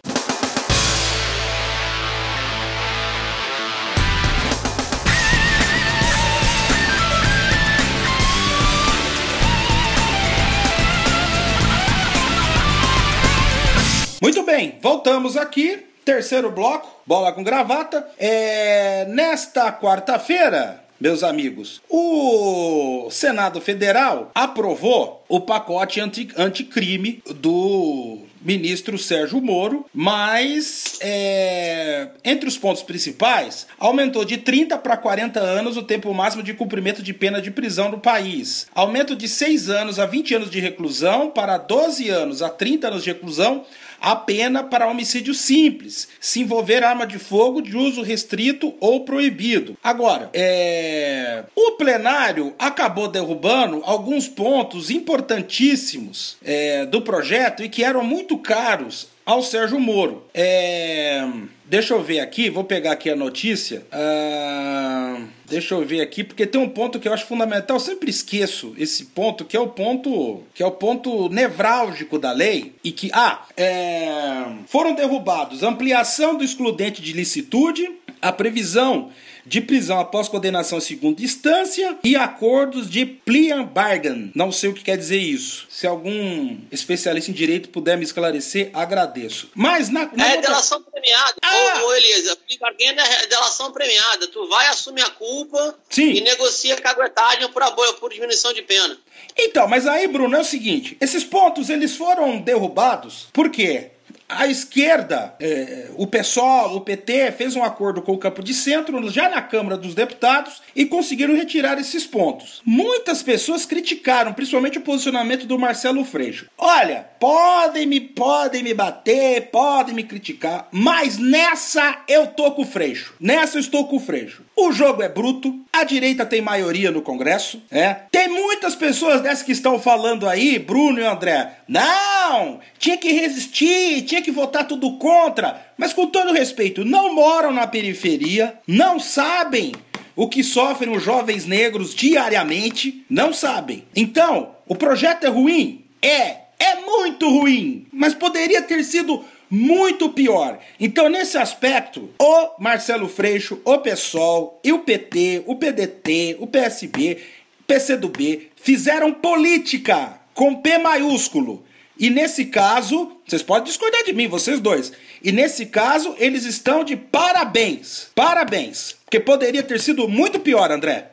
Bem, 14.58 14.74
voltamos 14.82 15.38
aqui. 15.38 15.86
Terceiro 16.04 16.50
bloco, 16.50 16.90
bola 17.06 17.32
com 17.32 17.44
gravata. 17.44 18.08
É, 18.18 19.06
nesta 19.06 19.72
quarta-feira, 19.72 20.84
meus 21.00 21.22
amigos, 21.22 21.80
o 21.88 23.08
Senado 23.12 23.62
Federal 23.62 24.32
aprovou 24.34 25.24
o 25.30 25.40
pacote 25.40 26.00
anti, 26.00 26.30
anticrime 26.36 27.22
do 27.36 28.26
ministro 28.42 28.98
Sérgio 28.98 29.42
Moro, 29.42 29.86
mas 29.94 30.98
é, 31.02 32.08
entre 32.24 32.48
os 32.48 32.58
pontos 32.58 32.82
principais, 32.82 33.68
aumentou 33.78 34.26
de 34.26 34.38
30 34.38 34.78
para 34.78 34.98
40 34.98 35.40
anos 35.40 35.78
o 35.78 35.84
tempo 35.84 36.12
máximo 36.14 36.42
de 36.42 36.54
cumprimento 36.54 37.04
de 37.04 37.14
pena 37.14 37.42
de 37.42 37.52
prisão 37.52 37.92
no 37.92 38.00
país. 38.00 38.68
Aumento 38.74 39.16
de 39.16 39.28
6 39.28 39.70
anos 39.70 40.00
a 40.00 40.06
20 40.06 40.36
anos 40.36 40.50
de 40.50 40.60
reclusão, 40.60 41.30
para 41.30 41.58
12 41.58 42.10
anos 42.10 42.42
a 42.42 42.50
30 42.50 42.88
anos 42.88 43.04
de 43.04 43.12
reclusão 43.12 43.66
a 44.02 44.16
pena 44.16 44.64
para 44.64 44.88
homicídio 44.88 45.34
simples, 45.34 46.08
se 46.20 46.42
envolver 46.42 46.84
arma 46.84 47.06
de 47.06 47.20
fogo 47.20 47.62
de 47.62 47.76
uso 47.76 48.02
restrito 48.02 48.74
ou 48.80 49.04
proibido. 49.06 49.78
Agora, 49.84 50.30
é... 50.34 51.44
o 51.56 51.72
plenário 51.72 52.54
acabou 52.58 53.08
derrubando 53.08 53.82
alguns 53.86 54.28
pontos 54.28 54.90
importantíssimos 54.90 56.38
é, 56.44 56.86
do 56.86 57.02
projeto 57.02 57.64
e 57.64 57.70
que 57.70 57.84
eram 57.84 58.04
muito 58.04 58.38
caros 58.38 59.08
ao 59.26 59.42
Sérgio 59.42 59.80
Moro. 59.80 60.24
É... 60.34 61.28
Deixa 61.66 61.94
eu 61.94 62.02
ver 62.02 62.22
aqui, 62.22 62.50
vou 62.50 62.64
pegar 62.64 62.94
aqui 62.94 63.10
a 63.10 63.16
notícia. 63.16 63.86
Ah, 63.92 65.20
deixa 65.50 65.76
eu 65.76 65.86
ver 65.86 66.02
aqui, 66.02 66.24
porque 66.24 66.46
tem 66.46 66.60
um 66.60 66.70
ponto 66.70 67.00
que 67.00 67.08
eu 67.08 67.14
acho 67.14 67.26
fundamental. 67.26 67.78
Eu 67.78 67.82
sempre 67.82 68.10
esqueço 68.10 68.74
esse 68.78 69.06
ponto, 69.06 69.46
que 69.46 69.56
é 69.56 69.60
o 69.60 69.68
ponto 69.68 70.44
que 70.54 70.62
é 70.62 70.66
o 70.66 70.72
ponto 70.72 71.30
nevrálgico 71.30 72.20
da 72.20 72.32
lei 72.32 72.74
e 72.84 72.92
que 72.92 73.10
ah 73.14 73.46
é, 73.56 74.46
foram 74.68 74.94
derrubados 74.94 75.64
ampliação 75.64 76.36
do 76.36 76.44
excludente 76.44 77.02
de 77.02 77.14
licitude, 77.14 77.90
a 78.22 78.32
previsão 78.32 79.10
de 79.48 79.62
prisão 79.62 80.00
após 80.00 80.28
condenação 80.28 80.78
em 80.78 80.82
segunda 80.82 81.22
instância 81.22 81.98
e 82.04 82.16
acordos 82.16 82.90
de 82.90 83.06
plea 83.06 83.64
bargain. 83.64 84.32
Não 84.36 84.52
sei 84.52 84.70
o 84.70 84.74
que 84.74 84.84
quer 84.84 84.98
dizer 84.98 85.18
isso. 85.18 85.66
Se 85.70 85.88
algum 85.88 86.58
especialista 86.72 87.32
em 87.32 87.34
direito 87.34 87.70
puder 87.70 87.98
me 87.98 88.04
esclarecer, 88.04 88.70
agradeço. 88.74 89.50
Mas 89.56 89.90
na. 89.90 90.10
na 90.14 90.28
é 90.28 90.36
outra... 90.36 90.50
delação 90.50 90.82
premiada. 90.84 91.36
Ah! 91.42 91.84
Ô, 91.84 91.88
ô 91.88 91.96
Elisa, 91.96 92.36
plea 92.36 92.58
bargain 92.60 92.96
é 92.98 93.28
delação 93.28 93.72
premiada. 93.72 94.28
Tu 94.28 94.48
vai 94.48 94.68
assumir 94.68 95.04
a 95.04 95.10
culpa 95.10 95.76
Sim. 95.90 96.12
e 96.12 96.22
negocia 96.22 96.76
caguetagem 96.76 97.48
por, 97.50 97.64
por 98.00 98.12
diminuição 98.12 98.54
de 98.54 98.62
pena. 98.62 98.98
Então, 99.38 99.68
mas 99.68 99.86
aí, 99.88 100.08
Bruno, 100.08 100.36
é 100.36 100.42
o 100.42 100.46
seguinte: 100.46 100.98
esses 101.00 101.24
pontos 101.24 101.70
eles 101.70 101.96
foram 101.96 102.40
derrubados 102.40 103.28
por 103.32 103.50
quê? 103.50 103.92
A 104.30 104.46
esquerda, 104.46 105.34
é, 105.40 105.88
o 105.96 106.06
PSOL, 106.06 106.76
o 106.76 106.82
PT, 106.82 107.32
fez 107.32 107.56
um 107.56 107.64
acordo 107.64 108.02
com 108.02 108.12
o 108.12 108.18
campo 108.18 108.44
de 108.44 108.54
centro, 108.54 109.10
já 109.10 109.30
na 109.30 109.42
Câmara 109.42 109.78
dos 109.78 109.96
Deputados, 109.96 110.62
e 110.76 110.86
conseguiram 110.86 111.34
retirar 111.34 111.80
esses 111.80 112.06
pontos. 112.06 112.62
Muitas 112.66 113.24
pessoas 113.24 113.66
criticaram, 113.66 114.34
principalmente 114.34 114.80
o 114.80 114.82
posicionamento 114.82 115.46
do 115.46 115.58
Marcelo 115.58 116.04
Freixo. 116.04 116.48
Olha, 116.58 117.08
podem 117.20 117.86
me, 117.86 118.02
podem 118.02 118.64
me 118.64 118.74
bater, 118.74 119.50
podem 119.50 119.96
me 119.96 120.04
criticar, 120.04 120.68
mas 120.72 121.18
nessa 121.18 122.04
eu 122.06 122.28
tô 122.28 122.52
com 122.52 122.64
o 122.64 122.68
Freixo. 122.68 123.14
Nessa 123.22 123.56
eu 123.58 123.62
estou 123.62 123.88
com 123.88 123.96
o 123.96 124.02
Freixo. 124.02 124.44
O 124.58 124.74
jogo 124.74 125.02
é 125.02 125.08
bruto, 125.08 125.58
a 125.72 125.86
direita 125.86 126.26
tem 126.26 126.42
maioria 126.42 126.92
no 126.92 127.02
Congresso, 127.02 127.64
é. 127.72 127.94
Tem 128.12 128.28
muitas 128.28 128.76
pessoas 128.76 129.22
dessas 129.22 129.44
que 129.44 129.54
estão 129.54 129.80
falando 129.80 130.28
aí, 130.28 130.60
Bruno 130.60 131.00
e 131.00 131.06
André. 131.06 131.60
Não, 131.68 132.18
não, 132.28 132.60
tinha 132.78 132.98
que 132.98 133.12
resistir, 133.12 134.02
tinha 134.04 134.17
que 134.22 134.32
votar 134.32 134.68
tudo 134.68 134.98
contra. 134.98 135.66
Mas 135.78 135.94
com 135.94 136.08
todo 136.08 136.34
respeito, 136.34 136.84
não 136.86 137.14
moram 137.14 137.52
na 137.52 137.68
periferia, 137.68 138.58
não 138.68 139.00
sabem 139.00 139.74
o 140.16 140.28
que 140.28 140.44
sofrem 140.44 140.96
os 140.96 141.04
jovens 141.04 141.46
negros 141.46 141.94
diariamente, 141.94 143.06
não 143.10 143.32
sabem. 143.32 143.84
Então, 143.96 144.56
o 144.68 144.76
projeto 144.76 145.26
é 145.26 145.30
ruim? 145.30 145.86
É, 146.02 146.38
é 146.60 146.76
muito 146.84 147.30
ruim, 147.30 147.86
mas 147.92 148.14
poderia 148.14 148.62
ter 148.62 148.84
sido 148.84 149.24
muito 149.50 150.10
pior. 150.10 150.60
Então, 150.80 151.08
nesse 151.08 151.38
aspecto, 151.38 152.10
o 152.20 152.62
Marcelo 152.62 153.08
Freixo, 153.08 153.62
o 153.64 153.78
PSOL, 153.78 154.60
e 154.64 154.74
o 154.74 154.80
PT, 154.80 155.44
o 155.46 155.56
PDT, 155.56 156.38
o 156.40 156.48
PSB, 156.48 157.20
PCdoB 157.66 158.50
fizeram 158.56 159.14
política 159.14 160.20
com 160.34 160.56
P 160.56 160.78
maiúsculo. 160.78 161.64
E 162.00 162.10
nesse 162.10 162.46
caso, 162.46 163.12
vocês 163.26 163.42
podem 163.42 163.66
discordar 163.66 164.04
de 164.04 164.14
mim, 164.14 164.28
vocês 164.28 164.60
dois. 164.60 164.92
E 165.24 165.32
nesse 165.32 165.66
caso, 165.66 166.16
eles 166.18 166.46
estão 166.46 166.84
de 166.84 166.96
parabéns. 166.96 168.10
Parabéns. 168.14 168.96
Porque 169.06 169.20
poderia 169.20 169.64
ter 169.64 169.80
sido 169.80 170.08
muito 170.08 170.40
pior, 170.40 170.72
André. 170.72 171.10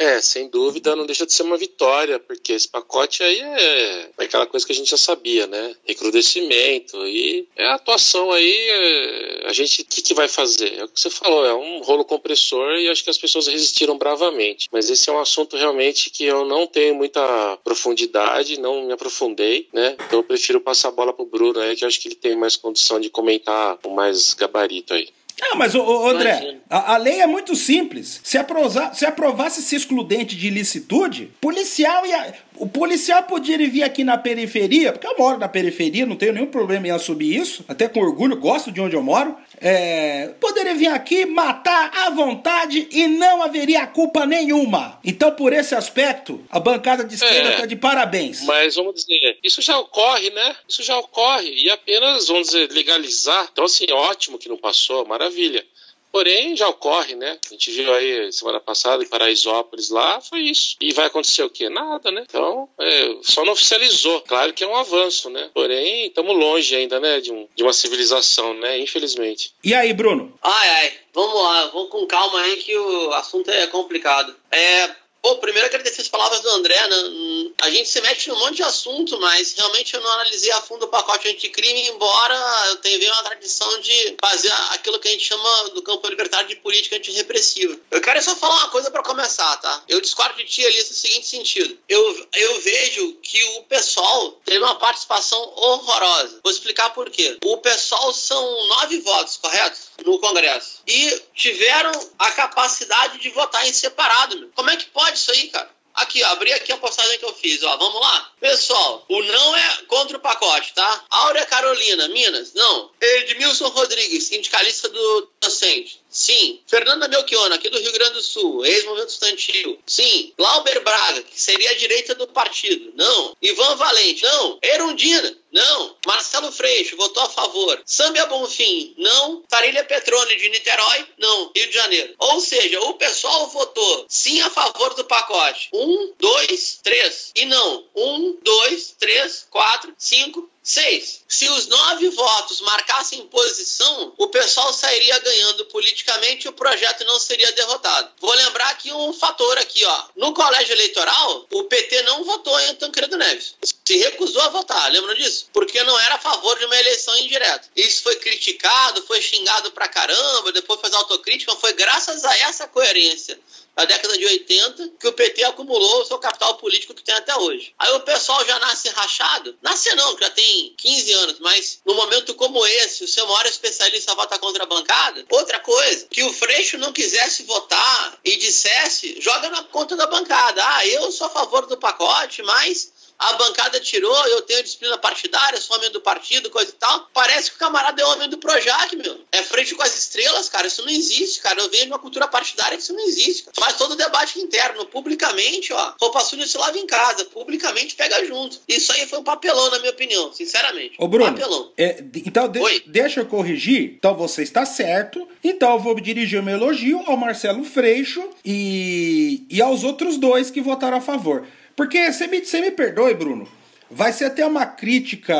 É, 0.00 0.18
sem 0.22 0.48
dúvida, 0.48 0.96
não 0.96 1.04
deixa 1.04 1.26
de 1.26 1.32
ser 1.34 1.42
uma 1.42 1.58
vitória, 1.58 2.18
porque 2.18 2.54
esse 2.54 2.66
pacote 2.66 3.22
aí 3.22 3.38
é, 3.38 4.10
é 4.16 4.24
aquela 4.24 4.46
coisa 4.46 4.64
que 4.64 4.72
a 4.72 4.74
gente 4.74 4.90
já 4.90 4.96
sabia, 4.96 5.46
né? 5.46 5.76
Recrudescimento 5.84 7.06
e 7.06 7.46
é 7.54 7.66
a 7.66 7.74
atuação 7.74 8.32
aí, 8.32 8.50
é, 8.50 9.46
a 9.46 9.52
gente, 9.52 9.82
o 9.82 9.84
que, 9.84 10.00
que 10.00 10.14
vai 10.14 10.26
fazer? 10.26 10.78
É 10.78 10.84
o 10.84 10.88
que 10.88 10.98
você 10.98 11.10
falou, 11.10 11.44
é 11.44 11.52
um 11.52 11.82
rolo 11.82 12.02
compressor 12.02 12.76
e 12.76 12.88
acho 12.88 13.04
que 13.04 13.10
as 13.10 13.18
pessoas 13.18 13.46
resistiram 13.46 13.98
bravamente. 13.98 14.68
Mas 14.72 14.88
esse 14.88 15.10
é 15.10 15.12
um 15.12 15.20
assunto 15.20 15.54
realmente 15.54 16.08
que 16.08 16.24
eu 16.24 16.46
não 16.46 16.66
tenho 16.66 16.94
muita 16.94 17.58
profundidade, 17.58 18.58
não 18.58 18.86
me 18.86 18.94
aprofundei, 18.94 19.68
né? 19.70 19.98
Então 20.06 20.20
eu 20.20 20.24
prefiro 20.24 20.62
passar 20.62 20.88
a 20.88 20.92
bola 20.92 21.12
pro 21.12 21.26
Bruno 21.26 21.60
aí, 21.60 21.76
que 21.76 21.84
eu 21.84 21.88
acho 21.88 22.00
que 22.00 22.08
ele 22.08 22.14
tem 22.14 22.34
mais 22.34 22.56
condição 22.56 22.98
de 22.98 23.10
comentar 23.10 23.76
com 23.82 23.90
mais 23.90 24.32
gabarito 24.32 24.94
aí. 24.94 25.10
Não, 25.40 25.56
mas, 25.56 25.74
ô 25.74 26.08
André, 26.08 26.58
a, 26.68 26.94
a, 26.94 26.96
lei 26.98 27.20
é 27.20 27.26
muito 27.26 27.56
simples. 27.56 28.20
Se, 28.22 28.36
aprovar, 28.36 28.94
se 28.94 29.06
aprovasse 29.06 29.60
esse 29.60 29.74
excludente 29.74 30.36
de 30.36 30.46
ilicitude, 30.46 31.30
policial 31.40 32.06
ia. 32.06 32.34
O 32.56 32.68
policial 32.68 33.22
poderia 33.22 33.68
vir 33.68 33.82
aqui 33.82 34.04
na 34.04 34.18
periferia, 34.18 34.92
porque 34.92 35.06
eu 35.06 35.16
moro 35.18 35.38
na 35.38 35.48
periferia, 35.48 36.04
não 36.04 36.16
tenho 36.16 36.34
nenhum 36.34 36.46
problema 36.46 36.86
em 36.86 36.90
assumir 36.90 37.36
isso, 37.36 37.64
até 37.66 37.88
com 37.88 38.00
orgulho, 38.00 38.36
gosto 38.36 38.70
de 38.70 38.80
onde 38.80 38.94
eu 38.94 39.02
moro. 39.02 39.34
É, 39.60 40.28
poderia 40.40 40.74
vir 40.74 40.88
aqui 40.88 41.26
matar 41.26 41.90
à 41.94 42.10
vontade 42.10 42.88
e 42.90 43.06
não 43.06 43.42
haveria 43.42 43.86
culpa 43.86 44.24
nenhuma. 44.24 44.98
Então, 45.04 45.30
por 45.32 45.52
esse 45.52 45.74
aspecto, 45.74 46.42
a 46.50 46.58
bancada 46.58 47.04
de 47.04 47.14
esquerda 47.14 47.50
está 47.50 47.64
é, 47.64 47.66
de 47.66 47.76
parabéns. 47.76 48.42
Mas 48.42 48.76
vamos 48.76 48.94
dizer, 48.94 49.38
isso 49.42 49.60
já 49.60 49.78
ocorre, 49.78 50.30
né? 50.30 50.56
Isso 50.66 50.82
já 50.82 50.96
ocorre. 50.98 51.52
E 51.52 51.70
apenas, 51.70 52.28
vamos 52.28 52.48
dizer, 52.48 52.70
legalizar. 52.70 53.48
Então, 53.52 53.64
assim, 53.64 53.90
ótimo 53.92 54.38
que 54.38 54.48
não 54.48 54.56
passou, 54.56 55.06
maravilha. 55.06 55.64
Porém, 56.12 56.56
já 56.56 56.68
ocorre, 56.68 57.14
né? 57.14 57.38
A 57.46 57.52
gente 57.52 57.70
viu 57.70 57.92
aí 57.94 58.32
semana 58.32 58.60
passada 58.60 59.02
em 59.02 59.08
Paraisópolis 59.08 59.90
lá, 59.90 60.20
foi 60.20 60.40
isso. 60.40 60.76
E 60.80 60.92
vai 60.92 61.06
acontecer 61.06 61.42
o 61.42 61.50
quê? 61.50 61.68
Nada, 61.68 62.10
né? 62.10 62.24
Então, 62.28 62.68
é, 62.78 63.16
só 63.22 63.44
não 63.44 63.52
oficializou. 63.52 64.20
Claro 64.22 64.52
que 64.52 64.64
é 64.64 64.66
um 64.66 64.76
avanço, 64.76 65.30
né? 65.30 65.50
Porém, 65.54 66.06
estamos 66.06 66.36
longe 66.36 66.74
ainda, 66.74 66.98
né? 66.98 67.20
De, 67.20 67.32
um, 67.32 67.46
de 67.54 67.62
uma 67.62 67.72
civilização, 67.72 68.54
né? 68.54 68.78
Infelizmente. 68.78 69.52
E 69.62 69.74
aí, 69.74 69.92
Bruno? 69.92 70.32
Ai, 70.42 70.68
ai. 70.70 70.92
Vamos 71.12 71.42
lá, 71.42 71.66
vamos 71.66 71.90
com 71.90 72.06
calma 72.06 72.40
aí 72.40 72.56
que 72.58 72.76
o 72.76 73.12
assunto 73.14 73.50
é 73.50 73.66
complicado. 73.66 74.34
É, 74.50 74.90
Pô, 75.22 75.36
primeiro 75.36 75.66
agradecer 75.68 76.00
as 76.00 76.08
palavras 76.08 76.40
do 76.40 76.48
André, 76.50 76.88
né? 76.88 77.50
A 77.62 77.70
gente 77.70 77.88
se 77.88 78.00
mete 78.00 78.28
num 78.28 78.38
monte 78.38 78.56
de 78.56 78.62
assunto, 78.62 79.20
mas 79.20 79.52
realmente 79.52 79.94
eu 79.94 80.00
não 80.00 80.10
analisei 80.12 80.50
a 80.52 80.62
fundo 80.62 80.86
o 80.86 80.88
pacote 80.88 81.28
anticrime, 81.28 81.88
embora 81.88 82.34
eu 82.68 82.76
tenha 82.76 83.12
uma 83.12 83.22
tradição 83.22 83.80
de 83.80 84.16
fazer 84.20 84.50
aquilo 84.70 84.98
que 84.98 85.08
a 85.08 85.10
gente 85.10 85.24
chama 85.24 85.70
do 85.70 85.82
campo 85.82 86.08
libertário 86.08 86.48
de 86.48 86.56
política 86.56 86.96
antirrepressiva. 86.96 87.78
Eu 87.90 88.00
quero 88.00 88.22
só 88.22 88.34
falar 88.34 88.56
uma 88.56 88.68
coisa 88.70 88.90
para 88.90 89.02
começar, 89.02 89.56
tá? 89.58 89.84
Eu 89.88 90.00
discordo 90.00 90.36
de 90.36 90.44
ti 90.44 90.64
ali 90.64 90.78
no 90.78 90.84
seguinte 90.84 91.26
sentido. 91.26 91.78
Eu, 91.88 92.28
eu 92.34 92.60
vejo 92.60 93.18
que 93.22 93.42
o 93.58 93.62
pessoal 93.64 94.32
teve 94.44 94.64
uma 94.64 94.76
participação 94.76 95.40
horrorosa. 95.56 96.40
Vou 96.42 96.52
explicar 96.52 96.90
por 96.90 97.10
quê. 97.10 97.36
O 97.44 97.58
pessoal 97.58 98.12
são 98.12 98.66
nove 98.68 99.00
votos, 99.00 99.36
correto? 99.36 99.78
No 100.04 100.18
Congresso. 100.18 100.80
E 100.86 101.22
tiveram 101.34 101.92
a 102.18 102.30
capacidade 102.32 103.18
de 103.18 103.28
votar 103.30 103.68
em 103.68 103.72
separado. 103.72 104.38
Meu. 104.38 104.50
Como 104.54 104.70
é 104.70 104.76
que 104.76 104.86
pode? 104.86 105.09
Isso 105.14 105.30
aí, 105.30 105.48
cara. 105.48 105.70
Aqui, 105.94 106.22
ó, 106.22 106.28
abri 106.28 106.52
aqui 106.52 106.72
a 106.72 106.76
postagem 106.76 107.18
que 107.18 107.24
eu 107.24 107.34
fiz, 107.34 107.62
ó. 107.62 107.76
Vamos 107.76 108.00
lá? 108.00 108.32
Pessoal, 108.40 109.04
o 109.08 109.22
não 109.22 109.56
é 109.56 109.82
contra 109.88 110.16
o 110.16 110.20
pacote, 110.20 110.72
tá? 110.72 111.04
Áurea 111.10 111.44
Carolina, 111.46 112.08
Minas, 112.08 112.54
não. 112.54 112.90
Edmilson 113.00 113.68
Rodrigues, 113.68 114.28
sindicalista 114.28 114.88
do 114.88 115.30
docente. 115.40 115.99
Sim. 116.10 116.60
Fernanda 116.66 117.08
Melchiona, 117.08 117.54
aqui 117.54 117.70
do 117.70 117.78
Rio 117.78 117.92
Grande 117.92 118.14
do 118.14 118.22
Sul, 118.22 118.64
ex-movimento 118.64 119.10
estudantil. 119.10 119.78
Sim. 119.86 120.32
Glauber 120.36 120.80
Braga, 120.80 121.22
que 121.22 121.40
seria 121.40 121.70
a 121.70 121.74
direita 121.74 122.14
do 122.14 122.26
partido. 122.26 122.92
Não. 122.96 123.36
Ivan 123.40 123.76
Valente. 123.76 124.22
Não. 124.24 124.58
Erundina. 124.62 125.36
Não. 125.52 125.96
Marcelo 126.06 126.52
Freixo, 126.52 126.96
votou 126.96 127.22
a 127.22 127.28
favor. 127.28 127.80
Sâmbia 127.84 128.26
Bonfim. 128.26 128.94
Não. 128.98 129.42
Tarília 129.48 129.84
Petrone, 129.84 130.36
de 130.36 130.48
Niterói. 130.48 131.06
Não. 131.18 131.52
Rio 131.54 131.68
de 131.68 131.74
Janeiro. 131.74 132.14
Ou 132.18 132.40
seja, 132.40 132.80
o 132.80 132.94
pessoal 132.94 133.48
votou 133.48 134.06
sim 134.08 134.40
a 134.40 134.50
favor 134.50 134.94
do 134.94 135.04
pacote. 135.04 135.68
Um, 135.72 136.12
dois, 136.18 136.80
três. 136.82 137.30
E 137.34 137.44
não. 137.46 137.84
Um, 137.94 138.36
dois, 138.42 138.94
três, 138.98 139.46
quatro, 139.50 139.94
cinco, 139.98 140.50
6. 140.62 141.24
Se 141.26 141.48
os 141.48 141.66
nove 141.68 142.10
votos 142.10 142.60
marcassem 142.60 143.26
posição, 143.28 144.12
o 144.18 144.28
pessoal 144.28 144.72
sairia 144.72 145.18
ganhando 145.20 145.64
politicamente 145.66 146.46
e 146.46 146.48
o 146.48 146.52
projeto 146.52 147.04
não 147.04 147.18
seria 147.18 147.50
derrotado. 147.52 148.10
Vou 148.20 148.32
lembrar 148.34 148.68
aqui 148.70 148.92
um 148.92 149.12
fator 149.12 149.56
aqui, 149.58 149.84
ó. 149.84 150.04
No 150.16 150.34
colégio 150.34 150.74
eleitoral, 150.74 151.46
o 151.50 151.64
PT 151.64 152.02
não 152.02 152.24
votou 152.24 152.58
em 152.60 152.74
Tancredo 152.74 153.16
Neves. 153.16 153.54
Se 153.62 153.96
recusou 153.98 154.42
a 154.42 154.48
votar, 154.50 154.90
lembram 154.92 155.14
disso? 155.14 155.46
Porque 155.52 155.82
não 155.82 155.98
era 156.00 156.16
a 156.16 156.18
favor 156.18 156.58
de 156.58 156.66
uma 156.66 156.78
eleição 156.78 157.16
indireta. 157.18 157.68
Isso 157.74 158.02
foi 158.02 158.16
criticado, 158.16 159.02
foi 159.06 159.20
xingado 159.22 159.70
pra 159.72 159.88
caramba, 159.88 160.52
depois 160.52 160.80
fez 160.80 160.92
autocrítica, 160.92 161.56
foi 161.56 161.72
graças 161.72 162.24
a 162.24 162.38
essa 162.38 162.68
coerência 162.68 163.40
da 163.80 163.86
década 163.86 164.18
de 164.18 164.26
80 164.26 164.90
que 165.00 165.08
o 165.08 165.12
PT 165.12 165.42
acumulou 165.44 166.02
o 166.02 166.04
seu 166.04 166.18
capital 166.18 166.56
político 166.56 166.92
que 166.92 167.02
tem 167.02 167.14
até 167.14 167.34
hoje. 167.36 167.74
Aí 167.78 167.90
o 167.92 168.00
pessoal 168.00 168.44
já 168.44 168.58
nasce 168.58 168.88
rachado. 168.90 169.56
Nasce 169.62 169.94
não, 169.94 170.18
já 170.18 170.28
tem 170.30 170.74
15 170.76 171.12
anos, 171.12 171.38
mas 171.40 171.80
no 171.86 171.94
momento 171.94 172.34
como 172.34 172.64
esse, 172.66 173.04
o 173.04 173.08
seu 173.08 173.26
maior 173.26 173.46
especialista 173.46 174.14
vota 174.14 174.38
contra 174.38 174.64
a 174.64 174.66
bancada. 174.66 175.24
Outra 175.30 175.58
coisa, 175.60 176.06
que 176.10 176.22
o 176.22 176.32
Freixo 176.32 176.76
não 176.76 176.92
quisesse 176.92 177.44
votar 177.44 178.18
e 178.22 178.36
dissesse, 178.36 179.20
joga 179.20 179.48
na 179.48 179.62
conta 179.64 179.96
da 179.96 180.06
bancada. 180.06 180.62
Ah, 180.62 180.86
eu 180.86 181.10
sou 181.10 181.26
a 181.28 181.30
favor 181.30 181.66
do 181.66 181.78
pacote, 181.78 182.42
mas 182.42 182.92
a 183.20 183.34
bancada 183.34 183.78
tirou, 183.80 184.26
eu 184.28 184.40
tenho 184.40 184.62
disciplina 184.62 184.96
partidária, 184.96 185.60
sou 185.60 185.76
homem 185.76 185.90
do 185.90 186.00
partido, 186.00 186.48
coisa 186.48 186.70
e 186.70 186.74
tal. 186.74 187.06
Parece 187.12 187.50
que 187.50 187.56
o 187.56 187.58
camarada 187.58 188.00
é 188.00 188.04
homem 188.06 188.30
do 188.30 188.38
Projac, 188.38 188.96
meu. 188.96 189.20
É 189.30 189.42
frente 189.42 189.74
com 189.74 189.82
as 189.82 189.94
estrelas, 189.94 190.48
cara. 190.48 190.66
Isso 190.66 190.80
não 190.80 190.88
existe, 190.88 191.38
cara. 191.40 191.60
Eu 191.60 191.68
venho 191.68 191.84
de 191.84 191.92
uma 191.92 191.98
cultura 191.98 192.26
partidária 192.26 192.78
que 192.78 192.82
isso 192.82 192.94
não 192.94 193.06
existe. 193.06 193.44
Cara. 193.44 193.54
Faz 193.60 193.76
todo 193.76 193.92
o 193.92 193.96
debate 193.96 194.40
interno. 194.40 194.86
Publicamente, 194.86 195.70
ó, 195.70 195.92
roupa 196.00 196.20
suja 196.20 196.46
se 196.46 196.56
lava 196.56 196.78
em 196.78 196.86
casa. 196.86 197.26
Publicamente 197.26 197.94
pega 197.94 198.24
junto. 198.24 198.58
Isso 198.66 198.90
aí 198.92 199.06
foi 199.06 199.18
um 199.18 199.24
papelão, 199.24 199.70
na 199.70 199.78
minha 199.80 199.92
opinião, 199.92 200.32
sinceramente. 200.32 200.94
Ô, 200.96 201.06
Bruno. 201.06 201.30
Papelão. 201.30 201.72
É, 201.76 202.02
então, 202.24 202.48
de, 202.48 202.80
deixa 202.86 203.20
eu 203.20 203.26
corrigir. 203.26 203.96
Então, 203.98 204.16
você 204.16 204.42
está 204.42 204.64
certo. 204.64 205.28
Então, 205.44 205.72
eu 205.72 205.78
vou 205.78 205.94
dirigir 206.00 206.40
o 206.40 206.42
meu 206.42 206.54
elogio 206.54 207.02
ao 207.06 207.18
Marcelo 207.18 207.64
Freixo 207.64 208.30
e, 208.42 209.44
e 209.50 209.60
aos 209.60 209.84
outros 209.84 210.16
dois 210.16 210.50
que 210.50 210.62
votaram 210.62 210.96
a 210.96 211.02
favor. 211.02 211.46
Porque 211.80 212.12
você 212.12 212.26
me, 212.26 212.44
você 212.44 212.60
me 212.60 212.70
perdoe, 212.70 213.14
Bruno, 213.14 213.48
vai 213.90 214.12
ser 214.12 214.26
até 214.26 214.44
uma 214.44 214.66
crítica 214.66 215.34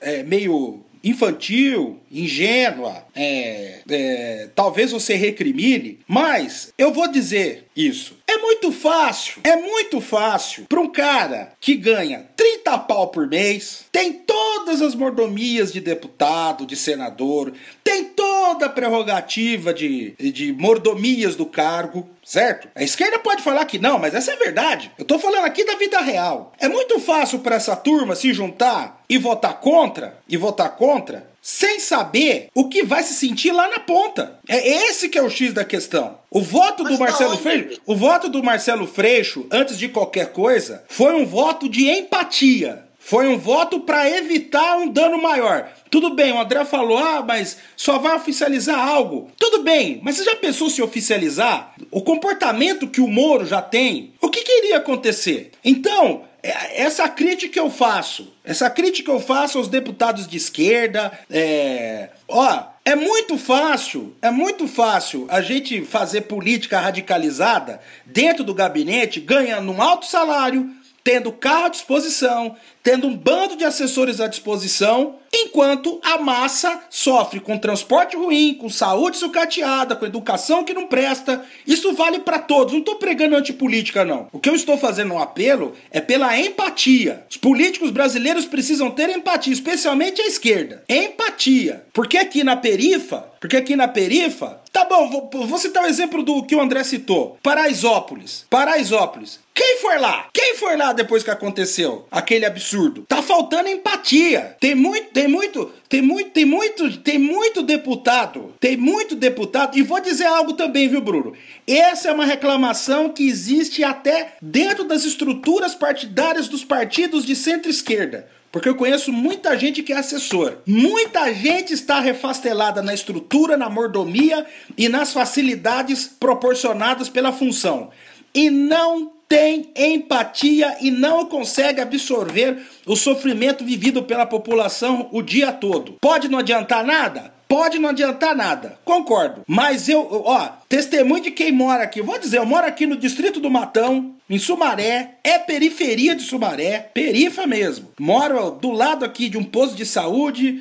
é, 0.00 0.22
meio 0.22 0.82
infantil, 1.04 2.00
ingênua, 2.10 3.04
é, 3.14 3.80
é, 3.86 4.48
talvez 4.54 4.90
você 4.90 5.16
recrimine, 5.16 5.98
mas 6.08 6.72
eu 6.78 6.94
vou 6.94 7.06
dizer 7.08 7.66
isso. 7.76 8.16
É 8.26 8.38
muito 8.38 8.72
fácil, 8.72 9.42
é 9.44 9.54
muito 9.56 10.00
fácil 10.00 10.64
para 10.66 10.80
um 10.80 10.88
cara 10.88 11.52
que 11.60 11.76
ganha 11.76 12.26
30 12.34 12.78
pau 12.78 13.08
por 13.08 13.28
mês, 13.28 13.84
tem 13.92 14.14
todas 14.14 14.80
as 14.80 14.94
mordomias 14.94 15.74
de 15.74 15.80
deputado, 15.80 16.64
de 16.64 16.74
senador, 16.74 17.52
tem 17.84 18.04
toda 18.04 18.64
a 18.64 18.70
prerrogativa 18.70 19.74
de, 19.74 20.14
de 20.18 20.54
mordomias 20.54 21.36
do 21.36 21.44
cargo, 21.44 22.08
certo? 22.26 22.68
A 22.74 22.82
esquerda 22.82 23.20
pode 23.20 23.42
falar 23.42 23.64
que 23.64 23.78
não, 23.78 24.00
mas 24.00 24.12
essa 24.12 24.32
é 24.32 24.36
verdade. 24.36 24.90
Eu 24.98 25.04
tô 25.04 25.16
falando 25.16 25.44
aqui 25.44 25.64
da 25.64 25.76
vida 25.76 26.00
real. 26.00 26.52
É 26.58 26.68
muito 26.68 26.98
fácil 26.98 27.38
para 27.38 27.54
essa 27.54 27.76
turma 27.76 28.16
se 28.16 28.34
juntar 28.34 29.04
e 29.08 29.16
votar 29.16 29.60
contra, 29.60 30.18
e 30.28 30.36
votar 30.36 30.74
contra, 30.74 31.30
sem 31.40 31.78
saber 31.78 32.48
o 32.52 32.68
que 32.68 32.82
vai 32.82 33.04
se 33.04 33.14
sentir 33.14 33.52
lá 33.52 33.68
na 33.68 33.78
ponta. 33.78 34.40
É 34.48 34.88
esse 34.88 35.08
que 35.08 35.16
é 35.16 35.22
o 35.22 35.30
X 35.30 35.52
da 35.52 35.64
questão. 35.64 36.18
O 36.28 36.42
voto 36.42 36.82
Mas 36.82 36.92
do 36.92 36.98
Marcelo 36.98 37.38
Freixo, 37.38 37.80
o 37.86 37.94
voto 37.94 38.28
do 38.28 38.42
Marcelo 38.42 38.86
Freixo, 38.88 39.46
antes 39.50 39.78
de 39.78 39.88
qualquer 39.88 40.32
coisa, 40.32 40.82
foi 40.88 41.14
um 41.14 41.24
voto 41.24 41.68
de 41.68 41.88
empatia 41.88 42.85
Foi 43.06 43.28
um 43.28 43.38
voto 43.38 43.78
para 43.78 44.10
evitar 44.10 44.78
um 44.78 44.88
dano 44.88 45.22
maior. 45.22 45.70
Tudo 45.88 46.10
bem, 46.10 46.32
o 46.32 46.40
André 46.40 46.64
falou, 46.64 46.98
ah, 46.98 47.22
mas 47.24 47.56
só 47.76 48.00
vai 48.00 48.16
oficializar 48.16 48.80
algo. 48.80 49.30
Tudo 49.38 49.62
bem, 49.62 50.00
mas 50.02 50.16
você 50.16 50.24
já 50.24 50.34
pensou 50.34 50.68
se 50.68 50.82
oficializar? 50.82 51.72
O 51.92 52.02
comportamento 52.02 52.88
que 52.88 53.00
o 53.00 53.06
Moro 53.06 53.46
já 53.46 53.62
tem, 53.62 54.12
o 54.20 54.28
que, 54.28 54.42
que 54.42 54.58
iria 54.58 54.78
acontecer? 54.78 55.52
Então, 55.64 56.24
é, 56.42 56.82
essa 56.82 57.08
crítica 57.08 57.60
eu 57.60 57.70
faço, 57.70 58.34
essa 58.42 58.68
crítica 58.68 59.12
eu 59.12 59.20
faço 59.20 59.56
aos 59.58 59.68
deputados 59.68 60.26
de 60.26 60.36
esquerda, 60.36 61.16
é, 61.30 62.08
ó, 62.26 62.64
é 62.84 62.96
muito 62.96 63.38
fácil, 63.38 64.16
é 64.20 64.32
muito 64.32 64.66
fácil 64.66 65.28
a 65.30 65.40
gente 65.40 65.82
fazer 65.82 66.22
política 66.22 66.80
radicalizada 66.80 67.80
dentro 68.04 68.42
do 68.42 68.52
gabinete, 68.52 69.20
ganhando 69.20 69.70
um 69.70 69.80
alto 69.80 70.06
salário, 70.06 70.74
tendo 71.06 71.30
carro 71.30 71.66
à 71.66 71.68
disposição, 71.68 72.56
tendo 72.82 73.06
um 73.06 73.16
bando 73.16 73.54
de 73.54 73.64
assessores 73.64 74.20
à 74.20 74.26
disposição, 74.26 75.20
enquanto 75.32 76.00
a 76.02 76.18
massa 76.18 76.80
sofre 76.90 77.38
com 77.38 77.56
transporte 77.56 78.16
ruim, 78.16 78.54
com 78.54 78.68
saúde 78.68 79.16
sucateada, 79.16 79.94
com 79.94 80.04
educação 80.04 80.64
que 80.64 80.74
não 80.74 80.88
presta. 80.88 81.44
Isso 81.64 81.92
vale 81.92 82.18
para 82.18 82.40
todos. 82.40 82.72
Não 82.72 82.80
estou 82.80 82.96
pregando 82.96 83.36
antipolítica, 83.36 84.04
não. 84.04 84.26
O 84.32 84.40
que 84.40 84.48
eu 84.50 84.56
estou 84.56 84.76
fazendo 84.76 85.14
um 85.14 85.18
apelo 85.20 85.74
é 85.92 86.00
pela 86.00 86.36
empatia. 86.40 87.24
Os 87.30 87.36
políticos 87.36 87.92
brasileiros 87.92 88.44
precisam 88.44 88.90
ter 88.90 89.08
empatia, 89.08 89.52
especialmente 89.52 90.20
a 90.20 90.26
esquerda. 90.26 90.82
Empatia. 90.88 91.84
Porque 91.92 92.18
aqui 92.18 92.42
na 92.42 92.56
perifa, 92.56 93.32
porque 93.40 93.56
aqui 93.56 93.76
na 93.76 93.86
perifa, 93.86 94.60
tá 94.72 94.84
bom, 94.84 95.08
vou, 95.08 95.46
vou 95.46 95.58
citar 95.58 95.84
o 95.84 95.88
exemplo 95.88 96.20
do 96.24 96.42
que 96.42 96.56
o 96.56 96.60
André 96.60 96.82
citou. 96.82 97.38
Paraisópolis. 97.44 98.44
Paraisópolis. 98.50 99.45
Quem 99.56 99.78
foi 99.78 99.98
lá? 99.98 100.28
Quem 100.34 100.54
foi 100.54 100.76
lá 100.76 100.92
depois 100.92 101.22
que 101.22 101.30
aconteceu 101.30 102.06
aquele 102.10 102.44
absurdo? 102.44 103.06
Tá 103.08 103.22
faltando 103.22 103.70
empatia. 103.70 104.54
Tem 104.60 104.74
muito, 104.74 105.10
tem 105.14 105.26
muito, 105.26 105.72
tem 105.88 106.02
muito, 106.02 106.30
tem 106.30 106.44
muito, 106.44 106.98
tem 106.98 107.18
muito 107.18 107.62
deputado, 107.62 108.54
tem 108.60 108.76
muito 108.76 109.16
deputado. 109.16 109.78
E 109.78 109.80
vou 109.80 109.98
dizer 109.98 110.26
algo 110.26 110.52
também, 110.52 110.88
viu, 110.88 111.00
Bruno? 111.00 111.32
Essa 111.66 112.10
é 112.10 112.12
uma 112.12 112.26
reclamação 112.26 113.08
que 113.08 113.26
existe 113.26 113.82
até 113.82 114.34
dentro 114.42 114.84
das 114.84 115.04
estruturas 115.04 115.74
partidárias 115.74 116.48
dos 116.48 116.62
partidos 116.62 117.24
de 117.24 117.34
centro-esquerda. 117.34 118.28
Porque 118.52 118.68
eu 118.68 118.74
conheço 118.74 119.10
muita 119.10 119.58
gente 119.58 119.82
que 119.82 119.94
é 119.94 119.96
assessor. 119.96 120.58
Muita 120.66 121.32
gente 121.32 121.72
está 121.72 121.98
refastelada 121.98 122.82
na 122.82 122.92
estrutura, 122.92 123.56
na 123.56 123.70
mordomia 123.70 124.44
e 124.76 124.86
nas 124.86 125.14
facilidades 125.14 126.06
proporcionadas 126.06 127.08
pela 127.08 127.32
função. 127.32 127.90
E 128.34 128.50
não 128.50 129.15
tem 129.28 129.70
empatia 129.76 130.76
e 130.80 130.90
não 130.90 131.26
consegue 131.26 131.80
absorver 131.80 132.58
o 132.86 132.96
sofrimento 132.96 133.64
vivido 133.64 134.02
pela 134.02 134.26
população 134.26 135.08
o 135.12 135.22
dia 135.22 135.52
todo. 135.52 135.96
Pode 136.00 136.28
não 136.28 136.38
adiantar 136.38 136.84
nada? 136.84 137.34
Pode 137.48 137.78
não 137.78 137.90
adiantar 137.90 138.34
nada, 138.34 138.76
concordo. 138.84 139.42
Mas 139.46 139.88
eu, 139.88 140.06
ó, 140.24 140.48
testemunho 140.68 141.22
de 141.22 141.30
quem 141.30 141.52
mora 141.52 141.84
aqui. 141.84 142.02
Vou 142.02 142.18
dizer, 142.18 142.38
eu 142.38 142.46
moro 142.46 142.66
aqui 142.66 142.86
no 142.86 142.96
distrito 142.96 143.38
do 143.38 143.48
Matão, 143.48 144.16
em 144.28 144.38
Sumaré, 144.38 145.14
é 145.22 145.38
periferia 145.38 146.16
de 146.16 146.22
Sumaré, 146.22 146.90
perifa 146.92 147.46
mesmo. 147.46 147.92
Moro 148.00 148.50
do 148.50 148.72
lado 148.72 149.04
aqui 149.04 149.28
de 149.28 149.38
um 149.38 149.44
posto 149.44 149.76
de 149.76 149.86
saúde, 149.86 150.60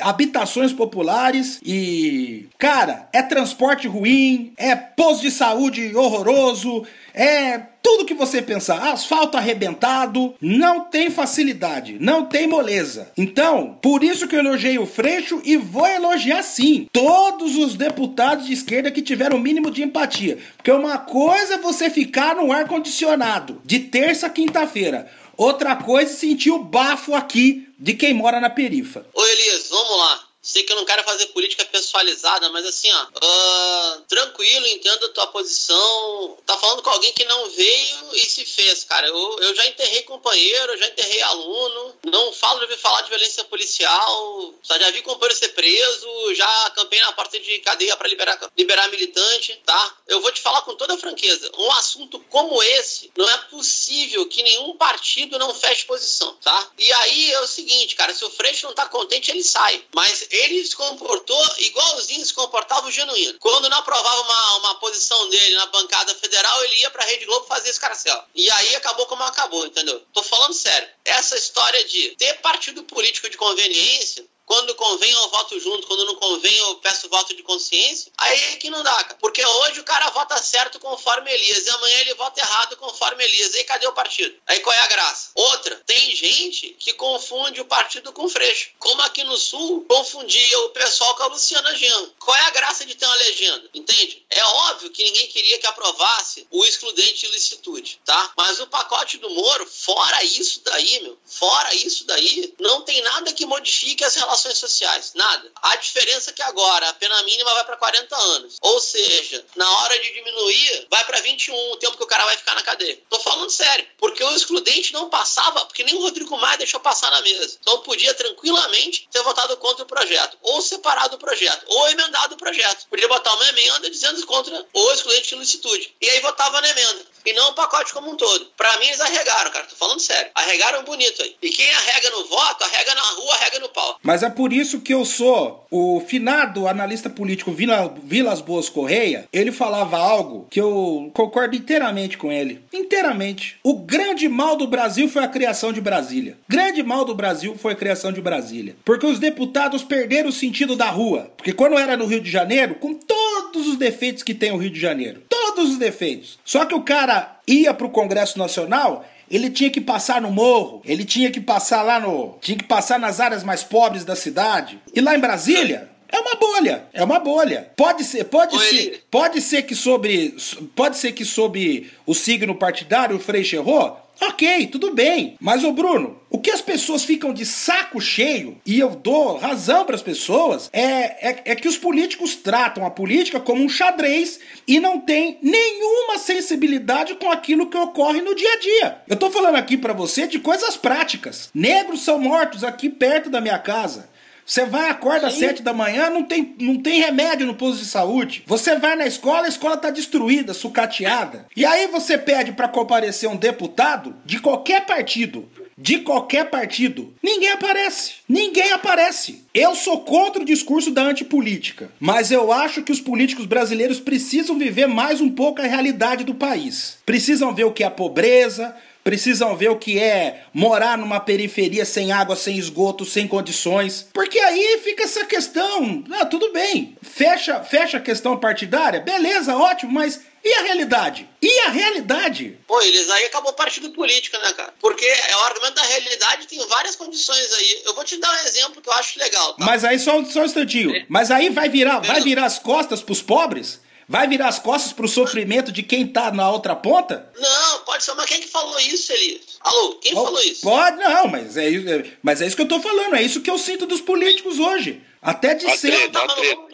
habitações 0.00 0.72
populares 0.72 1.60
e, 1.64 2.46
cara, 2.58 3.08
é 3.12 3.22
transporte 3.22 3.88
ruim, 3.88 4.52
é 4.56 4.74
posto 4.76 5.22
de 5.22 5.30
saúde 5.30 5.94
horroroso, 5.96 6.84
é 7.14 7.58
tudo 7.82 8.04
que 8.04 8.14
você 8.14 8.40
pensar, 8.40 8.92
asfalto 8.92 9.36
arrebentado, 9.36 10.34
não 10.40 10.82
tem 10.82 11.10
facilidade, 11.10 11.96
não 12.00 12.24
tem 12.24 12.46
moleza. 12.46 13.10
Então, 13.18 13.76
por 13.82 14.04
isso 14.04 14.28
que 14.28 14.36
eu 14.36 14.40
elogiei 14.40 14.78
o 14.78 14.86
Freixo 14.86 15.42
e 15.44 15.56
vou 15.56 15.86
elogiar 15.86 16.42
sim 16.44 16.88
todos 16.92 17.56
os 17.56 17.74
deputados 17.74 18.46
de 18.46 18.52
esquerda 18.52 18.90
que 18.90 19.02
tiveram 19.02 19.36
o 19.36 19.40
mínimo 19.40 19.70
de 19.70 19.82
empatia. 19.82 20.38
Porque 20.56 20.70
uma 20.70 20.96
coisa 20.98 21.54
é 21.54 21.58
você 21.58 21.90
ficar 21.90 22.36
no 22.36 22.52
ar 22.52 22.68
condicionado 22.68 23.60
de 23.64 23.80
terça 23.80 24.28
a 24.28 24.30
quinta-feira. 24.30 25.10
Outra 25.42 25.74
coisa 25.74 26.14
sentir 26.14 26.52
o 26.52 26.62
bafo 26.62 27.14
aqui 27.14 27.68
de 27.76 27.94
quem 27.94 28.14
mora 28.14 28.40
na 28.40 28.48
perifa. 28.48 29.04
Ô 29.12 29.24
Elias, 29.24 29.70
vamos 29.70 29.98
lá. 29.98 30.21
Sei 30.42 30.64
que 30.64 30.72
eu 30.72 30.76
não 30.76 30.84
quero 30.84 31.04
fazer 31.04 31.26
política 31.26 31.64
pessoalizada, 31.64 32.50
mas 32.50 32.66
assim, 32.66 32.90
ó, 32.92 33.02
uh, 33.04 34.00
tranquilo, 34.08 34.66
entendo 34.66 35.06
a 35.06 35.08
tua 35.10 35.28
posição. 35.28 36.36
Tá 36.44 36.56
falando 36.58 36.82
com 36.82 36.90
alguém 36.90 37.12
que 37.12 37.24
não 37.24 37.48
veio 37.50 38.14
e 38.14 38.24
se 38.24 38.44
fez, 38.44 38.82
cara. 38.82 39.06
Eu, 39.06 39.38
eu 39.38 39.54
já 39.54 39.66
enterrei 39.68 40.02
companheiro, 40.02 40.76
já 40.78 40.88
enterrei 40.88 41.22
aluno. 41.22 41.94
Não 42.04 42.32
falo 42.32 42.58
de 42.58 42.64
ouvir 42.64 42.78
falar 42.78 43.02
de 43.02 43.10
violência 43.10 43.44
policial. 43.44 44.54
Já 44.62 44.90
vi 44.90 45.02
companheiro 45.02 45.38
ser 45.38 45.50
preso, 45.50 46.34
já 46.34 46.66
acampei 46.66 47.00
na 47.00 47.12
porta 47.12 47.38
de 47.38 47.58
cadeia 47.60 47.96
para 47.96 48.08
liberar, 48.08 48.38
liberar 48.58 48.88
militante, 48.88 49.60
tá? 49.64 49.96
Eu 50.08 50.20
vou 50.20 50.32
te 50.32 50.40
falar 50.40 50.62
com 50.62 50.74
toda 50.74 50.98
franqueza. 50.98 51.52
Um 51.56 51.70
assunto 51.72 52.18
como 52.28 52.60
esse, 52.62 53.12
não 53.16 53.28
é 53.28 53.38
possível 53.48 54.26
que 54.26 54.42
nenhum 54.42 54.76
partido 54.76 55.38
não 55.38 55.54
feche 55.54 55.84
posição, 55.84 56.34
tá? 56.42 56.70
E 56.78 56.92
aí 56.92 57.32
é 57.32 57.40
o 57.40 57.46
seguinte, 57.46 57.94
cara, 57.94 58.12
se 58.12 58.24
o 58.24 58.30
Freixo 58.30 58.66
não 58.66 58.74
tá 58.74 58.86
contente, 58.86 59.30
ele 59.30 59.44
sai. 59.44 59.84
Mas 59.94 60.26
ele 60.32 60.64
se 60.66 60.74
comportou 60.74 61.42
igualzinho 61.58 62.24
se 62.24 62.32
comportava 62.32 62.86
o 62.86 62.90
genuíno. 62.90 63.38
Quando 63.38 63.68
não 63.68 63.76
aprovava 63.76 64.20
uma, 64.22 64.56
uma 64.56 64.74
posição 64.76 65.28
dele 65.28 65.54
na 65.56 65.66
bancada 65.66 66.14
federal, 66.14 66.64
ele 66.64 66.80
ia 66.80 66.90
pra 66.90 67.04
Rede 67.04 67.26
Globo 67.26 67.46
fazer 67.46 67.68
escarcel. 67.68 68.24
E 68.34 68.50
aí 68.50 68.76
acabou 68.76 69.06
como 69.06 69.22
acabou, 69.22 69.66
entendeu? 69.66 70.02
Tô 70.12 70.22
falando 70.22 70.54
sério. 70.54 70.88
Essa 71.04 71.36
história 71.36 71.84
de 71.84 72.16
ter 72.16 72.34
partido 72.40 72.82
político 72.84 73.28
de 73.28 73.36
conveniência 73.36 74.24
quando 74.46 74.74
convém 74.74 75.10
eu 75.10 75.28
voto 75.30 75.58
junto, 75.58 75.86
quando 75.86 76.04
não 76.04 76.14
convém 76.16 76.54
eu 76.58 76.74
peço 76.76 77.08
voto 77.08 77.34
de 77.34 77.42
consciência, 77.42 78.12
aí 78.18 78.42
é 78.52 78.56
que 78.56 78.70
não 78.70 78.82
dá. 78.82 79.16
Porque 79.20 79.44
hoje 79.44 79.80
o 79.80 79.84
cara 79.84 80.10
vota 80.10 80.36
certo 80.42 80.78
conforme 80.78 81.32
Elias 81.32 81.66
e 81.66 81.70
amanhã 81.70 81.98
ele 82.00 82.14
vota 82.14 82.40
errado 82.40 82.76
conforme 82.76 83.24
Elias. 83.24 83.54
E 83.54 83.58
aí 83.58 83.64
cadê 83.64 83.86
o 83.86 83.92
partido? 83.92 84.36
Aí 84.46 84.60
qual 84.60 84.74
é 84.74 84.80
a 84.80 84.86
graça? 84.88 85.30
Outra, 85.34 85.76
tem 85.86 86.14
gente 86.14 86.76
que 86.78 86.92
confunde 86.94 87.60
o 87.60 87.64
partido 87.64 88.12
com 88.12 88.24
o 88.24 88.28
Freixo. 88.28 88.70
Como 88.78 89.00
aqui 89.02 89.24
no 89.24 89.36
Sul, 89.38 89.86
confundia 89.88 90.58
o 90.60 90.70
pessoal 90.70 91.14
com 91.16 91.22
a 91.22 91.26
Luciana 91.26 91.74
Genro. 91.76 92.12
Qual 92.18 92.36
é 92.36 92.46
a 92.46 92.50
graça 92.50 92.84
de 92.84 92.94
ter 92.94 93.06
uma 93.06 93.14
legenda? 93.14 93.70
Entende? 93.72 94.24
É 94.28 94.44
óbvio 94.44 94.90
que 94.90 95.04
ninguém 95.04 95.28
queria 95.28 95.58
que 95.58 95.66
aprovasse 95.66 96.46
o 96.50 96.64
excludente 96.64 97.26
de 97.26 97.28
licitude, 97.28 98.00
tá? 98.04 98.32
Mas 98.36 98.60
o 98.60 98.66
pacote 98.66 99.18
do 99.18 99.30
Moro, 99.30 99.66
fora 99.66 100.24
isso 100.24 100.60
daí, 100.64 101.00
meu, 101.00 101.18
fora 101.24 101.74
isso 101.74 102.04
daí, 102.04 102.52
não 102.58 102.82
tem 102.82 103.00
nada 103.02 103.32
que 103.32 103.46
modifique 103.46 104.04
as 104.04 104.14
relações 104.14 104.31
relações 104.32 104.58
sociais, 104.58 105.12
nada. 105.14 105.50
A 105.62 105.76
diferença 105.76 106.30
é 106.30 106.32
que 106.32 106.42
agora 106.42 106.88
a 106.88 106.94
pena 106.94 107.22
mínima 107.24 107.52
vai 107.52 107.64
para 107.64 107.76
40 107.76 108.16
anos. 108.16 108.56
Ou 108.62 108.80
seja, 108.80 109.44
na 109.54 109.70
hora 109.78 109.98
de 109.98 110.12
diminuir, 110.12 110.86
vai 110.90 111.04
para 111.04 111.20
21 111.20 111.72
o 111.72 111.76
tempo 111.76 111.96
que 111.98 112.04
o 112.04 112.06
cara 112.06 112.24
vai 112.24 112.36
ficar 112.36 112.54
na 112.54 112.62
cadeia. 112.62 112.98
Tô 113.10 113.20
falando 113.20 113.50
sério, 113.50 113.86
porque 113.98 114.24
o 114.24 114.34
excludente 114.34 114.92
não 114.92 115.10
passava, 115.10 115.66
porque 115.66 115.84
nem 115.84 115.94
o 115.94 116.00
Rodrigo 116.00 116.36
Maia 116.38 116.58
deixou 116.58 116.80
passar 116.80 117.10
na 117.10 117.20
mesa. 117.20 117.58
Então 117.60 117.80
podia 117.80 118.14
tranquilamente 118.14 119.06
ter 119.10 119.22
votado 119.22 119.56
contra 119.58 119.84
o 119.84 119.86
projeto, 119.86 120.38
ou 120.42 120.62
separado 120.62 121.16
o 121.16 121.18
projeto, 121.18 121.64
ou 121.66 121.88
emendado 121.90 122.34
o 122.34 122.38
projeto. 122.38 122.86
Podia 122.88 123.08
botar 123.08 123.34
uma 123.34 123.48
emenda 123.48 123.90
dizendo 123.90 124.24
contra 124.26 124.66
o 124.72 124.92
excludente 124.92 125.28
de 125.30 125.34
licitude. 125.36 125.94
E 126.00 126.08
aí 126.08 126.20
votava 126.20 126.60
na 126.60 126.68
emenda. 126.70 127.12
E 127.24 127.32
não 127.34 127.50
o 127.50 127.54
pacote 127.54 127.92
como 127.92 128.10
um 128.10 128.16
todo. 128.16 128.46
Para 128.56 128.76
mim, 128.78 128.86
eles 128.86 129.00
arregaram, 129.00 129.50
cara. 129.50 129.64
Tô 129.66 129.76
falando 129.76 130.00
sério. 130.00 130.30
Arregaram 130.34 130.82
bonito 130.82 131.22
aí. 131.22 131.36
E 131.40 131.50
quem 131.50 131.72
arrega 131.72 132.10
no 132.10 132.24
voto, 132.24 132.64
arrega 132.64 132.94
na 132.94 133.02
rua, 133.02 133.34
arrega 133.34 133.60
no 133.60 133.68
pau. 133.68 133.98
Mas 134.02 134.21
mas 134.22 134.30
é 134.30 134.30
por 134.30 134.52
isso 134.52 134.80
que 134.80 134.94
eu 134.94 135.04
sou 135.04 135.66
o 135.68 136.00
finado 136.06 136.68
analista 136.68 137.10
político 137.10 137.50
Vila, 137.50 137.92
Vilas 138.04 138.40
Boas 138.40 138.68
Correia. 138.68 139.26
Ele 139.32 139.50
falava 139.50 139.98
algo 139.98 140.46
que 140.48 140.60
eu 140.60 141.10
concordo 141.12 141.56
inteiramente 141.56 142.16
com 142.16 142.30
ele. 142.30 142.60
Inteiramente. 142.72 143.56
O 143.64 143.74
grande 143.74 144.28
mal 144.28 144.54
do 144.54 144.68
Brasil 144.68 145.08
foi 145.08 145.24
a 145.24 145.28
criação 145.28 145.72
de 145.72 145.80
Brasília. 145.80 146.36
Grande 146.48 146.82
mal 146.84 147.04
do 147.04 147.16
Brasil 147.16 147.56
foi 147.58 147.72
a 147.72 147.76
criação 147.76 148.12
de 148.12 148.20
Brasília. 148.20 148.76
Porque 148.84 149.06
os 149.06 149.18
deputados 149.18 149.82
perderam 149.82 150.28
o 150.28 150.32
sentido 150.32 150.76
da 150.76 150.90
rua. 150.90 151.32
Porque 151.36 151.52
quando 151.52 151.78
era 151.78 151.96
no 151.96 152.06
Rio 152.06 152.20
de 152.20 152.30
Janeiro, 152.30 152.76
com 152.76 152.94
todos 152.94 153.66
os 153.66 153.76
defeitos 153.76 154.22
que 154.22 154.34
tem 154.34 154.52
o 154.52 154.56
Rio 154.56 154.70
de 154.70 154.80
Janeiro, 154.80 155.22
todos 155.28 155.70
os 155.70 155.78
defeitos. 155.78 156.38
Só 156.44 156.64
que 156.64 156.74
o 156.74 156.82
cara 156.82 157.38
ia 157.46 157.74
pro 157.74 157.90
Congresso 157.90 158.38
Nacional 158.38 159.04
ele 159.32 159.48
tinha 159.48 159.70
que 159.70 159.80
passar 159.80 160.20
no 160.20 160.30
morro, 160.30 160.82
ele 160.84 161.06
tinha 161.06 161.30
que 161.30 161.40
passar 161.40 161.82
lá 161.82 161.98
no. 161.98 162.36
tinha 162.38 162.58
que 162.58 162.64
passar 162.64 162.98
nas 162.98 163.18
áreas 163.18 163.42
mais 163.42 163.64
pobres 163.64 164.04
da 164.04 164.14
cidade. 164.14 164.78
E 164.94 165.00
lá 165.00 165.16
em 165.16 165.20
Brasília, 165.20 165.88
É 166.12 166.20
uma 166.20 166.34
bolha, 166.34 166.84
é 166.92 167.02
uma 167.02 167.18
bolha. 167.18 167.72
Pode 167.74 168.04
ser, 168.04 168.24
pode 168.24 168.54
Oi. 168.54 168.62
ser, 168.62 169.04
pode 169.10 169.40
ser 169.40 169.62
que 169.62 169.74
sobre, 169.74 170.36
pode 170.76 170.98
ser 170.98 171.12
que 171.12 171.24
sobre 171.24 171.90
o 172.04 172.14
signo 172.14 172.54
partidário 172.54 173.16
o 173.16 173.18
Freixo 173.18 173.56
errou. 173.56 173.98
Ok, 174.20 174.68
tudo 174.68 174.94
bem. 174.94 175.36
Mas, 175.40 175.64
o 175.64 175.72
Bruno, 175.72 176.20
o 176.30 176.38
que 176.38 176.50
as 176.50 176.60
pessoas 176.60 177.04
ficam 177.04 177.32
de 177.32 177.44
saco 177.44 178.00
cheio, 178.00 178.56
e 178.64 178.78
eu 178.78 178.90
dou 178.90 179.36
razão 179.36 179.84
para 179.84 179.96
as 179.96 180.02
pessoas, 180.02 180.70
é, 180.72 181.28
é, 181.30 181.42
é, 181.46 181.56
que 181.56 181.66
os 181.66 181.76
políticos 181.76 182.36
tratam 182.36 182.86
a 182.86 182.90
política 182.90 183.40
como 183.40 183.64
um 183.64 183.68
xadrez 183.68 184.38
e 184.68 184.78
não 184.78 185.00
tem 185.00 185.38
nenhuma 185.42 186.18
sensibilidade 186.18 187.16
com 187.16 187.32
aquilo 187.32 187.66
que 187.66 187.76
ocorre 187.76 188.20
no 188.20 188.34
dia 188.34 188.52
a 188.52 188.58
dia. 188.60 189.02
Eu 189.08 189.16
tô 189.16 189.28
falando 189.28 189.56
aqui 189.56 189.76
para 189.76 189.92
você 189.92 190.26
de 190.26 190.38
coisas 190.38 190.76
práticas. 190.76 191.50
Negros 191.52 192.02
são 192.02 192.18
mortos 192.18 192.62
aqui 192.62 192.88
perto 192.88 193.28
da 193.28 193.40
minha 193.40 193.58
casa. 193.58 194.11
Você 194.44 194.64
vai, 194.66 194.90
acorda 194.90 195.28
às 195.28 195.34
sete 195.34 195.62
da 195.62 195.72
manhã, 195.72 196.10
não 196.10 196.24
tem, 196.24 196.54
não 196.60 196.76
tem 196.80 197.00
remédio 197.00 197.46
no 197.46 197.54
posto 197.54 197.78
de 197.78 197.86
saúde. 197.86 198.42
Você 198.46 198.76
vai 198.76 198.96
na 198.96 199.06
escola, 199.06 199.46
a 199.46 199.48
escola 199.48 199.76
tá 199.76 199.90
destruída, 199.90 200.52
sucateada. 200.52 201.46
E 201.56 201.64
aí 201.64 201.86
você 201.86 202.18
pede 202.18 202.52
para 202.52 202.68
comparecer 202.68 203.28
um 203.28 203.36
deputado 203.36 204.14
de 204.24 204.38
qualquer 204.38 204.84
partido. 204.84 205.48
De 205.76 206.00
qualquer 206.00 206.50
partido. 206.50 207.14
Ninguém 207.22 207.50
aparece. 207.50 208.14
Ninguém 208.28 208.72
aparece. 208.72 209.42
Eu 209.54 209.74
sou 209.74 210.00
contra 210.00 210.42
o 210.42 210.44
discurso 210.44 210.90
da 210.90 211.02
antipolítica. 211.02 211.90
Mas 211.98 212.30
eu 212.30 212.52
acho 212.52 212.82
que 212.82 212.92
os 212.92 213.00
políticos 213.00 213.46
brasileiros 213.46 213.98
precisam 213.98 214.58
viver 214.58 214.86
mais 214.86 215.20
um 215.20 215.30
pouco 215.30 215.62
a 215.62 215.66
realidade 215.66 216.24
do 216.24 216.34
país. 216.34 216.98
Precisam 217.06 217.54
ver 217.54 217.64
o 217.64 217.72
que 217.72 217.82
é 217.82 217.86
a 217.86 217.90
pobreza, 217.90 218.76
precisam 219.04 219.56
ver 219.56 219.70
o 219.70 219.78
que 219.78 219.98
é 219.98 220.44
morar 220.52 220.96
numa 220.96 221.20
periferia 221.20 221.84
sem 221.84 222.12
água, 222.12 222.36
sem 222.36 222.56
esgoto, 222.56 223.04
sem 223.04 223.26
condições. 223.26 224.08
Porque 224.12 224.38
aí 224.38 224.80
fica 224.82 225.04
essa 225.04 225.24
questão. 225.24 226.04
Ah, 226.12 226.26
tudo 226.26 226.52
bem. 226.52 226.96
Fecha, 227.02 227.60
fecha 227.62 227.98
a 227.98 228.00
questão 228.00 228.36
partidária, 228.36 229.00
beleza, 229.00 229.56
ótimo, 229.56 229.92
mas 229.92 230.20
e 230.44 230.54
a 230.54 230.62
realidade? 230.62 231.28
E 231.40 231.60
a 231.60 231.68
realidade? 231.68 232.58
Pô, 232.66 232.80
eles 232.82 233.08
aí 233.10 233.26
acabou 233.26 233.52
partido 233.52 233.90
político, 233.90 234.36
né, 234.38 234.52
cara? 234.52 234.74
Porque 234.80 235.04
é 235.04 235.36
o 235.36 235.44
argumento 235.44 235.74
da 235.74 235.82
realidade 235.82 236.48
tem 236.48 236.58
várias 236.66 236.96
condições 236.96 237.52
aí. 237.52 237.82
Eu 237.84 237.94
vou 237.94 238.04
te 238.04 238.16
dar 238.16 238.32
um 238.32 238.46
exemplo 238.46 238.82
que 238.82 238.88
eu 238.88 238.92
acho 238.94 239.20
legal. 239.20 239.54
Tá? 239.54 239.64
Mas 239.64 239.84
aí 239.84 240.00
só, 240.00 240.24
só 240.24 240.40
um 240.40 240.44
instantinho. 240.44 240.96
É. 240.96 241.06
Mas 241.08 241.30
aí 241.30 241.48
vai 241.48 241.68
virar, 241.68 242.00
vai 242.00 242.20
virar 242.22 242.46
as 242.46 242.58
costas 242.58 243.00
pros 243.00 243.22
pobres? 243.22 243.80
Vai 244.08 244.26
virar 244.26 244.48
as 244.48 244.58
costas 244.58 244.92
pro 244.92 245.08
sofrimento 245.08 245.70
de 245.70 245.82
quem 245.82 246.06
tá 246.06 246.30
na 246.30 246.50
outra 246.50 246.74
ponta? 246.74 247.30
Não, 247.38 247.80
pode 247.80 248.02
ser, 248.04 248.14
mas 248.14 248.26
quem 248.26 248.40
que 248.40 248.48
falou 248.48 248.78
isso, 248.80 249.12
Elias? 249.12 249.40
Alô, 249.60 249.94
quem 249.96 250.12
oh, 250.16 250.24
falou 250.24 250.40
isso? 250.40 250.62
Pode, 250.62 250.96
não, 250.98 251.28
mas 251.28 251.56
é, 251.56 251.68
é, 251.68 252.12
mas 252.22 252.42
é 252.42 252.46
isso 252.46 252.56
que 252.56 252.62
eu 252.62 252.68
tô 252.68 252.80
falando, 252.80 253.14
é 253.14 253.22
isso 253.22 253.40
que 253.40 253.50
eu 253.50 253.58
sinto 253.58 253.86
dos 253.86 254.00
políticos 254.00 254.58
hoje. 254.58 255.02
Até 255.20 255.54
de 255.54 255.70
ser. 255.76 256.10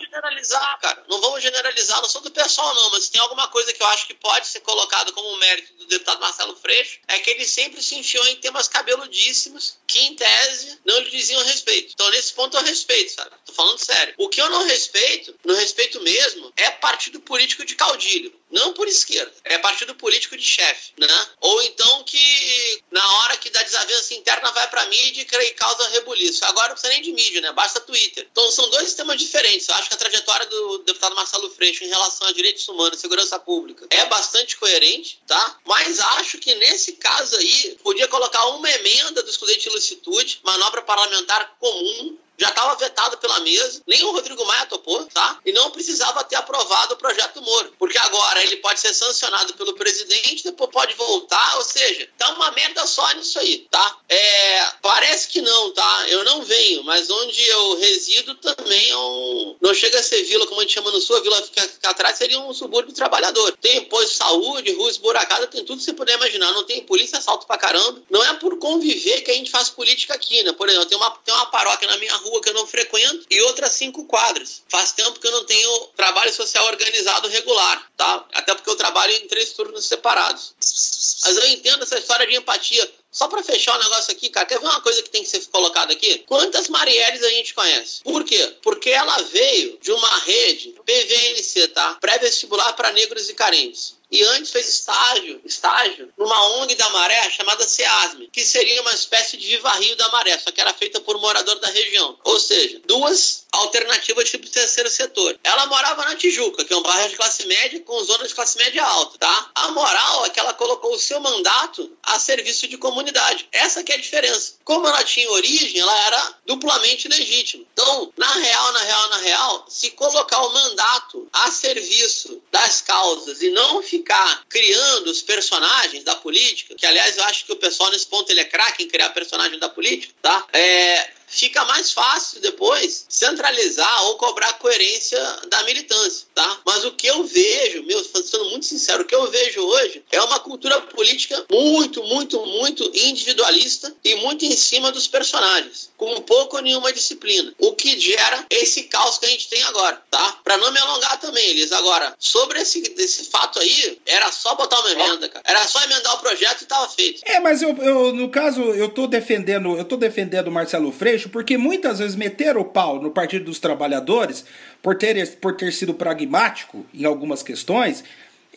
Generalizar, 0.09 0.79
cara. 0.81 1.05
Não 1.09 1.21
vamos 1.21 1.43
generalizar, 1.43 2.01
não 2.01 2.09
sou 2.09 2.21
do 2.21 2.31
pessoal, 2.31 2.75
não, 2.75 2.91
mas 2.91 3.09
tem 3.09 3.21
alguma 3.21 3.49
coisa 3.49 3.73
que 3.73 3.83
eu 3.83 3.87
acho 3.89 4.07
que 4.07 4.15
pode 4.15 4.47
ser 4.47 4.61
colocado 4.61 5.13
como 5.13 5.37
mérito 5.37 5.75
do 5.75 5.87
deputado 5.87 6.21
Marcelo 6.21 6.57
Freixo, 6.57 6.99
é 7.07 7.19
que 7.19 7.31
ele 7.31 7.45
sempre 7.45 7.83
se 7.83 7.95
enfiou 7.95 8.27
em 8.27 8.37
temas 8.37 8.69
cabeludíssimos 8.69 9.79
que, 9.87 10.01
em 10.01 10.15
tese, 10.15 10.79
não 10.85 10.99
lhe 11.01 11.11
diziam 11.11 11.43
respeito. 11.45 11.93
Então, 11.93 12.11
nesse 12.11 12.33
ponto, 12.33 12.57
eu 12.57 12.65
respeito, 12.65 13.13
sabe? 13.13 13.31
Tô 13.45 13.53
falando 13.53 13.79
sério. 13.79 14.15
O 14.17 14.29
que 14.29 14.41
eu 14.41 14.49
não 14.51 14.67
respeito, 14.67 15.35
não 15.45 15.55
respeito 15.55 16.01
mesmo, 16.01 16.53
é 16.57 16.71
partido 16.71 17.21
político 17.21 17.65
de 17.65 17.75
caudilho. 17.75 18.38
Não 18.51 18.73
por 18.73 18.89
esquerda, 18.89 19.33
é 19.45 19.59
partido 19.59 19.95
político 19.95 20.37
de 20.37 20.43
chefe, 20.43 20.93
né? 20.99 21.29
Ou 21.41 21.63
então 21.63 22.03
que 22.05 22.83
na 22.91 23.19
hora 23.19 23.37
que 23.37 23.51
dá 23.51 23.63
desavença 23.63 24.15
interna 24.15 24.51
vai 24.53 24.69
pra 24.69 24.87
mídia 24.87 25.23
e 25.23 25.51
causa 25.53 25.89
rebuliço. 25.91 26.45
Agora 26.47 26.69
não 26.69 26.75
precisa 26.75 26.93
nem 26.93 27.03
de 27.03 27.13
mídia, 27.13 27.41
né? 27.41 27.53
Basta 27.53 27.81
Twitter. 27.81 28.27
Então 28.31 28.51
são 28.51 28.71
dois 28.71 28.85
sistemas 28.85 29.19
diferentes. 29.19 29.69
Eu 29.69 29.75
acho 29.75 29.89
que 29.89 29.95
a 29.95 29.99
trajetória 29.99 30.47
do 30.47 30.79
deputado 30.79 31.15
Marcelo 31.15 31.51
Freixo 31.51 31.85
em 31.85 31.89
relação 31.89 32.27
a 32.27 32.33
direitos 32.33 32.67
humanos 32.69 32.99
e 32.99 33.01
segurança 33.01 33.39
pública 33.39 33.87
é 33.91 34.05
bastante 34.07 34.57
coerente, 34.57 35.21
tá? 35.27 35.59
Mas 35.65 36.01
acho 36.01 36.39
que 36.39 36.55
nesse 36.55 36.93
caso 36.93 37.37
aí 37.37 37.79
podia 37.83 38.09
colocar 38.09 38.47
uma 38.47 38.71
emenda 38.71 39.23
do 39.23 39.31
excludente 39.31 39.61
de 39.61 39.69
ilicitude, 39.69 40.41
manobra 40.43 40.83
parlamentar 40.83 41.57
comum, 41.59 42.19
já 42.39 42.49
estava 42.49 42.75
vetado 42.77 43.19
pela 43.19 43.41
mesa, 43.41 43.83
nem 43.87 44.03
o 44.05 44.13
Rodrigo 44.13 44.45
Maia 44.45 44.67
topou, 44.67 45.05
tá? 45.07 45.39
E 45.45 45.53
não 45.53 45.71
precisava 45.71 46.25
ter 46.25 46.37
aprovado 46.37 46.95
o 46.95 46.97
projeto 46.97 47.43
Moro, 47.43 47.73
porque 47.79 47.99
agora 47.99 48.43
ele 48.43 48.57
pode 48.59 48.81
ser 48.81 48.95
sancionado 48.95 49.55
pelo 49.55 49.75
presidente, 49.75 50.45
depois 50.45 50.71
pode 50.71 50.95
voltar, 50.95 51.57
ou 51.57 51.65
seja, 51.65 52.09
tá 52.17 52.31
uma 52.33 52.51
merda 52.53 52.87
só 52.87 53.11
nisso 53.15 53.39
aí, 53.39 53.67
tá? 53.71 53.99
É, 54.09 54.65
parece 54.83 55.29
que 55.29 55.41
não, 55.41 55.73
tá? 55.73 56.05
Eu 56.09 56.25
não 56.25 56.43
venho, 56.43 56.85
mas 56.85 57.11
onde 57.11 57.43
eu 57.47 57.79
resido 57.79 58.35
também 58.37 58.91
é 58.91 58.97
um, 58.97 59.57
não 59.61 59.75
chega 59.75 59.99
a 59.99 60.03
ser 60.03 60.23
vila, 60.25 60.47
como 60.47 60.61
a 60.61 60.63
gente 60.63 60.75
chama 60.75 60.91
no 60.91 61.01
sul, 61.01 61.17
a 61.17 61.21
vila 61.21 61.43
fica, 61.43 61.63
fica 61.63 61.91
atrás 61.91 62.19
seria 62.19 62.41
um 62.41 62.53
subúrbio 62.53 62.93
trabalhador. 62.93 63.57
Tem 63.61 63.85
posto 63.85 64.11
de 64.11 64.17
saúde, 64.17 64.73
rua 64.73 64.91
esburacada, 64.91 65.47
tem 65.47 65.65
tudo 65.65 65.79
que 65.79 65.85
você 65.85 65.93
puder 65.93 66.17
imaginar. 66.17 66.53
Não 66.53 66.65
tem 66.65 66.83
polícia, 66.85 67.19
assalto 67.19 67.47
pra 67.47 67.57
caramba. 67.57 68.03
Não 68.11 68.23
é 68.23 68.35
por 68.35 68.59
conviver 68.59 69.23
que 69.23 69.31
a 69.31 69.35
gente 69.35 69.51
faz 69.51 69.71
política 69.71 70.15
aqui, 70.15 70.43
né? 70.43 70.53
Por 70.53 70.69
exemplo, 70.69 70.87
tem 70.87 70.99
uma, 70.99 71.11
tem 71.11 71.35
uma 71.35 71.47
paróquia 71.47 71.89
na 71.89 71.97
minha 71.97 72.15
rua 72.17 72.28
rua 72.29 72.41
que 72.41 72.49
eu 72.49 72.55
não 72.55 72.67
frequento 72.67 73.27
e 73.31 73.41
outras 73.43 73.73
cinco 73.73 74.05
quadras. 74.05 74.63
Faz 74.69 74.93
tempo 74.93 75.19
que 75.19 75.27
eu 75.27 75.33
não 75.33 75.45
tenho 75.45 75.87
trabalho 75.97 76.33
social 76.33 76.67
organizado 76.67 77.29
regular, 77.29 77.91
tá? 77.97 78.27
Até 78.33 78.55
porque 78.55 78.71
eu 78.71 78.77
trabalho 78.77 79.13
em 79.13 79.29
três 79.29 79.53
turnos 79.53 79.87
separados. 79.87 80.55
Mas 80.59 81.37
eu 81.37 81.49
entendo 81.49 81.83
essa 81.83 81.99
história 81.99 82.27
de 82.27 82.37
empatia. 82.37 82.91
Só 83.11 83.27
para 83.27 83.43
fechar 83.43 83.75
o 83.75 83.83
negócio 83.83 84.13
aqui, 84.13 84.29
cara, 84.29 84.47
quer 84.47 84.61
ver 84.61 84.67
uma 84.67 84.81
coisa 84.81 85.03
que 85.03 85.11
tem 85.11 85.23
que 85.23 85.29
ser 85.29 85.45
colocada 85.47 85.93
aqui? 85.93 86.19
Quantas 86.27 86.69
Marielles 86.69 87.23
a 87.23 87.31
gente 87.31 87.55
conhece? 87.55 88.03
Por 88.03 88.23
quê? 88.23 88.57
Porque 88.63 88.91
ela 88.91 89.17
veio 89.23 89.79
de 89.81 89.91
uma 89.91 90.17
rede 90.19 90.75
PVNC, 90.85 91.69
tá? 91.69 91.97
Pré-vestibular 92.01 92.75
para 92.75 92.93
negros 92.93 93.29
e 93.29 93.35
carentes 93.35 93.98
e 94.11 94.23
antes 94.25 94.51
fez 94.51 94.69
estágio, 94.69 95.41
estágio 95.45 96.13
numa 96.17 96.59
ONG 96.59 96.75
da 96.75 96.89
Maré 96.91 97.31
chamada 97.31 97.67
SEASME, 97.67 98.29
que 98.33 98.45
seria 98.45 98.81
uma 98.83 98.93
espécie 98.93 99.37
de 99.37 99.47
Viva 99.47 99.71
Rio 99.73 99.97
da 99.97 100.09
Maré, 100.09 100.39
só 100.39 100.51
que 100.51 100.61
era 100.61 100.73
feita 100.73 101.01
por 101.01 101.19
morador 101.19 101.59
da 101.61 101.69
região. 101.69 102.19
Ou 102.25 102.41
seja, 102.41 102.81
duas 102.87 103.47
alternativas 103.53 104.31
tipo 104.31 104.49
terceiro 104.49 104.91
setor. 104.91 105.39
Ela 105.43 105.67
morava 105.67 106.05
na 106.05 106.17
Tijuca, 106.17 106.65
que 106.65 106.73
é 106.73 106.77
um 106.77 106.83
bairro 106.83 107.09
de 107.09 107.17
classe 107.17 107.47
média 107.47 107.81
com 107.81 108.03
zona 108.05 108.27
de 108.27 108.35
classe 108.35 108.57
média 108.59 108.85
alta, 108.85 109.19
tá? 109.19 109.51
A 109.55 109.69
moral 109.69 110.27
é 110.27 110.31
que 110.31 110.41
ela 110.41 110.55
colocou 110.55 110.95
o 110.95 110.99
seu 110.99 111.21
mandato 111.21 111.91
a 112.03 112.19
serviço 112.19 112.67
de 112.69 112.77
comunidade. 112.79 113.49
Essa 113.53 113.83
que 113.83 113.93
é 113.93 113.97
a 113.97 114.01
diferença. 114.01 114.55
Como 114.65 114.87
ela 114.87 115.03
tinha 115.05 115.31
origem, 115.31 115.81
ela 115.81 116.07
era 116.07 116.35
duplamente 116.47 117.09
legítima. 117.09 117.65
Então, 117.73 118.13
na 118.17 118.33
real, 118.33 118.73
na 118.73 118.81
real, 118.81 119.09
na 119.11 119.17
real, 119.19 119.67
se 119.69 119.91
colocar 119.93 120.41
o 120.41 120.53
mandato 120.53 121.29
a 121.33 121.51
serviço 121.51 122.43
das 122.51 122.81
causas 122.83 123.43
e 123.43 123.51
não 123.51 123.83
ficar 123.99 124.45
criando 124.49 125.09
os 125.09 125.23
personagens 125.23 126.05
da 126.05 126.15
política, 126.15 126.75
que 126.75 126.87
aliás 126.87 127.17
eu 127.17 127.25
acho 127.25 127.45
que 127.45 127.53
o 127.53 127.57
pessoal 127.57 127.91
nesse 127.91 128.07
ponto 128.07 128.31
ele 128.31 128.41
é 128.41 128.45
craque 128.45 128.85
em 128.85 128.89
criar 128.89 129.11
personagem 129.11 129.59
da 129.59 129.69
política, 129.69 130.15
tá? 130.23 130.47
É, 130.53 131.11
fica 131.29 131.65
mais 131.65 131.93
fácil 131.93 132.41
depois 132.41 133.05
centralizar 133.09 134.05
ou 134.05 134.17
cobrar 134.17 134.55
coerência 134.55 135.19
da 135.49 135.63
militância, 135.65 136.27
tá? 136.35 136.61
Mas 136.65 136.85
o 136.85 136.93
que 136.93 137.07
eu 137.07 137.25
vejo, 137.25 137.83
meu, 137.85 138.03
sendo 138.05 138.47
muito 138.47 138.67
sincero, 138.67 139.03
o 139.03 139.07
que 139.07 139.15
eu 139.15 139.31
vejo 139.31 139.61
hoje 139.61 140.03
é 140.11 140.21
uma 140.23 140.41
cultura 140.41 140.81
política 140.81 141.45
muito, 141.51 142.03
muito, 142.05 142.45
muito 142.45 142.91
individualista 142.95 143.95
e 144.05 144.15
muito 144.17 144.45
em 144.45 144.57
cima 144.57 144.91
dos 144.91 145.07
personagens, 145.07 145.91
com 145.97 146.21
pouco 146.23 146.57
ou 146.57 146.63
nenhuma 146.63 146.93
disciplina, 146.93 147.53
o 147.59 147.73
que 147.73 147.99
gera 147.99 148.47
esse 148.51 148.85
caos 148.85 149.19
que 149.19 149.27
a 149.27 149.29
gente 149.29 149.49
tem 149.49 149.63
agora, 149.65 150.03
tá? 150.11 150.39
Para 150.43 150.57
não 150.57 150.73
me 150.73 150.79
alongar 150.79 151.21
também, 151.21 151.47
Elis, 151.49 151.73
agora, 151.73 152.15
sobre 152.19 152.61
esse, 152.61 152.95
esse 152.97 153.25
fato 153.25 153.59
aí, 153.59 153.99
era 154.07 154.31
só 154.33 154.55
botar 154.55 154.81
uma 154.81 154.93
emenda, 154.93 155.29
cara. 155.29 155.45
Era 155.47 155.65
só 155.67 155.83
emendar 155.83 156.15
o 156.15 156.19
projeto 156.19 156.63
e 156.63 156.67
tava 156.67 156.89
feito. 156.89 157.23
É, 157.25 157.41
mas 157.41 157.63
eu, 157.63 157.77
eu 157.79 158.13
no 158.13 158.31
caso, 158.31 158.63
eu 158.63 158.89
tô 158.89 159.07
defendendo, 159.07 159.77
eu 159.77 159.85
tô 159.85 159.97
defendendo 159.97 160.49
o 160.49 160.53
Marcelo 160.53 160.93
Porque 161.27 161.57
muitas 161.57 161.99
vezes 161.99 162.15
meteram 162.15 162.61
o 162.61 162.65
pau 162.65 163.01
no 163.01 163.11
Partido 163.11 163.47
dos 163.47 163.59
Trabalhadores 163.59 164.45
por 164.83 164.97
ter, 164.97 165.37
por 165.37 165.57
ter 165.57 165.73
sido 165.73 165.95
pragmático 165.95 166.85
em 166.93 167.05
algumas 167.05 167.43
questões, 167.43 168.05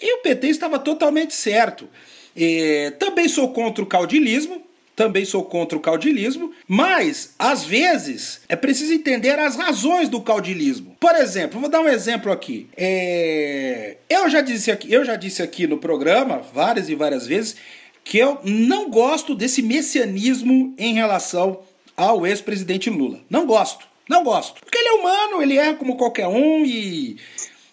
e 0.02 0.14
o 0.16 0.22
PT 0.22 0.48
estava 0.48 0.78
totalmente 0.78 1.34
certo. 1.34 1.88
E, 2.36 2.94
também 3.00 3.28
sou 3.30 3.54
contra 3.54 3.84
o 3.84 3.88
caudilismo, 3.88 4.62
também 4.96 5.26
sou 5.26 5.44
contra 5.44 5.78
o 5.78 5.82
caudilismo, 5.82 6.52
mas 6.68 7.34
às 7.40 7.64
vezes 7.64 8.42
é 8.48 8.56
preciso 8.56 8.94
entender 8.94 9.40
as 9.40 9.56
razões 9.56 10.10
do 10.10 10.22
caudilismo. 10.22 10.96
Por 11.00 11.16
exemplo, 11.16 11.60
vou 11.60 11.70
dar 11.70 11.82
um 11.82 11.88
exemplo 11.88 12.32
aqui. 12.32 12.68
É... 12.76 13.98
Eu 14.10 14.30
já 14.30 14.42
disse 14.42 14.70
aqui, 14.70 14.92
eu 14.92 15.04
já 15.04 15.16
disse 15.16 15.42
aqui 15.42 15.66
no 15.66 15.78
programa 15.78 16.42
várias 16.54 16.90
e 16.90 16.96
várias 16.96 17.26
vezes 17.26 17.56
que 18.04 18.18
eu 18.18 18.40
não 18.44 18.90
gosto 18.90 19.36
desse 19.36 19.62
messianismo 19.62 20.74
em 20.78 20.94
relação 20.94 21.62
ao 21.96 22.26
ex-presidente 22.26 22.90
Lula. 22.90 23.20
Não 23.30 23.46
gosto, 23.46 23.86
não 24.10 24.24
gosto. 24.24 24.60
Porque 24.62 24.78
ele 24.78 24.90
é 24.90 24.94
humano, 24.94 25.42
ele 25.42 25.58
é 25.58 25.74
como 25.74 25.98
qualquer 25.98 26.28
um 26.28 26.66
e. 26.66 27.18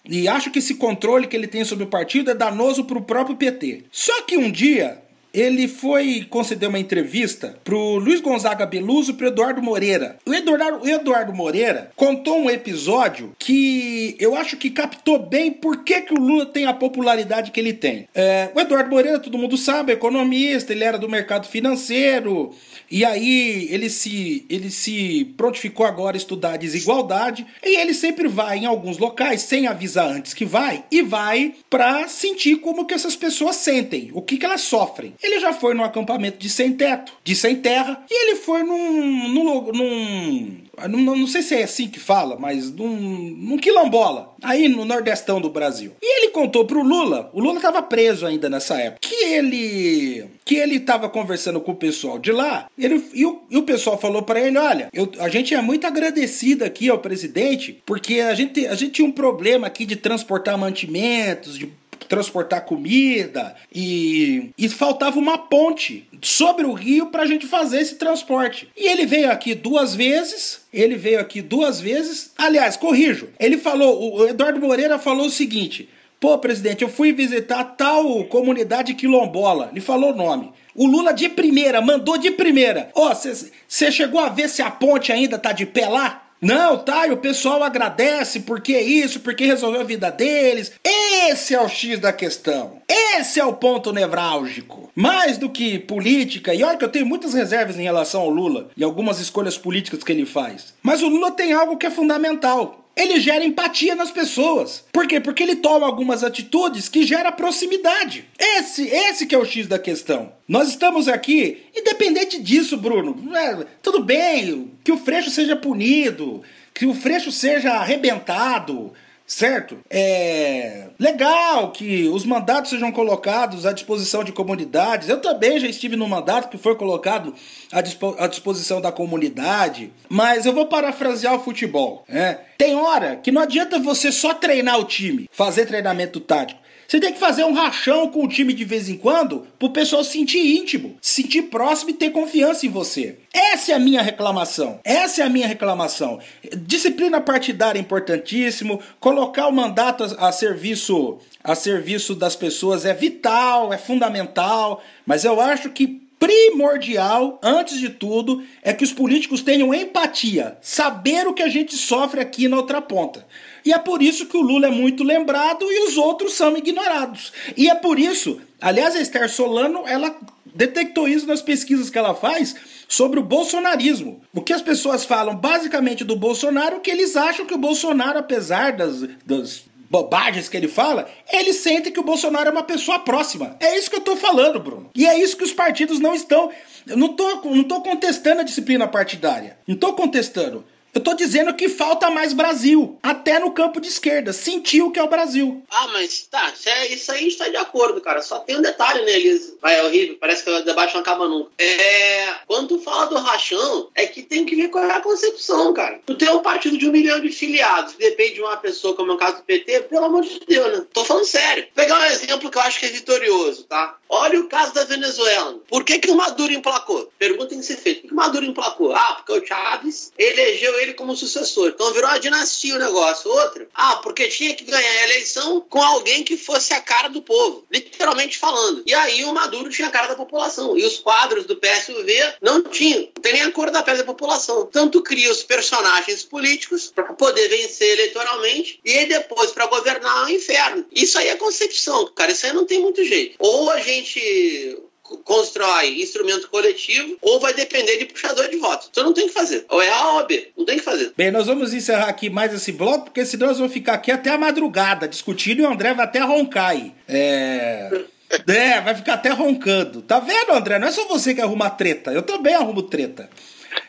E 0.05 0.27
acho 0.27 0.49
que 0.49 0.59
esse 0.59 0.75
controle 0.75 1.27
que 1.27 1.35
ele 1.35 1.47
tem 1.47 1.63
sobre 1.63 1.83
o 1.83 1.89
partido 1.89 2.31
é 2.31 2.33
danoso 2.33 2.85
para 2.85 2.97
o 2.97 3.03
próprio 3.03 3.35
PT. 3.35 3.83
Só 3.91 4.21
que 4.23 4.37
um 4.37 4.49
dia 4.49 4.99
ele 5.33 5.67
foi 5.67 6.25
conceder 6.29 6.67
uma 6.69 6.79
entrevista 6.79 7.57
pro 7.63 7.95
Luiz 7.95 8.21
Gonzaga 8.21 8.65
Beluso 8.65 9.11
e 9.11 9.13
pro 9.13 9.27
Eduardo 9.27 9.61
Moreira. 9.61 10.17
O 10.25 10.33
Eduardo, 10.33 10.83
o 10.83 10.87
Eduardo 10.87 11.33
Moreira 11.33 11.91
contou 11.95 12.37
um 12.37 12.49
episódio 12.49 13.35
que 13.37 14.15
eu 14.19 14.35
acho 14.35 14.57
que 14.57 14.69
captou 14.69 15.19
bem 15.19 15.51
por 15.51 15.83
que, 15.83 16.01
que 16.01 16.13
o 16.13 16.19
Lula 16.19 16.45
tem 16.45 16.65
a 16.65 16.73
popularidade 16.73 17.51
que 17.51 17.59
ele 17.59 17.73
tem. 17.73 18.07
É, 18.13 18.49
o 18.55 18.59
Eduardo 18.59 18.89
Moreira, 18.89 19.19
todo 19.19 19.37
mundo 19.37 19.57
sabe, 19.57 19.91
é 19.91 19.95
economista, 19.95 20.71
ele 20.71 20.83
era 20.83 20.97
do 20.97 21.09
mercado 21.09 21.47
financeiro, 21.47 22.53
e 22.89 23.05
aí 23.05 23.67
ele 23.69 23.89
se, 23.89 24.45
ele 24.49 24.69
se 24.69 25.33
prontificou 25.37 25.85
agora 25.85 26.15
a 26.15 26.17
estudar 26.17 26.53
a 26.53 26.57
desigualdade, 26.57 27.45
e 27.63 27.77
ele 27.77 27.93
sempre 27.93 28.27
vai 28.27 28.59
em 28.59 28.65
alguns 28.65 28.97
locais, 28.97 29.41
sem 29.41 29.67
avisar 29.67 30.09
antes 30.09 30.33
que 30.33 30.45
vai, 30.45 30.83
e 30.91 31.01
vai 31.01 31.53
para 31.69 32.07
sentir 32.07 32.57
como 32.57 32.85
que 32.85 32.93
essas 32.93 33.15
pessoas 33.15 33.57
sentem, 33.57 34.09
o 34.13 34.21
que, 34.21 34.37
que 34.37 34.45
elas 34.45 34.61
sofrem. 34.61 35.13
Ele 35.21 35.39
já 35.39 35.53
foi 35.53 35.73
num 35.73 35.83
acampamento 35.83 36.37
de 36.37 36.49
sem 36.49 36.73
teto, 36.73 37.13
de 37.23 37.35
sem 37.35 37.57
terra, 37.57 38.03
e 38.09 38.13
ele 38.13 38.35
foi 38.37 38.63
num, 38.63 39.27
num, 39.29 39.71
num 39.71 40.57
não, 40.87 41.15
não, 41.15 41.27
sei 41.27 41.41
se 41.41 41.55
é 41.55 41.63
assim 41.63 41.87
que 41.87 41.99
fala, 41.99 42.37
mas 42.39 42.71
num, 42.71 42.95
num 42.95 43.57
quilombola, 43.57 44.33
aí 44.41 44.69
no 44.69 44.85
nordestão 44.85 45.41
do 45.41 45.49
Brasil. 45.49 45.93
E 46.01 46.19
ele 46.19 46.31
contou 46.31 46.65
pro 46.65 46.81
Lula, 46.81 47.29
o 47.33 47.41
Lula 47.41 47.57
estava 47.57 47.81
preso 47.81 48.25
ainda 48.25 48.49
nessa 48.49 48.79
época, 48.79 48.99
que 49.01 49.25
ele 49.25 50.25
que 50.45 50.55
ele 50.55 50.77
estava 50.77 51.07
conversando 51.07 51.61
com 51.61 51.73
o 51.73 51.75
pessoal 51.75 52.17
de 52.17 52.31
lá, 52.31 52.67
ele, 52.77 53.03
e, 53.13 53.23
o, 53.25 53.43
e 53.51 53.57
o 53.57 53.63
pessoal 53.63 53.99
falou 53.99 54.23
para 54.23 54.39
ele, 54.39 54.57
olha, 54.57 54.89
eu, 54.91 55.11
a 55.19 55.29
gente 55.29 55.53
é 55.53 55.61
muito 55.61 55.85
agradecido 55.85 56.65
aqui 56.65 56.89
ao 56.89 56.97
presidente, 56.97 57.81
porque 57.85 58.19
a 58.19 58.33
gente, 58.33 58.65
a 58.65 58.73
gente 58.73 58.93
tinha 58.93 59.07
um 59.07 59.11
problema 59.11 59.67
aqui 59.67 59.85
de 59.85 59.95
transportar 59.95 60.57
mantimentos, 60.57 61.55
de 61.57 61.71
transportar 62.07 62.65
comida 62.65 63.55
e, 63.73 64.51
e 64.57 64.69
faltava 64.69 65.19
uma 65.19 65.37
ponte 65.37 66.07
sobre 66.21 66.65
o 66.65 66.73
rio 66.73 67.07
para 67.07 67.23
a 67.23 67.25
gente 67.25 67.47
fazer 67.47 67.81
esse 67.81 67.95
transporte. 67.95 68.69
E 68.75 68.87
ele 68.87 69.05
veio 69.05 69.31
aqui 69.31 69.53
duas 69.53 69.95
vezes. 69.95 70.61
Ele 70.73 70.95
veio 70.95 71.19
aqui 71.19 71.41
duas 71.41 71.81
vezes. 71.81 72.31
Aliás, 72.37 72.77
corrijo. 72.77 73.29
Ele 73.39 73.57
falou, 73.57 74.15
o 74.15 74.27
Eduardo 74.27 74.59
Moreira 74.59 74.97
falou 74.99 75.27
o 75.27 75.31
seguinte: 75.31 75.89
Pô, 76.19 76.37
presidente, 76.37 76.81
eu 76.81 76.89
fui 76.89 77.13
visitar 77.13 77.63
tal 77.63 78.25
comunidade 78.25 78.93
quilombola. 78.93 79.69
Ele 79.71 79.79
falou 79.79 80.11
o 80.11 80.15
nome. 80.15 80.51
O 80.75 80.85
Lula 80.85 81.13
de 81.13 81.29
primeira, 81.29 81.81
mandou 81.81 82.17
de 82.17 82.31
primeira. 82.31 82.91
Ó, 82.93 83.09
oh, 83.09 83.15
você 83.15 83.91
chegou 83.91 84.19
a 84.19 84.29
ver 84.29 84.49
se 84.49 84.61
a 84.61 84.69
ponte 84.69 85.11
ainda 85.11 85.37
tá 85.37 85.51
de 85.51 85.65
pé 85.65 85.87
lá? 85.87 86.28
Não, 86.41 86.77
tá, 86.77 87.05
e 87.07 87.11
o 87.11 87.17
pessoal 87.17 87.61
agradece 87.63 88.41
porque 88.41 88.73
é 88.73 88.81
isso, 88.81 89.19
porque 89.19 89.45
resolveu 89.45 89.81
a 89.81 89.85
vida 89.85 90.09
deles. 90.09 90.71
Esse 90.83 91.53
é 91.53 91.61
o 91.61 91.67
X 91.67 91.99
da 91.99 92.13
questão. 92.13 92.81
Esse 92.87 93.39
é 93.39 93.45
o 93.45 93.53
ponto 93.53 93.91
nevrálgico. 93.91 94.89
Mais 94.95 95.37
do 95.37 95.49
que 95.49 95.77
política, 95.79 96.53
e 96.53 96.63
olha 96.63 96.77
que 96.77 96.85
eu 96.85 96.89
tenho 96.89 97.05
muitas 97.05 97.33
reservas 97.33 97.77
em 97.77 97.83
relação 97.83 98.21
ao 98.21 98.29
Lula 98.29 98.69
e 98.77 98.83
algumas 98.83 99.19
escolhas 99.19 99.57
políticas 99.57 100.03
que 100.03 100.11
ele 100.11 100.25
faz. 100.25 100.73
Mas 100.81 101.01
o 101.01 101.09
Lula 101.09 101.31
tem 101.31 101.51
algo 101.51 101.77
que 101.77 101.85
é 101.85 101.91
fundamental 101.91 102.78
ele 102.95 103.19
gera 103.19 103.45
empatia 103.45 103.95
nas 103.95 104.11
pessoas. 104.11 104.83
Por 104.91 105.07
quê? 105.07 105.19
Porque 105.19 105.43
ele 105.43 105.55
toma 105.55 105.85
algumas 105.85 106.23
atitudes 106.23 106.89
que 106.89 107.05
gera 107.05 107.31
proximidade. 107.31 108.25
Esse, 108.37 108.87
esse 108.87 109.25
que 109.25 109.33
é 109.33 109.37
o 109.37 109.45
X 109.45 109.67
da 109.67 109.79
questão. 109.79 110.33
Nós 110.47 110.69
estamos 110.69 111.07
aqui, 111.07 111.63
independente 111.75 112.41
disso, 112.41 112.75
Bruno. 112.75 113.35
É, 113.35 113.65
tudo 113.81 114.03
bem, 114.03 114.71
que 114.83 114.91
o 114.91 114.97
Freixo 114.97 115.29
seja 115.29 115.55
punido, 115.55 116.41
que 116.73 116.85
o 116.85 116.93
Freixo 116.93 117.31
seja 117.31 117.71
arrebentado, 117.73 118.93
certo? 119.29 119.77
É 119.89 120.87
legal 120.99 121.71
que 121.71 122.09
os 122.09 122.25
mandatos 122.25 122.71
sejam 122.71 122.91
colocados 122.91 123.65
à 123.65 123.71
disposição 123.71 124.23
de 124.23 124.31
comunidades. 124.31 125.07
Eu 125.07 125.21
também 125.21 125.59
já 125.59 125.67
estive 125.67 125.95
no 125.95 126.07
mandato 126.07 126.49
que 126.49 126.57
foi 126.57 126.75
colocado 126.75 127.33
à, 127.71 127.79
dispo 127.79 128.15
à 128.17 128.27
disposição 128.27 128.81
da 128.81 128.91
comunidade, 128.91 129.93
mas 130.09 130.47
eu 130.47 130.53
vou 130.53 130.65
parafrasear 130.65 131.35
o 131.35 131.43
futebol. 131.43 132.03
Né? 132.09 132.39
Tem 132.57 132.75
hora 132.75 133.17
que 133.17 133.31
não 133.31 133.43
adianta 133.43 133.77
você 133.77 134.11
só 134.11 134.33
treinar 134.33 134.79
o 134.79 134.85
time, 134.85 135.29
fazer 135.31 135.67
treinamento 135.67 136.19
tático. 136.19 136.59
Você 136.89 136.99
tem 136.99 137.13
que 137.13 137.19
fazer 137.19 137.43
um 137.43 137.53
rachão 137.53 138.09
com 138.09 138.25
o 138.25 138.27
time 138.27 138.51
de 138.51 138.65
vez 138.65 138.89
em 138.89 138.97
quando 138.97 139.45
pro 139.59 139.69
pessoal 139.69 140.03
se 140.03 140.13
sentir 140.13 140.39
íntimo, 140.39 140.97
se 140.99 141.21
sentir 141.21 141.43
próximo 141.43 141.91
e 141.91 141.93
ter 141.93 142.09
confiança 142.09 142.65
em 142.65 142.69
você. 142.69 143.19
Essa 143.31 143.73
é 143.73 143.75
a 143.75 143.79
minha 143.79 144.01
reclamação. 144.01 144.79
Essa 144.83 145.21
é 145.21 145.25
a 145.25 145.29
minha 145.29 145.45
reclamação. 145.45 146.17
Disciplina 146.65 147.21
partidária 147.21 147.77
é 147.77 147.81
importantíssimo, 147.81 148.79
colocar 148.99 149.45
o 149.45 149.53
mandato 149.53 150.03
a, 150.17 150.31
serviço 150.31 151.19
a 151.43 151.53
serviço 151.53 152.15
das 152.15 152.35
pessoas 152.35 152.85
é 152.85 152.93
vital, 152.93 153.71
é 153.71 153.77
fundamental, 153.77 154.81
mas 155.05 155.23
eu 155.23 155.39
acho 155.39 155.69
que 155.69 156.01
primordial, 156.19 157.39
antes 157.41 157.79
de 157.79 157.89
tudo, 157.89 158.43
é 158.61 158.73
que 158.73 158.83
os 158.83 158.91
políticos 158.91 159.41
tenham 159.41 159.73
empatia, 159.73 160.57
saber 160.59 161.27
o 161.27 161.33
que 161.33 161.43
a 161.43 161.47
gente 161.47 161.77
sofre 161.77 162.19
aqui 162.19 162.47
na 162.47 162.57
outra 162.57 162.81
ponta. 162.81 163.25
E 163.69 163.71
é 163.71 163.77
por 163.77 164.01
isso 164.01 164.25
que 164.25 164.35
o 164.35 164.41
Lula 164.41 164.65
é 164.65 164.71
muito 164.71 165.03
lembrado 165.03 165.63
e 165.71 165.87
os 165.87 165.95
outros 165.95 166.33
são 166.33 166.57
ignorados. 166.57 167.31
E 167.55 167.69
é 167.69 167.75
por 167.75 167.99
isso, 167.99 168.41
aliás, 168.59 168.95
a 168.95 168.99
Esther 168.99 169.29
Solano, 169.29 169.83
ela 169.85 170.17
detectou 170.43 171.07
isso 171.07 171.27
nas 171.27 171.43
pesquisas 171.43 171.87
que 171.87 171.97
ela 171.99 172.15
faz 172.15 172.55
sobre 172.87 173.19
o 173.19 173.23
bolsonarismo. 173.23 174.23
O 174.33 174.41
que 174.41 174.53
as 174.53 174.63
pessoas 174.63 175.05
falam 175.05 175.35
basicamente 175.35 176.03
do 176.03 176.15
Bolsonaro, 176.15 176.77
é 176.77 176.79
que 176.79 176.89
eles 176.89 177.15
acham 177.15 177.45
que 177.45 177.53
o 177.53 177.59
Bolsonaro, 177.59 178.17
apesar 178.17 178.71
das, 178.71 179.07
das 179.23 179.65
bobagens 179.87 180.49
que 180.49 180.57
ele 180.57 180.67
fala, 180.67 181.07
ele 181.31 181.53
sente 181.53 181.91
que 181.91 181.99
o 181.99 182.03
Bolsonaro 182.03 182.49
é 182.49 182.51
uma 182.51 182.63
pessoa 182.63 182.97
próxima. 182.97 183.55
É 183.59 183.77
isso 183.77 183.91
que 183.91 183.97
eu 183.97 184.01
tô 184.01 184.15
falando, 184.15 184.59
Bruno. 184.59 184.89
E 184.95 185.05
é 185.05 185.15
isso 185.19 185.37
que 185.37 185.43
os 185.43 185.53
partidos 185.53 185.99
não 185.99 186.15
estão. 186.15 186.49
Eu 186.87 186.97
não 186.97 187.09
tô, 187.09 187.41
não 187.45 187.63
tô 187.65 187.81
contestando 187.81 188.41
a 188.41 188.43
disciplina 188.43 188.87
partidária. 188.87 189.59
Não 189.67 189.75
tô 189.75 189.93
contestando. 189.93 190.65
Eu 190.93 191.01
tô 191.01 191.13
dizendo 191.13 191.53
que 191.53 191.69
falta 191.69 192.09
mais 192.09 192.33
Brasil, 192.33 192.97
até 193.03 193.39
no 193.39 193.51
campo 193.51 193.79
de 193.79 193.87
esquerda. 193.87 194.33
Sentiu 194.33 194.91
que 194.91 194.99
é 194.99 195.03
o 195.03 195.09
Brasil. 195.09 195.63
Ah, 195.69 195.87
mas 195.93 196.23
tá, 196.23 196.51
é, 196.65 196.87
isso 196.87 197.11
aí 197.11 197.27
está 197.27 197.47
de 197.47 197.57
acordo, 197.57 198.01
cara. 198.01 198.21
Só 198.21 198.39
tem 198.39 198.57
um 198.57 198.61
detalhe 198.61 199.03
neles. 199.05 199.55
Vai, 199.61 199.79
é 199.79 199.83
horrível, 199.83 200.17
parece 200.19 200.43
que 200.43 200.49
o 200.49 200.63
debate 200.63 200.93
não 200.93 201.01
acaba 201.01 201.27
nunca. 201.27 201.51
É. 201.57 202.27
Quando 202.47 202.69
tu 202.69 202.79
fala 202.79 203.05
do 203.05 203.17
rachão, 203.17 203.89
é 203.93 204.07
que 204.07 204.23
tem 204.23 204.45
que 204.45 204.55
ver 204.55 204.69
qual 204.69 204.83
é 204.83 204.91
a 204.91 205.01
concepção, 205.01 205.73
cara. 205.73 205.99
Tu 206.05 206.15
tem 206.15 206.29
um 206.29 206.39
partido 206.39 206.77
de 206.77 206.87
um 206.87 206.91
milhão 206.91 207.19
de 207.19 207.29
filiados, 207.29 207.93
que 207.93 207.99
depende 207.99 208.35
de 208.35 208.41
uma 208.41 208.57
pessoa, 208.57 208.95
como 208.95 209.11
é 209.11 209.15
o 209.15 209.17
caso 209.17 209.37
do 209.37 209.43
PT, 209.43 209.81
pelo 209.81 210.05
amor 210.05 210.23
de 210.23 210.39
Deus, 210.39 210.77
né? 210.77 210.85
Tô 210.91 211.05
falando 211.05 211.25
sério. 211.25 211.63
Vou 211.75 211.85
pegar 211.85 211.99
um 211.99 212.05
exemplo 212.05 212.49
que 212.49 212.57
eu 212.57 212.61
acho 212.61 212.79
que 212.79 212.85
é 212.85 212.89
vitorioso, 212.89 213.63
tá? 213.63 213.97
Olha 214.07 214.39
o 214.39 214.47
caso 214.47 214.73
da 214.73 214.83
Venezuela. 214.85 215.59
Por 215.67 215.83
que, 215.83 215.99
que 215.99 216.09
o 216.09 216.15
Maduro 216.15 216.51
emplacou? 216.51 217.11
Pergunta 217.19 217.49
tem 217.49 217.59
que 217.59 217.65
ser 217.65 217.77
feita. 217.77 218.01
Por 218.01 218.07
que 218.07 218.13
o 218.13 218.17
Maduro 218.17 218.45
emplacou? 218.45 218.95
Ah, 218.95 219.17
porque 219.17 219.33
o 219.33 219.45
Chávez 219.45 220.11
elegeu 220.17 220.78
ele 220.79 220.93
como 220.93 221.15
sucessor. 221.15 221.69
Então 221.69 221.93
virou 221.93 222.09
uma 222.09 222.19
dinastia 222.19 222.75
o 222.75 222.79
negócio. 222.79 223.29
Outra, 223.29 223.67
ah, 223.73 223.97
porque 223.97 224.27
tinha 224.27 224.55
que 224.55 224.63
ganhar 224.63 224.89
a 224.89 225.03
eleição 225.03 225.61
com 225.61 225.81
alguém 225.81 226.23
que 226.23 226.37
fosse 226.37 226.73
a 226.73 226.81
cara 226.81 227.07
do 227.09 227.21
povo, 227.21 227.65
literalmente 227.71 228.37
falando. 228.37 228.83
E 228.85 228.93
aí 228.93 229.23
o 229.25 229.33
Maduro 229.33 229.69
tinha 229.69 229.87
a 229.87 229.91
cara 229.91 230.07
da 230.07 230.15
população. 230.15 230.77
E 230.77 230.83
os 230.83 230.97
quadros 230.97 231.45
do 231.45 231.55
PSUV 231.55 232.35
não 232.41 232.63
tinham. 232.63 233.09
Não 233.15 233.21
tem 233.21 233.33
nem 233.33 233.41
a 233.43 233.51
cor 233.51 233.71
da 233.71 233.83
pele 233.83 233.99
da 233.99 234.03
população. 234.03 234.65
Tanto 234.65 235.01
cria 235.01 235.31
os 235.31 235.43
personagens 235.43 236.23
políticos 236.23 236.91
para 236.93 237.13
poder 237.13 237.47
vencer 237.49 237.91
eleitoralmente 237.93 238.79
e 238.83 239.05
depois 239.05 239.51
para 239.51 239.67
governar 239.67 240.25
o 240.25 240.29
inferno. 240.29 240.85
Isso 240.91 241.17
aí 241.17 241.27
é 241.27 241.35
concepção, 241.35 242.07
cara. 242.07 242.31
Isso 242.31 242.45
aí 242.45 242.53
não 242.53 242.65
tem 242.65 242.79
muito 242.79 243.03
jeito. 243.03 243.35
Ou 243.39 243.69
a 243.69 243.79
gente 243.79 244.79
constrói 245.17 246.01
instrumento 246.01 246.49
coletivo 246.49 247.17
ou 247.21 247.39
vai 247.39 247.53
depender 247.53 247.97
de 247.97 248.05
puxador 248.05 248.47
de 248.49 248.57
votos. 248.57 248.89
Então 248.91 249.03
não 249.03 249.13
tem 249.13 249.27
que 249.27 249.33
fazer. 249.33 249.65
Ou 249.69 249.81
é 249.81 249.89
A 249.89 250.11
ou 250.13 250.27
B. 250.27 250.51
Não 250.57 250.65
tem 250.65 250.77
que 250.77 250.83
fazer. 250.83 251.13
Bem, 251.17 251.31
nós 251.31 251.47
vamos 251.47 251.73
encerrar 251.73 252.09
aqui 252.09 252.29
mais 252.29 252.53
esse 252.53 252.71
bloco, 252.71 253.05
porque 253.05 253.25
senão 253.25 253.47
nós 253.47 253.57
vamos 253.57 253.73
ficar 253.73 253.93
aqui 253.93 254.11
até 254.11 254.29
a 254.29 254.37
madrugada 254.37 255.07
discutindo 255.07 255.61
e 255.61 255.65
o 255.65 255.71
André 255.71 255.93
vai 255.93 256.05
até 256.05 256.19
roncar 256.19 256.69
aí. 256.69 256.93
É. 257.07 257.89
É, 258.47 258.79
vai 258.81 258.93
ficar 258.93 259.15
até 259.15 259.29
roncando. 259.29 260.03
Tá 260.03 260.19
vendo, 260.19 260.51
André? 260.51 260.77
Não 260.77 260.87
é 260.87 260.91
só 260.91 261.07
você 261.07 261.33
que 261.33 261.41
arruma 261.41 261.67
treta. 261.67 262.11
Eu 262.11 262.21
também 262.21 262.53
arrumo 262.53 262.83
treta. 262.83 263.27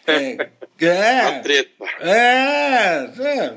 É. 0.06 0.48
É. 0.80 1.40
treta. 1.40 1.84
É. 2.00 3.10
é. 3.20 3.54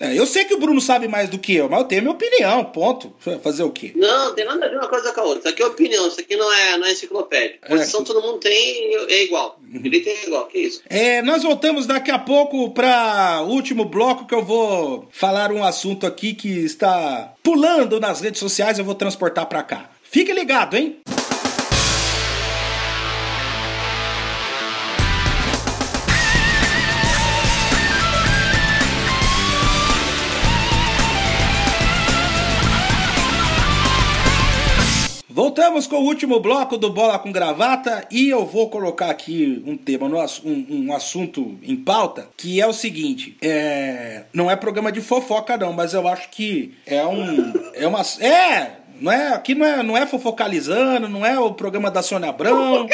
É, 0.00 0.18
eu 0.18 0.24
sei 0.24 0.46
que 0.46 0.54
o 0.54 0.58
Bruno 0.58 0.80
sabe 0.80 1.06
mais 1.06 1.28
do 1.28 1.38
que 1.38 1.54
eu, 1.54 1.68
mas 1.68 1.80
eu 1.80 1.84
tenho 1.84 2.00
minha 2.00 2.14
opinião, 2.14 2.64
ponto. 2.64 3.14
Fazer 3.42 3.62
o 3.62 3.70
quê? 3.70 3.92
Não, 3.94 4.34
tem 4.34 4.46
nada 4.46 4.64
a 4.64 4.68
ver 4.70 4.76
uma 4.78 4.88
coisa 4.88 5.12
com 5.12 5.20
a 5.20 5.24
outra. 5.24 5.40
Isso 5.40 5.48
aqui 5.48 5.62
é 5.62 5.66
opinião, 5.66 6.08
isso 6.08 6.20
aqui 6.20 6.36
não 6.36 6.50
é, 6.50 6.78
não 6.78 6.86
é 6.86 6.92
enciclopédia. 6.92 7.58
É. 7.62 7.68
Posição 7.68 8.00
é. 8.00 8.04
todo 8.04 8.22
mundo 8.22 8.38
tem, 8.38 8.94
é 9.08 9.24
igual. 9.24 9.60
Ele 9.72 10.00
tem 10.00 10.16
igual, 10.24 10.46
que 10.46 10.58
isso? 10.58 10.82
É, 10.88 11.20
nós 11.20 11.42
voltamos 11.42 11.86
daqui 11.86 12.10
a 12.10 12.18
pouco 12.18 12.70
para 12.70 13.42
o 13.42 13.50
último 13.50 13.84
bloco 13.84 14.26
que 14.26 14.34
eu 14.34 14.42
vou 14.42 15.06
falar 15.12 15.52
um 15.52 15.62
assunto 15.62 16.06
aqui 16.06 16.32
que 16.32 16.48
está 16.48 17.34
pulando 17.42 18.00
nas 18.00 18.22
redes 18.22 18.40
sociais, 18.40 18.78
eu 18.78 18.84
vou 18.84 18.94
transportar 18.94 19.44
para 19.46 19.62
cá. 19.62 19.90
Fique 20.02 20.32
ligado, 20.32 20.76
hein? 20.76 20.98
Voltamos 35.40 35.86
com 35.86 35.96
o 35.96 36.04
último 36.04 36.38
bloco 36.38 36.76
do 36.76 36.90
Bola 36.90 37.18
com 37.18 37.32
Gravata 37.32 38.06
e 38.10 38.28
eu 38.28 38.44
vou 38.44 38.68
colocar 38.68 39.08
aqui 39.08 39.62
um 39.64 39.74
tema, 39.74 40.06
um, 40.06 40.66
um 40.68 40.94
assunto 40.94 41.58
em 41.62 41.76
pauta, 41.76 42.28
que 42.36 42.60
é 42.60 42.66
o 42.66 42.74
seguinte: 42.74 43.38
é, 43.40 44.24
não 44.34 44.50
é 44.50 44.54
programa 44.54 44.92
de 44.92 45.00
fofoca, 45.00 45.56
não, 45.56 45.72
mas 45.72 45.94
eu 45.94 46.06
acho 46.06 46.28
que 46.28 46.74
é 46.84 47.02
um. 47.06 47.54
É 47.72 47.86
uma. 47.86 48.02
É! 48.20 48.80
Não 49.00 49.10
é, 49.10 49.28
aqui 49.28 49.54
não 49.54 49.64
é, 49.64 49.82
não 49.82 49.96
é 49.96 50.06
fofocalizando, 50.06 51.08
não 51.08 51.24
é 51.24 51.40
o 51.40 51.54
programa 51.54 51.90
da 51.90 52.02
Sônia 52.02 52.28
Abrão, 52.28 52.86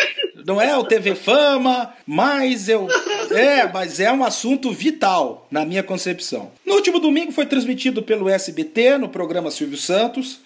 não 0.46 0.62
é 0.62 0.76
o 0.76 0.84
TV 0.84 1.16
Fama, 1.16 1.94
mas 2.06 2.68
eu. 2.68 2.86
É, 3.32 3.66
mas 3.66 3.98
é 3.98 4.12
um 4.12 4.22
assunto 4.22 4.70
vital, 4.70 5.48
na 5.50 5.64
minha 5.64 5.82
concepção. 5.82 6.52
No 6.64 6.74
último 6.74 7.00
domingo 7.00 7.32
foi 7.32 7.44
transmitido 7.44 8.04
pelo 8.04 8.28
SBT, 8.28 8.98
no 8.98 9.08
programa 9.08 9.50
Silvio 9.50 9.76
Santos, 9.76 10.45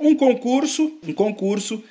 um 0.00 0.14
concurso, 0.14 0.92
um 1.06 1.12
concurso 1.12 1.82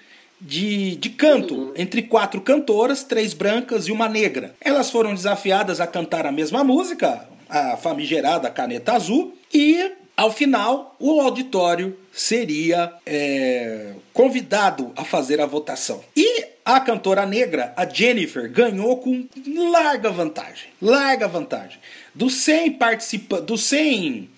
de, 0.41 0.95
de 0.95 1.09
canto 1.09 1.73
entre 1.75 2.01
quatro 2.03 2.41
cantoras, 2.41 3.03
três 3.03 3.33
brancas 3.33 3.87
e 3.87 3.91
uma 3.91 4.09
negra. 4.09 4.55
Elas 4.61 4.89
foram 4.89 5.13
desafiadas 5.13 5.79
a 5.79 5.87
cantar 5.87 6.25
a 6.25 6.31
mesma 6.31 6.63
música, 6.63 7.27
a 7.49 7.77
famigerada 7.77 8.49
Caneta 8.49 8.93
Azul, 8.93 9.33
e 9.53 9.91
ao 10.15 10.31
final 10.31 10.95
o 10.99 11.21
auditório 11.21 11.97
seria 12.11 12.93
é, 13.05 13.93
convidado 14.13 14.91
a 14.95 15.03
fazer 15.03 15.39
a 15.39 15.45
votação. 15.45 16.01
E 16.15 16.45
a 16.65 16.79
cantora 16.79 17.25
negra, 17.25 17.73
a 17.75 17.85
Jennifer, 17.85 18.51
ganhou 18.51 18.97
com 18.97 19.25
larga 19.71 20.11
vantagem. 20.11 20.69
Larga 20.81 21.27
vantagem. 21.27 21.79
Dos 22.13 22.35
100 22.35 22.73
participantes, 22.73 23.45
dos 23.45 23.63
100 23.63 24.29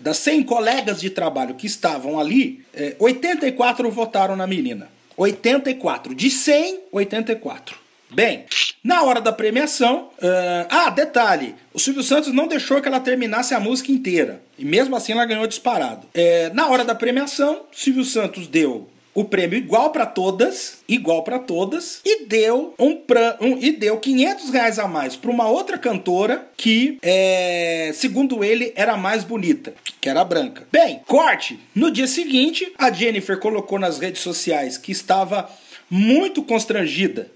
das 0.00 0.18
100 0.18 0.42
colegas 0.44 1.00
de 1.00 1.10
trabalho 1.10 1.54
que 1.54 1.66
estavam 1.66 2.18
ali, 2.18 2.64
84 2.98 3.86
é, 3.86 3.90
votaram 3.90 4.36
na 4.36 4.46
menina. 4.46 4.88
84. 5.16 6.14
De 6.14 6.30
100, 6.30 6.80
84. 6.92 7.86
Bem, 8.10 8.44
na 8.84 9.02
hora 9.02 9.20
da 9.20 9.32
premiação. 9.32 10.10
Uh, 10.18 10.66
ah, 10.70 10.90
detalhe: 10.90 11.54
o 11.72 11.78
Silvio 11.78 12.02
Santos 12.02 12.32
não 12.32 12.46
deixou 12.46 12.80
que 12.80 12.88
ela 12.88 13.00
terminasse 13.00 13.54
a 13.54 13.60
música 13.60 13.90
inteira. 13.90 14.42
E 14.58 14.64
mesmo 14.64 14.94
assim 14.94 15.12
ela 15.12 15.24
ganhou 15.24 15.46
disparado. 15.46 16.06
É, 16.14 16.50
na 16.50 16.68
hora 16.68 16.84
da 16.84 16.94
premiação, 16.94 17.62
Silvio 17.72 18.04
Santos 18.04 18.46
deu 18.46 18.88
o 19.16 19.24
prêmio 19.24 19.56
igual 19.56 19.90
para 19.90 20.04
todas, 20.04 20.80
igual 20.86 21.24
para 21.24 21.38
todas, 21.38 22.02
e 22.04 22.26
deu 22.26 22.74
um, 22.78 22.94
pra, 22.94 23.38
um, 23.40 23.56
e 23.58 23.72
deu 23.72 23.98
500 23.98 24.50
reais 24.50 24.78
a 24.78 24.86
mais 24.86 25.16
para 25.16 25.30
uma 25.30 25.48
outra 25.48 25.78
cantora 25.78 26.46
que, 26.54 26.98
é, 27.00 27.92
segundo 27.94 28.44
ele, 28.44 28.74
era 28.76 28.94
mais 28.94 29.24
bonita, 29.24 29.72
que 30.02 30.10
era 30.10 30.22
branca. 30.22 30.68
Bem, 30.70 31.00
corte. 31.06 31.58
No 31.74 31.90
dia 31.90 32.06
seguinte, 32.06 32.70
a 32.76 32.92
Jennifer 32.92 33.40
colocou 33.40 33.78
nas 33.78 33.98
redes 33.98 34.20
sociais 34.20 34.76
que 34.76 34.92
estava 34.92 35.50
muito 35.88 36.42
constrangida, 36.42 37.30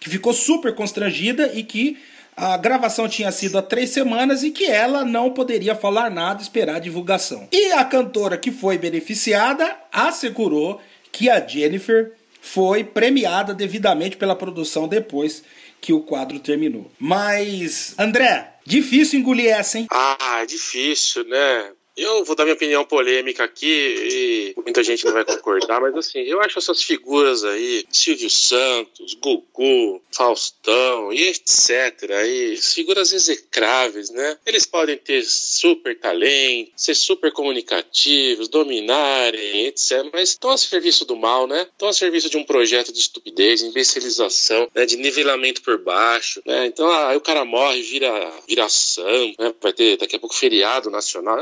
que 0.00 0.08
ficou 0.08 0.32
super 0.32 0.74
constrangida 0.74 1.52
e 1.52 1.62
que 1.62 1.98
a 2.34 2.56
gravação 2.56 3.08
tinha 3.08 3.30
sido 3.30 3.58
há 3.58 3.62
três 3.62 3.90
semanas 3.90 4.42
e 4.42 4.50
que 4.50 4.64
ela 4.64 5.04
não 5.04 5.30
poderia 5.30 5.74
falar 5.74 6.10
nada, 6.10 6.40
esperar 6.40 6.76
a 6.76 6.80
divulgação. 6.80 7.48
E 7.52 7.72
a 7.72 7.84
cantora 7.84 8.38
que 8.38 8.50
foi 8.50 8.78
beneficiada 8.78 9.76
assegurou 9.92 10.80
que 11.16 11.30
a 11.30 11.44
Jennifer 11.44 12.12
foi 12.42 12.84
premiada 12.84 13.54
devidamente 13.54 14.18
pela 14.18 14.36
produção 14.36 14.86
depois 14.86 15.42
que 15.80 15.94
o 15.94 16.02
quadro 16.02 16.38
terminou. 16.38 16.90
Mas, 16.98 17.94
André, 17.98 18.56
difícil 18.66 19.20
engolir 19.20 19.50
essa, 19.50 19.78
hein? 19.78 19.86
Ah, 19.90 20.44
difícil, 20.46 21.24
né? 21.24 21.72
Eu 21.96 22.24
vou 22.24 22.36
dar 22.36 22.44
minha 22.44 22.54
opinião 22.54 22.84
polêmica 22.84 23.44
aqui 23.44 23.66
e 23.66 24.54
muita 24.60 24.84
gente 24.84 25.04
não 25.06 25.14
vai 25.14 25.24
concordar, 25.24 25.80
mas 25.80 25.96
assim, 25.96 26.18
eu 26.20 26.42
acho 26.42 26.58
essas 26.58 26.82
figuras 26.82 27.42
aí, 27.42 27.86
Silvio 27.90 28.28
Santos, 28.28 29.14
Gugu, 29.14 30.02
Faustão 30.12 31.10
e 31.10 31.22
etc. 31.28 32.10
aí, 32.10 32.56
figuras 32.58 33.12
execráveis, 33.12 34.10
né? 34.10 34.36
Eles 34.44 34.66
podem 34.66 34.98
ter 34.98 35.24
super 35.24 35.98
talento, 35.98 36.72
ser 36.76 36.94
super 36.94 37.32
comunicativos, 37.32 38.48
dominarem, 38.48 39.66
etc. 39.66 40.06
Mas 40.12 40.30
estão 40.30 40.50
a 40.50 40.58
serviço 40.58 41.06
do 41.06 41.16
mal, 41.16 41.46
né? 41.46 41.62
Estão 41.62 41.88
a 41.88 41.94
serviço 41.94 42.28
de 42.28 42.36
um 42.36 42.44
projeto 42.44 42.92
de 42.92 43.00
estupidez, 43.00 43.62
imbecilização, 43.62 44.68
né? 44.74 44.84
de 44.84 44.98
nivelamento 44.98 45.62
por 45.62 45.78
baixo, 45.78 46.42
né? 46.44 46.66
Então 46.66 46.90
ah, 46.90 47.08
aí 47.08 47.16
o 47.16 47.22
cara 47.22 47.42
morre, 47.46 47.80
vira, 47.80 48.32
vira 48.46 48.68
samba, 48.68 49.34
né? 49.38 49.54
Vai 49.62 49.72
ter 49.72 49.96
daqui 49.96 50.16
a 50.16 50.18
pouco 50.18 50.34
feriado 50.34 50.90
nacional 50.90 51.36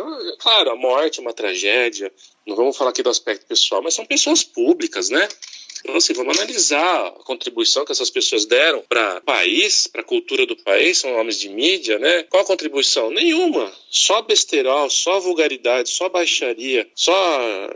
Claro, 0.44 0.72
a 0.72 0.76
morte 0.76 1.20
é 1.20 1.22
uma 1.22 1.32
tragédia, 1.32 2.12
não 2.46 2.54
vamos 2.54 2.76
falar 2.76 2.90
aqui 2.90 3.02
do 3.02 3.08
aspecto 3.08 3.46
pessoal, 3.46 3.80
mas 3.82 3.94
são 3.94 4.04
pessoas 4.04 4.44
públicas, 4.44 5.08
né? 5.08 5.26
Então, 5.80 5.96
assim, 5.96 6.12
vamos 6.12 6.36
analisar 6.38 7.06
a 7.06 7.10
contribuição 7.24 7.82
que 7.82 7.92
essas 7.92 8.10
pessoas 8.10 8.44
deram 8.44 8.82
para 8.86 9.16
o 9.16 9.20
país, 9.22 9.86
para 9.86 10.02
a 10.02 10.04
cultura 10.04 10.44
do 10.44 10.54
país, 10.54 10.98
são 10.98 11.14
homens 11.14 11.40
de 11.40 11.48
mídia, 11.48 11.98
né? 11.98 12.24
Qual 12.24 12.42
a 12.42 12.46
contribuição? 12.46 13.10
Nenhuma. 13.10 13.72
Só 13.88 14.20
besterol, 14.20 14.90
só 14.90 15.18
vulgaridade, 15.18 15.88
só 15.88 16.10
baixaria, 16.10 16.86
só 16.94 17.70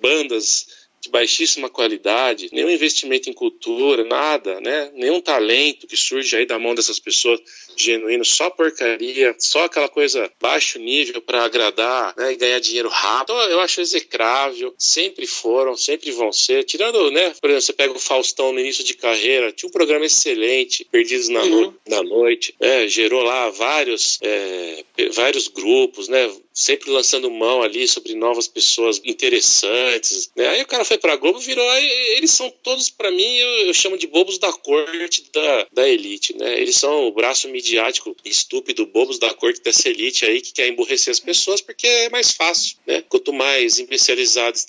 bandas 0.00 0.66
de 1.02 1.10
baixíssima 1.10 1.68
qualidade, 1.68 2.48
nenhum 2.52 2.70
investimento 2.70 3.28
em 3.28 3.34
cultura, 3.34 4.02
nada, 4.04 4.62
né? 4.62 4.90
Nenhum 4.94 5.20
talento 5.20 5.86
que 5.86 5.96
surge 5.96 6.34
aí 6.36 6.46
da 6.46 6.58
mão 6.58 6.74
dessas 6.74 6.98
pessoas 6.98 7.38
genuíno, 7.82 8.24
só 8.24 8.50
porcaria, 8.50 9.34
só 9.38 9.64
aquela 9.64 9.88
coisa 9.88 10.30
baixo 10.40 10.78
nível 10.78 11.20
para 11.22 11.44
agradar 11.44 12.14
né, 12.16 12.32
e 12.32 12.36
ganhar 12.36 12.58
dinheiro 12.60 12.88
rápido. 12.88 13.32
Então, 13.32 13.50
eu 13.50 13.60
acho 13.60 13.80
execrável, 13.80 14.74
sempre 14.78 15.26
foram, 15.26 15.76
sempre 15.76 16.10
vão 16.10 16.32
ser. 16.32 16.64
Tirando, 16.64 17.10
né, 17.10 17.32
por 17.40 17.50
exemplo, 17.50 17.62
você 17.62 17.72
pega 17.72 17.92
o 17.92 17.98
Faustão 17.98 18.52
no 18.52 18.60
início 18.60 18.84
de 18.84 18.94
carreira, 18.94 19.52
tinha 19.52 19.68
um 19.68 19.72
programa 19.72 20.06
excelente, 20.06 20.86
Perdidos 20.90 21.28
na, 21.28 21.42
uhum. 21.42 21.60
no, 21.60 21.80
na 21.88 22.02
Noite, 22.02 22.54
né, 22.60 22.88
gerou 22.88 23.22
lá 23.22 23.50
vários, 23.50 24.18
é, 24.22 24.84
vários 25.12 25.48
grupos, 25.48 26.08
né, 26.08 26.30
sempre 26.58 26.90
lançando 26.90 27.30
mão 27.30 27.62
ali 27.62 27.86
sobre 27.86 28.14
novas 28.14 28.48
pessoas 28.48 29.00
interessantes. 29.04 30.30
Né? 30.34 30.48
Aí 30.48 30.62
o 30.62 30.66
cara 30.66 30.84
foi 30.84 30.98
pra 30.98 31.14
Globo, 31.14 31.38
virou. 31.38 31.64
Eles 32.16 32.32
são 32.32 32.50
todos, 32.62 32.90
para 32.90 33.12
mim, 33.12 33.36
eu, 33.36 33.66
eu, 33.66 33.74
chamo 33.74 33.96
de 33.96 34.08
bobos 34.08 34.38
da 34.38 34.52
corte 34.52 35.24
da, 35.32 35.66
da 35.72 35.88
elite. 35.88 36.36
Né? 36.36 36.60
Eles 36.60 36.76
são 36.76 37.06
o 37.06 37.12
braço 37.12 37.48
midiático 37.48 37.67
estúpido, 38.24 38.86
bobos 38.86 39.18
da 39.18 39.32
corte 39.34 39.60
dessa 39.60 39.88
elite 39.88 40.24
aí 40.24 40.40
que 40.40 40.52
quer 40.52 40.68
emburrecer 40.68 41.12
as 41.12 41.20
pessoas 41.20 41.60
porque 41.60 41.86
é 41.86 42.08
mais 42.08 42.32
fácil. 42.32 42.76
Né? 42.86 43.02
Quanto 43.08 43.32
mais 43.32 43.78
imbecilizadas 43.78 44.66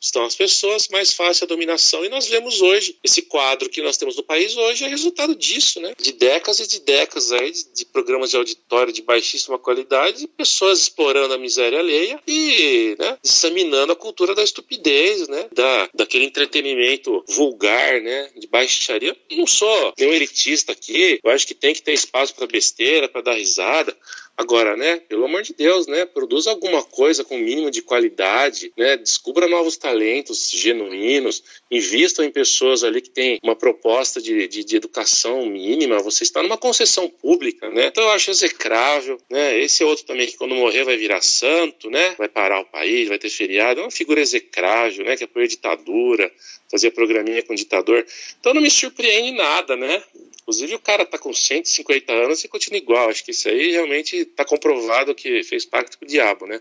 estão 0.00 0.24
as 0.24 0.34
pessoas, 0.34 0.88
mais 0.88 1.12
fácil 1.12 1.44
a 1.44 1.48
dominação. 1.48 2.04
E 2.04 2.08
nós 2.08 2.28
vemos 2.28 2.60
hoje 2.60 2.96
esse 3.02 3.22
quadro 3.22 3.68
que 3.68 3.82
nós 3.82 3.96
temos 3.96 4.16
no 4.16 4.22
país 4.22 4.56
hoje 4.56 4.84
é 4.84 4.88
resultado 4.88 5.34
disso, 5.34 5.80
né? 5.80 5.94
De 5.98 6.12
décadas 6.12 6.60
e 6.60 6.66
de 6.66 6.80
décadas 6.80 7.32
aí 7.32 7.50
de, 7.50 7.64
de 7.72 7.84
programas 7.86 8.30
de 8.30 8.36
auditório 8.36 8.92
de 8.92 9.02
baixíssima 9.02 9.58
qualidade 9.58 10.26
pessoas 10.36 10.80
explorando 10.80 11.34
a 11.34 11.38
miséria 11.38 11.78
alheia 11.78 12.20
e 12.26 12.96
né, 12.98 13.18
disseminando 13.22 13.92
a 13.92 13.96
cultura 13.96 14.34
da 14.34 14.42
estupidez, 14.42 15.28
né, 15.28 15.48
da, 15.52 15.88
daquele 15.94 16.24
entretenimento 16.24 17.24
vulgar, 17.26 18.00
né, 18.00 18.30
de 18.36 18.46
baixaria. 18.46 19.16
Eu 19.30 19.36
não 19.38 19.46
sou 19.46 19.92
nenhum 19.98 20.12
elitista 20.12 20.72
aqui, 20.72 21.20
eu 21.22 21.30
acho 21.30 21.46
que 21.46 21.54
tem 21.54 21.74
que 21.74 21.82
ter 21.82 21.92
espaço 21.92 22.15
para 22.34 22.46
besteira, 22.46 23.08
para 23.08 23.22
dar 23.22 23.34
risada. 23.34 23.96
Agora, 24.36 24.76
né, 24.76 25.00
pelo 25.08 25.24
amor 25.24 25.42
de 25.42 25.54
Deus, 25.54 25.86
né, 25.86 26.04
produza 26.04 26.50
alguma 26.50 26.82
coisa 26.82 27.24
com 27.24 27.38
mínimo 27.38 27.70
de 27.70 27.80
qualidade, 27.80 28.70
né, 28.76 28.94
descubra 28.98 29.48
novos 29.48 29.78
talentos 29.78 30.50
genuínos, 30.50 31.42
invistam 31.70 32.22
em 32.22 32.30
pessoas 32.30 32.84
ali 32.84 33.00
que 33.00 33.08
têm 33.08 33.38
uma 33.42 33.56
proposta 33.56 34.20
de, 34.20 34.46
de, 34.46 34.62
de, 34.62 34.76
educação 34.76 35.46
mínima, 35.46 36.02
você 36.02 36.22
está 36.22 36.42
numa 36.42 36.58
concessão 36.58 37.08
pública, 37.08 37.70
né, 37.70 37.86
então 37.86 38.04
eu 38.04 38.10
acho 38.10 38.30
execrável, 38.30 39.18
né, 39.30 39.58
esse 39.58 39.82
é 39.82 39.86
outro 39.86 40.04
também 40.04 40.26
que 40.26 40.36
quando 40.36 40.54
morrer 40.54 40.84
vai 40.84 40.98
virar 40.98 41.22
santo, 41.22 41.88
né, 41.88 42.14
vai 42.18 42.28
parar 42.28 42.60
o 42.60 42.66
país, 42.66 43.08
vai 43.08 43.18
ter 43.18 43.30
feriado, 43.30 43.80
é 43.80 43.84
uma 43.84 43.90
figura 43.90 44.20
execrável, 44.20 45.02
né, 45.02 45.16
que 45.16 45.24
apoia 45.24 45.46
a 45.46 45.48
ditadura, 45.48 46.30
fazia 46.70 46.90
programinha 46.90 47.42
com 47.42 47.54
ditador, 47.54 48.04
então 48.40 48.54
não 48.54 48.62
me 48.62 48.70
surpreende 48.70 49.32
nada, 49.32 49.76
né, 49.76 50.02
Inclusive, 50.46 50.76
o 50.76 50.78
cara 50.78 51.04
tá 51.04 51.18
com 51.18 51.32
150 51.32 52.12
anos 52.12 52.44
e 52.44 52.48
continua 52.48 52.78
igual. 52.78 53.10
Acho 53.10 53.24
que 53.24 53.32
isso 53.32 53.48
aí 53.48 53.72
realmente 53.72 54.24
tá 54.26 54.44
comprovado 54.44 55.12
que 55.12 55.42
fez 55.42 55.64
pacto 55.64 55.98
com 55.98 56.04
o 56.04 56.08
diabo, 56.08 56.46
né? 56.46 56.60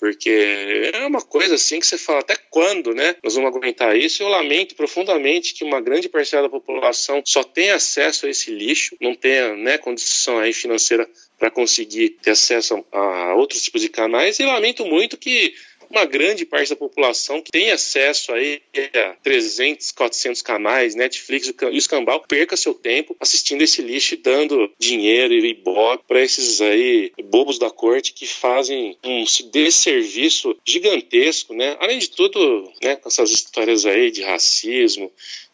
Porque 0.00 0.90
é 0.92 1.06
uma 1.06 1.22
coisa 1.22 1.54
assim 1.54 1.78
que 1.78 1.86
você 1.86 1.96
fala, 1.96 2.18
até 2.18 2.34
quando, 2.50 2.92
né? 2.92 3.14
Nós 3.22 3.36
vamos 3.36 3.54
aguentar 3.54 3.96
isso? 3.96 4.20
Eu 4.20 4.28
lamento 4.28 4.74
profundamente 4.74 5.54
que 5.54 5.62
uma 5.62 5.80
grande 5.80 6.08
parcela 6.08 6.42
da 6.42 6.48
população 6.48 7.22
só 7.24 7.44
tem 7.44 7.70
acesso 7.70 8.26
a 8.26 8.30
esse 8.30 8.50
lixo, 8.50 8.96
não 9.00 9.14
tenha 9.14 9.54
né, 9.54 9.78
condição 9.78 10.40
aí 10.40 10.52
financeira 10.52 11.08
para 11.38 11.52
conseguir 11.52 12.10
ter 12.20 12.32
acesso 12.32 12.84
a 12.90 13.34
outros 13.36 13.62
tipos 13.62 13.80
de 13.80 13.88
canais. 13.88 14.40
E 14.40 14.44
lamento 14.44 14.84
muito 14.84 15.16
que 15.16 15.54
uma 15.90 16.04
grande 16.04 16.44
parte 16.44 16.70
da 16.70 16.76
população 16.76 17.42
que 17.42 17.50
tem 17.50 17.70
acesso 17.72 18.32
aí 18.32 18.62
a 18.94 19.16
300, 19.22 19.90
400 19.90 20.40
canais, 20.42 20.94
Netflix 20.94 21.48
e 21.48 21.64
o 21.64 21.70
escambau, 21.70 22.20
perca 22.26 22.56
seu 22.56 22.72
tempo 22.72 23.16
assistindo 23.18 23.62
esse 23.62 23.82
lixo 23.82 24.14
e 24.14 24.18
dando 24.18 24.72
dinheiro 24.78 25.34
e 25.34 25.50
ibope 25.50 26.04
para 26.06 26.22
esses 26.22 26.60
aí 26.60 27.12
bobos 27.24 27.58
da 27.58 27.70
corte 27.70 28.12
que 28.12 28.26
fazem 28.26 28.96
um 29.04 29.24
desserviço 29.50 30.56
gigantesco, 30.64 31.54
né? 31.54 31.76
Além 31.80 31.98
de 31.98 32.10
tudo, 32.10 32.72
né, 32.82 32.96
com 32.96 33.08
essas 33.08 33.30
histórias 33.30 33.84
aí 33.84 34.10
de 34.10 34.22
racismo, 34.22 35.12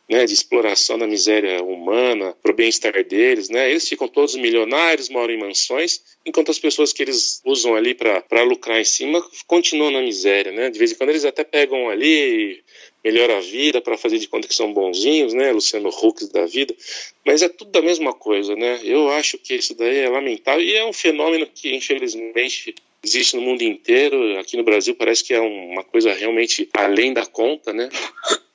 né, 0.09 0.25
de 0.25 0.33
exploração 0.33 0.97
da 0.97 1.07
miséria 1.07 1.63
humana 1.63 2.35
para 2.41 2.53
o 2.53 2.55
bem-estar 2.55 2.93
deles, 3.05 3.49
né? 3.49 3.69
Eles 3.71 3.89
ficam 3.89 4.07
todos 4.07 4.37
milionários, 4.37 5.09
moram 5.09 5.35
em 5.35 5.39
mansões, 5.39 6.01
enquanto 6.25 6.51
as 6.51 6.59
pessoas 6.59 6.93
que 6.93 7.03
eles 7.03 7.41
usam 7.45 7.75
ali 7.75 7.93
para 7.93 8.43
lucrar 8.45 8.81
em 8.81 8.85
cima 8.85 9.25
continuam 9.47 9.91
na 9.91 10.01
miséria, 10.01 10.53
né? 10.53 10.71
De 10.71 10.79
vez 10.79 10.93
em 10.93 10.95
quando 10.95 11.11
eles 11.11 11.25
até 11.25 11.43
pegam 11.43 11.89
ali 11.89 12.63
melhora 13.05 13.37
a 13.37 13.41
vida 13.41 13.81
para 13.81 13.97
fazer 13.97 14.19
de 14.19 14.29
conta 14.29 14.47
que 14.47 14.55
são 14.55 14.73
bonzinhos, 14.73 15.35
né? 15.35 15.51
Luciano 15.51 15.89
Huck 15.89 16.33
da 16.33 16.47
vida, 16.47 16.75
mas 17.25 17.43
é 17.43 17.49
tudo 17.49 17.73
da 17.73 17.83
mesma 17.83 18.13
coisa, 18.13 18.55
né? 18.55 18.81
Eu 18.85 19.11
acho 19.11 19.39
que 19.39 19.55
isso 19.55 19.75
daí 19.75 19.99
é 19.99 20.09
lamentável 20.09 20.63
e 20.63 20.75
é 20.75 20.85
um 20.85 20.93
fenômeno 20.93 21.47
que 21.47 21.75
infelizmente 21.75 22.75
existe 23.07 23.37
no 23.37 23.43
mundo 23.43 23.63
inteiro. 23.63 24.39
Aqui 24.39 24.57
no 24.57 24.65
Brasil 24.65 24.95
parece 24.95 25.23
que 25.23 25.33
é 25.33 25.41
uma 25.41 25.85
coisa 25.85 26.13
realmente 26.13 26.69
além 26.75 27.13
da 27.13 27.25
conta, 27.25 27.73
né? 27.73 27.89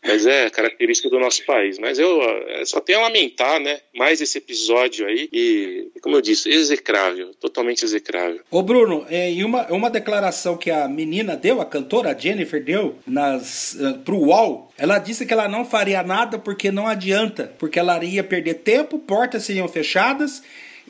Mas 0.03 0.25
é 0.25 0.49
característica 0.49 1.09
do 1.09 1.19
nosso 1.19 1.45
país. 1.45 1.77
Mas 1.79 1.99
eu 1.99 2.21
é, 2.21 2.65
só 2.65 2.81
tenho 2.81 2.99
a 2.99 3.03
lamentar, 3.03 3.59
né? 3.59 3.79
Mais 3.95 4.19
esse 4.19 4.37
episódio 4.37 5.07
aí. 5.07 5.29
E, 5.31 5.91
como 6.01 6.17
eu 6.17 6.21
disse, 6.21 6.49
execrável. 6.49 7.31
Totalmente 7.39 7.85
execrável. 7.85 8.41
Ô, 8.49 8.61
Bruno, 8.61 9.05
é, 9.09 9.31
e 9.31 9.43
uma, 9.43 9.67
uma 9.71 9.89
declaração 9.89 10.57
que 10.57 10.71
a 10.71 10.87
menina 10.87 11.37
deu, 11.37 11.61
a 11.61 11.65
cantora 11.65 12.17
Jennifer 12.17 12.63
deu, 12.63 12.95
nas, 13.05 13.75
uh, 13.75 13.99
pro 13.99 14.17
UOL, 14.17 14.71
ela 14.77 14.97
disse 14.97 15.25
que 15.25 15.33
ela 15.33 15.47
não 15.47 15.63
faria 15.63 16.03
nada 16.03 16.39
porque 16.39 16.71
não 16.71 16.87
adianta. 16.87 17.53
Porque 17.57 17.79
ela 17.79 18.03
ia 18.03 18.23
perder 18.23 18.55
tempo, 18.55 18.99
portas 18.99 19.43
seriam 19.43 19.67
fechadas 19.67 20.41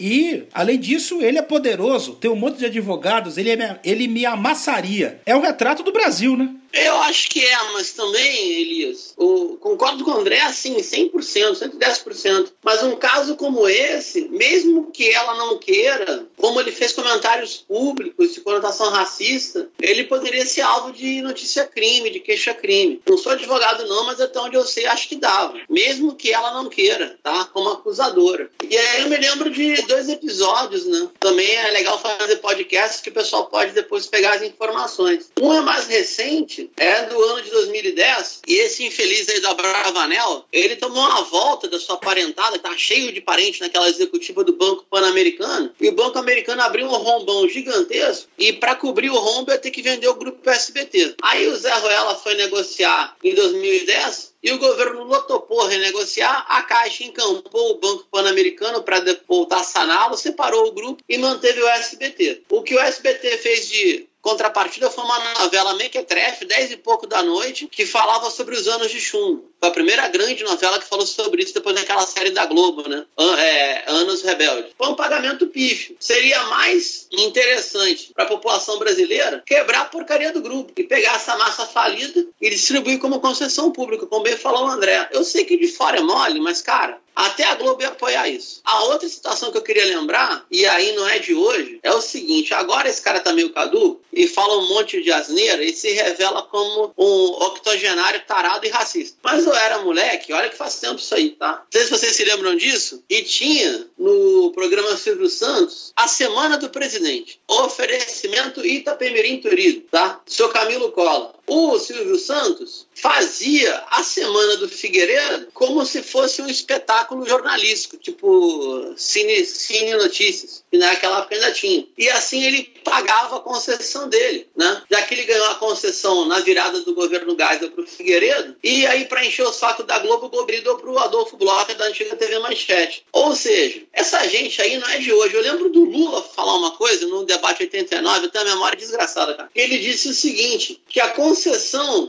e, 0.01 0.45
além 0.51 0.79
disso, 0.79 1.21
ele 1.21 1.37
é 1.37 1.43
poderoso, 1.43 2.15
tem 2.15 2.31
um 2.31 2.35
monte 2.35 2.57
de 2.57 2.65
advogados, 2.65 3.37
ele, 3.37 3.51
é, 3.51 3.79
ele 3.83 4.07
me 4.07 4.25
amassaria. 4.25 5.21
É 5.27 5.35
um 5.35 5.41
retrato 5.41 5.83
do 5.83 5.93
Brasil, 5.93 6.35
né? 6.35 6.49
Eu 6.73 6.95
acho 7.01 7.29
que 7.29 7.43
é, 7.43 7.57
mas 7.73 7.91
também, 7.91 8.61
Elias, 8.61 9.13
o, 9.17 9.57
concordo 9.57 10.03
com 10.03 10.11
o 10.11 10.17
André, 10.17 10.41
assim, 10.41 10.75
100%, 10.75 11.11
110%. 11.53 12.51
Mas 12.63 12.83
um 12.83 12.95
caso 12.95 13.35
como 13.35 13.67
esse, 13.67 14.27
mesmo 14.29 14.91
que 14.91 15.09
ela 15.09 15.35
não 15.35 15.57
queira, 15.57 16.25
como 16.37 16.59
ele 16.59 16.71
fez 16.71 16.93
comentários 16.93 17.57
públicos 17.57 18.33
de 18.33 18.41
conotação 18.41 18.89
racista, 18.89 19.69
ele 19.81 20.05
poderia 20.05 20.45
ser 20.45 20.61
alvo 20.61 20.91
de 20.91 21.21
notícia-crime, 21.21 22.09
de 22.09 22.19
queixa-crime. 22.19 23.01
Não 23.07 23.17
sou 23.17 23.33
advogado 23.33 23.87
não, 23.87 24.05
mas 24.05 24.21
até 24.21 24.39
onde 24.39 24.55
eu 24.55 24.63
sei, 24.63 24.85
acho 24.85 25.07
que 25.07 25.15
dava. 25.15 25.59
Mesmo 25.69 26.15
que 26.15 26.31
ela 26.31 26.53
não 26.53 26.69
queira, 26.69 27.17
tá? 27.21 27.45
Como 27.45 27.69
acusadora. 27.69 28.49
E 28.67 28.77
aí 28.77 29.01
eu 29.01 29.09
me 29.09 29.17
lembro 29.17 29.49
de 29.49 29.81
dois 29.83 30.09
episódios, 30.09 30.85
né? 30.85 31.09
Também 31.19 31.49
é 31.55 31.71
legal 31.71 31.99
fazer 31.99 32.37
podcasts 32.37 33.01
que 33.01 33.09
o 33.09 33.13
pessoal 33.13 33.47
pode 33.47 33.71
depois 33.71 34.07
pegar 34.07 34.33
as 34.33 34.41
informações. 34.41 35.31
Um 35.39 35.53
é 35.53 35.61
mais 35.61 35.87
recente, 35.87 36.60
é 36.77 37.03
do 37.03 37.23
ano 37.23 37.41
de 37.41 37.49
2010 37.49 38.41
e 38.47 38.55
esse 38.55 38.85
infeliz 38.85 39.29
aí 39.29 39.39
da 39.39 39.53
Bravanel, 39.53 40.45
ele 40.51 40.75
tomou 40.75 41.03
uma 41.03 41.23
volta 41.23 41.67
da 41.67 41.79
sua 41.79 41.97
parentada, 41.97 42.59
tá 42.59 42.75
cheio 42.77 43.11
de 43.11 43.21
parente 43.21 43.61
naquela 43.61 43.89
executiva 43.89 44.43
do 44.43 44.53
Banco 44.53 44.85
Pan-Americano, 44.89 45.71
e 45.79 45.89
o 45.89 45.93
Banco 45.93 46.17
Americano 46.17 46.61
abriu 46.61 46.87
um 46.87 46.97
rombão 46.97 47.47
gigantesco 47.47 48.27
e 48.37 48.53
para 48.53 48.75
cobrir 48.75 49.09
o 49.09 49.17
rombo 49.17 49.51
ia 49.51 49.57
ter 49.57 49.71
que 49.71 49.81
vender 49.81 50.07
o 50.07 50.15
grupo 50.15 50.49
SBT. 50.49 51.15
Aí 51.21 51.47
o 51.47 51.55
Zé 51.55 51.73
Ruela 51.73 52.15
foi 52.15 52.35
negociar 52.35 53.15
em 53.23 53.33
2010 53.33 54.31
e 54.43 54.51
o 54.51 54.57
governo 54.57 55.03
Lula 55.03 55.21
topou 55.21 55.67
renegociar, 55.67 56.45
a 56.49 56.63
Caixa 56.63 57.03
encampou 57.03 57.71
o 57.71 57.77
Banco 57.77 58.07
Pan-Americano 58.11 58.81
para 58.81 59.03
voltar 59.27 59.59
a 59.59 59.63
saná-lo, 59.63 60.17
separou 60.17 60.67
o 60.67 60.71
grupo 60.71 61.03
e 61.07 61.17
manteve 61.17 61.61
o 61.61 61.67
SBT. 61.67 62.41
O 62.49 62.63
que 62.63 62.73
o 62.73 62.79
SBT 62.79 63.37
fez 63.37 63.69
de 63.69 64.07
Contrapartida 64.21 64.89
foi 64.89 65.03
uma 65.03 65.33
novela 65.39 65.73
mequetrefe, 65.73 66.45
dez 66.45 66.71
e 66.71 66.77
pouco 66.77 67.07
da 67.07 67.23
noite, 67.23 67.67
que 67.67 67.85
falava 67.85 68.29
sobre 68.29 68.55
os 68.55 68.67
anos 68.67 68.91
de 68.91 69.01
chumbo. 69.01 69.50
Foi 69.61 69.69
a 69.69 69.73
primeira 69.73 70.07
grande 70.07 70.43
novela 70.43 70.79
que 70.79 70.87
falou 70.87 71.05
sobre 71.05 71.43
isso 71.43 71.53
depois 71.53 71.75
daquela 71.75 72.03
série 72.07 72.31
da 72.31 72.47
Globo, 72.47 72.89
né? 72.89 73.05
É, 73.37 73.83
Anos 73.91 74.23
Rebeldes. 74.23 74.71
Foi 74.75 74.87
um 74.87 74.95
pagamento 74.95 75.45
pífio. 75.45 75.95
Seria 75.99 76.41
mais 76.45 77.07
interessante 77.11 78.11
para 78.11 78.23
a 78.23 78.27
população 78.27 78.79
brasileira 78.79 79.43
quebrar 79.45 79.81
a 79.81 79.85
porcaria 79.85 80.33
do 80.33 80.41
grupo 80.41 80.71
e 80.75 80.83
pegar 80.83 81.13
essa 81.13 81.37
massa 81.37 81.67
falida 81.67 82.25
e 82.41 82.49
distribuir 82.49 82.97
como 82.97 83.19
concessão 83.19 83.71
pública, 83.71 84.07
como 84.07 84.23
bem 84.23 84.35
falou 84.35 84.65
o 84.65 84.69
André. 84.69 85.07
Eu 85.11 85.23
sei 85.23 85.45
que 85.45 85.55
de 85.55 85.67
fora 85.67 85.97
é 85.97 86.01
mole, 86.01 86.39
mas, 86.39 86.63
cara, 86.63 86.99
até 87.15 87.43
a 87.43 87.55
Globo 87.55 87.81
ia 87.81 87.89
apoiar 87.89 88.27
isso. 88.29 88.61
A 88.63 88.85
outra 88.85 89.07
situação 89.07 89.51
que 89.51 89.57
eu 89.57 89.61
queria 89.61 89.85
lembrar, 89.85 90.45
e 90.49 90.65
aí 90.65 90.93
não 90.93 91.07
é 91.07 91.19
de 91.19 91.33
hoje, 91.33 91.79
é 91.83 91.91
o 91.91 92.01
seguinte: 92.01 92.53
agora 92.53 92.89
esse 92.89 93.01
cara 93.01 93.19
tá 93.19 93.33
meio 93.33 93.51
caduco 93.51 94.01
e 94.13 94.27
fala 94.27 94.57
um 94.57 94.69
monte 94.69 95.01
de 95.01 95.11
asneira 95.11 95.63
e 95.63 95.73
se 95.73 95.91
revela 95.91 96.43
como 96.43 96.93
um 96.97 97.43
octogenário 97.43 98.21
tarado 98.25 98.65
e 98.65 98.69
racista. 98.69 99.17
Mas 99.21 99.45
eu 99.51 99.57
era 99.57 99.79
moleque, 99.79 100.33
olha 100.33 100.49
que 100.49 100.57
faz 100.57 100.79
tempo 100.79 100.95
isso 100.95 101.13
aí, 101.13 101.31
tá? 101.31 101.63
Não 101.63 101.71
sei 101.71 101.83
se 101.83 101.89
vocês 101.89 102.15
se 102.15 102.23
lembram 102.23 102.55
disso. 102.55 103.03
E 103.09 103.21
tinha 103.23 103.87
no 103.97 104.51
programa 104.53 104.95
Silvio 104.97 105.29
Santos 105.29 105.91
a 105.95 106.07
Semana 106.07 106.57
do 106.57 106.69
Presidente. 106.69 107.39
Oferecimento 107.47 108.65
Itapemirim 108.65 109.41
Turismo, 109.41 109.83
tá? 109.91 110.21
Seu 110.25 110.49
Camilo 110.49 110.91
Cola. 110.91 111.33
O 111.53 111.77
Silvio 111.77 112.17
Santos 112.17 112.87
fazia 112.95 113.83
a 113.89 114.01
Semana 114.03 114.55
do 114.55 114.69
Figueiredo 114.69 115.47
como 115.53 115.85
se 115.85 116.01
fosse 116.01 116.41
um 116.41 116.47
espetáculo 116.47 117.27
jornalístico, 117.27 117.97
tipo 117.97 118.93
Cine, 118.95 119.43
Cine 119.43 119.95
Notícias, 119.95 120.63
que 120.71 120.77
naquela 120.77 121.19
época 121.19 121.35
ainda 121.35 121.51
tinha. 121.51 121.85
E 121.97 122.09
assim 122.09 122.41
ele 122.41 122.71
pagava 122.85 123.35
a 123.35 123.41
concessão 123.41 124.07
dele, 124.07 124.47
né? 124.55 124.81
Já 124.89 125.01
que 125.01 125.13
ele 125.13 125.25
ganhou 125.25 125.47
a 125.47 125.55
concessão 125.55 126.25
na 126.25 126.39
virada 126.39 126.79
do 126.79 126.93
governo 126.93 127.35
Geisel 127.37 127.71
para 127.71 127.83
o 127.83 127.87
Figueiredo, 127.87 128.55
e 128.63 128.87
aí 128.87 129.03
para 129.03 129.25
encher 129.25 129.43
o 129.43 129.51
saco 129.51 129.83
da 129.83 129.99
Globo, 129.99 130.29
gobridou 130.29 130.77
para 130.77 130.89
o 130.89 130.99
Adolfo 130.99 131.35
Bloch 131.35 131.73
da 131.73 131.85
antiga 131.85 132.15
TV 132.15 132.39
Manchete. 132.39 133.03
Ou 133.11 133.35
seja, 133.35 133.81
essa 133.91 134.25
gente 134.29 134.61
aí 134.61 134.77
não 134.77 134.87
é 134.87 134.99
de 134.99 135.11
hoje. 135.11 135.35
Eu 135.35 135.41
lembro 135.41 135.69
do 135.69 135.83
Lula 135.83 136.21
falar 136.21 136.55
uma 136.55 136.71
coisa 136.71 137.05
no 137.07 137.25
debate 137.25 137.63
89, 137.63 138.25
eu 138.25 138.29
tenho 138.29 138.45
a 138.45 138.53
memória 138.53 138.77
desgraçada, 138.77 139.33
cara. 139.33 139.49
Ele 139.53 139.77
disse 139.79 140.07
o 140.07 140.13
seguinte, 140.13 140.81
que 140.87 141.01
a 141.01 141.09
concessão 141.09 141.40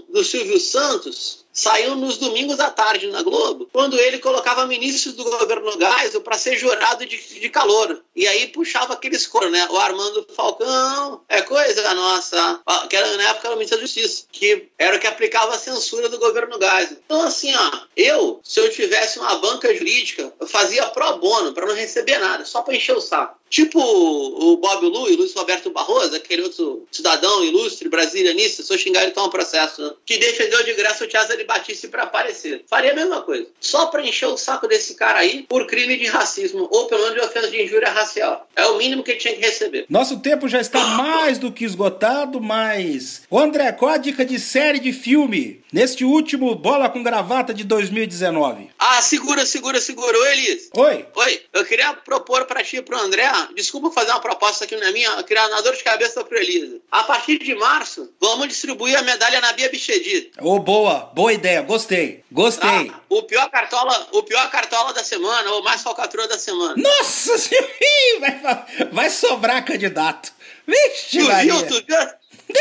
do 0.08 0.24
Silvio 0.24 0.58
Santos 0.60 1.41
saiu 1.52 1.94
nos 1.94 2.16
domingos 2.16 2.58
à 2.58 2.70
tarde 2.70 3.08
na 3.08 3.22
Globo, 3.22 3.68
quando 3.72 3.98
ele 3.98 4.18
colocava 4.18 4.66
ministros 4.66 5.14
do 5.14 5.24
governo 5.24 5.72
Geisel 5.72 6.22
para 6.22 6.38
ser 6.38 6.56
jurado 6.56 7.04
de, 7.04 7.16
de 7.16 7.48
calor. 7.50 8.02
E 8.16 8.26
aí 8.26 8.48
puxava 8.48 8.94
aqueles 8.94 9.26
coros, 9.26 9.50
né? 9.50 9.66
O 9.70 9.76
Armando 9.76 10.26
Falcão, 10.34 11.20
é 11.28 11.42
coisa 11.42 11.92
nossa, 11.94 12.60
que 12.88 12.96
era, 12.96 13.16
na 13.16 13.30
época 13.30 13.48
era 13.48 13.54
o 13.54 13.58
ministro 13.58 13.78
da 13.78 13.84
Justiça, 13.84 14.24
que 14.32 14.68
era 14.78 14.96
o 14.96 15.00
que 15.00 15.06
aplicava 15.06 15.54
a 15.54 15.58
censura 15.58 16.08
do 16.08 16.18
governo 16.18 16.58
Geisel. 16.58 16.96
Então, 17.04 17.22
assim, 17.22 17.54
ó, 17.54 17.80
eu, 17.96 18.40
se 18.42 18.60
eu 18.60 18.70
tivesse 18.70 19.18
uma 19.18 19.34
banca 19.36 19.74
jurídica, 19.74 20.32
eu 20.40 20.46
fazia 20.46 20.86
pro 20.86 21.18
bono, 21.18 21.52
para 21.52 21.66
não 21.66 21.74
receber 21.74 22.18
nada, 22.18 22.44
só 22.44 22.62
para 22.62 22.74
encher 22.74 22.96
o 22.96 23.00
saco. 23.00 23.42
Tipo 23.52 23.78
o 23.78 24.56
Bob 24.56 24.86
Lu 24.86 25.10
e 25.10 25.16
Luiz 25.16 25.34
Roberto 25.34 25.68
Barroso, 25.68 26.16
aquele 26.16 26.40
outro 26.40 26.86
cidadão 26.90 27.44
ilustre 27.44 27.86
brasilianista, 27.86 28.62
se 28.62 28.72
eu 28.72 28.78
xingar 28.78 29.02
ele 29.02 29.10
toma 29.10 29.28
processo, 29.28 29.82
né? 29.82 29.92
que 30.06 30.16
defendeu 30.16 30.64
de 30.64 30.72
graça 30.72 31.04
o 31.04 31.10
Cesare 31.10 31.41
Batista 31.44 31.88
para 31.88 32.04
aparecer. 32.04 32.64
Faria 32.68 32.92
a 32.92 32.94
mesma 32.94 33.22
coisa. 33.22 33.46
Só 33.60 33.86
para 33.86 34.02
encher 34.02 34.26
o 34.26 34.36
saco 34.36 34.68
desse 34.68 34.94
cara 34.94 35.20
aí 35.20 35.44
por 35.48 35.66
crime 35.66 35.96
de 35.96 36.06
racismo, 36.06 36.68
ou 36.70 36.86
pelo 36.86 37.02
menos 37.02 37.14
de 37.14 37.26
ofensa 37.26 37.50
de 37.50 37.62
injúria 37.62 37.90
racial. 37.90 38.48
É 38.54 38.66
o 38.66 38.76
mínimo 38.76 39.02
que 39.02 39.12
ele 39.12 39.20
tinha 39.20 39.34
que 39.34 39.40
receber. 39.40 39.86
Nosso 39.88 40.20
tempo 40.20 40.48
já 40.48 40.60
está 40.60 40.80
mais 40.84 41.38
do 41.38 41.52
que 41.52 41.64
esgotado, 41.64 42.40
mas. 42.40 43.22
Ô 43.30 43.38
André, 43.38 43.72
qual 43.72 43.92
a 43.92 43.96
dica 43.96 44.24
de 44.24 44.38
série 44.38 44.78
de 44.78 44.92
filme 44.92 45.62
neste 45.72 46.04
último 46.04 46.54
Bola 46.54 46.88
com 46.88 47.02
Gravata 47.02 47.52
de 47.54 47.64
2019? 47.64 48.70
Ah, 48.78 49.00
segura, 49.02 49.44
segura, 49.46 49.80
segura. 49.80 50.18
Oi, 50.18 50.32
Elis. 50.32 50.70
Oi. 50.74 51.06
Oi. 51.14 51.40
Eu 51.52 51.64
queria 51.64 51.92
propor 51.94 52.44
para 52.46 52.62
ti 52.62 52.76
e 52.76 52.82
pro 52.82 52.98
André 52.98 53.22
desculpa 53.54 53.90
fazer 53.90 54.10
uma 54.10 54.20
proposta 54.20 54.64
aqui 54.64 54.76
na 54.76 54.90
minha, 54.92 55.22
criar 55.22 55.48
uma 55.48 55.62
dor 55.62 55.74
de 55.74 55.82
cabeça 55.82 56.24
para 56.24 56.40
Elisa. 56.40 56.78
A 56.90 57.04
partir 57.04 57.38
de 57.38 57.54
março, 57.54 58.10
vamos 58.20 58.48
distribuir 58.48 58.96
a 58.98 59.02
medalha 59.02 59.40
na 59.40 59.52
Bia 59.52 59.70
Bichedi. 59.70 60.30
Ô, 60.40 60.54
oh, 60.54 60.58
boa, 60.58 61.10
boa 61.14 61.31
ideia, 61.32 61.62
gostei, 61.62 62.22
gostei. 62.30 62.90
Ah, 62.92 63.00
o 63.08 63.22
pior 63.22 63.48
cartola, 63.50 64.08
o 64.12 64.22
pior 64.22 64.50
cartola 64.50 64.92
da 64.92 65.02
semana, 65.02 65.50
ou 65.52 65.62
mais 65.62 65.82
falcatrua 65.82 66.28
da 66.28 66.38
semana. 66.38 66.74
Nossa 66.76 67.34
vai, 68.20 68.86
vai 68.92 69.10
sobrar 69.10 69.64
candidato. 69.64 70.32
Vixe, 70.66 71.18
tu 71.18 71.26
viu, 71.26 71.66
tu 71.66 71.84
viu? 71.86 71.96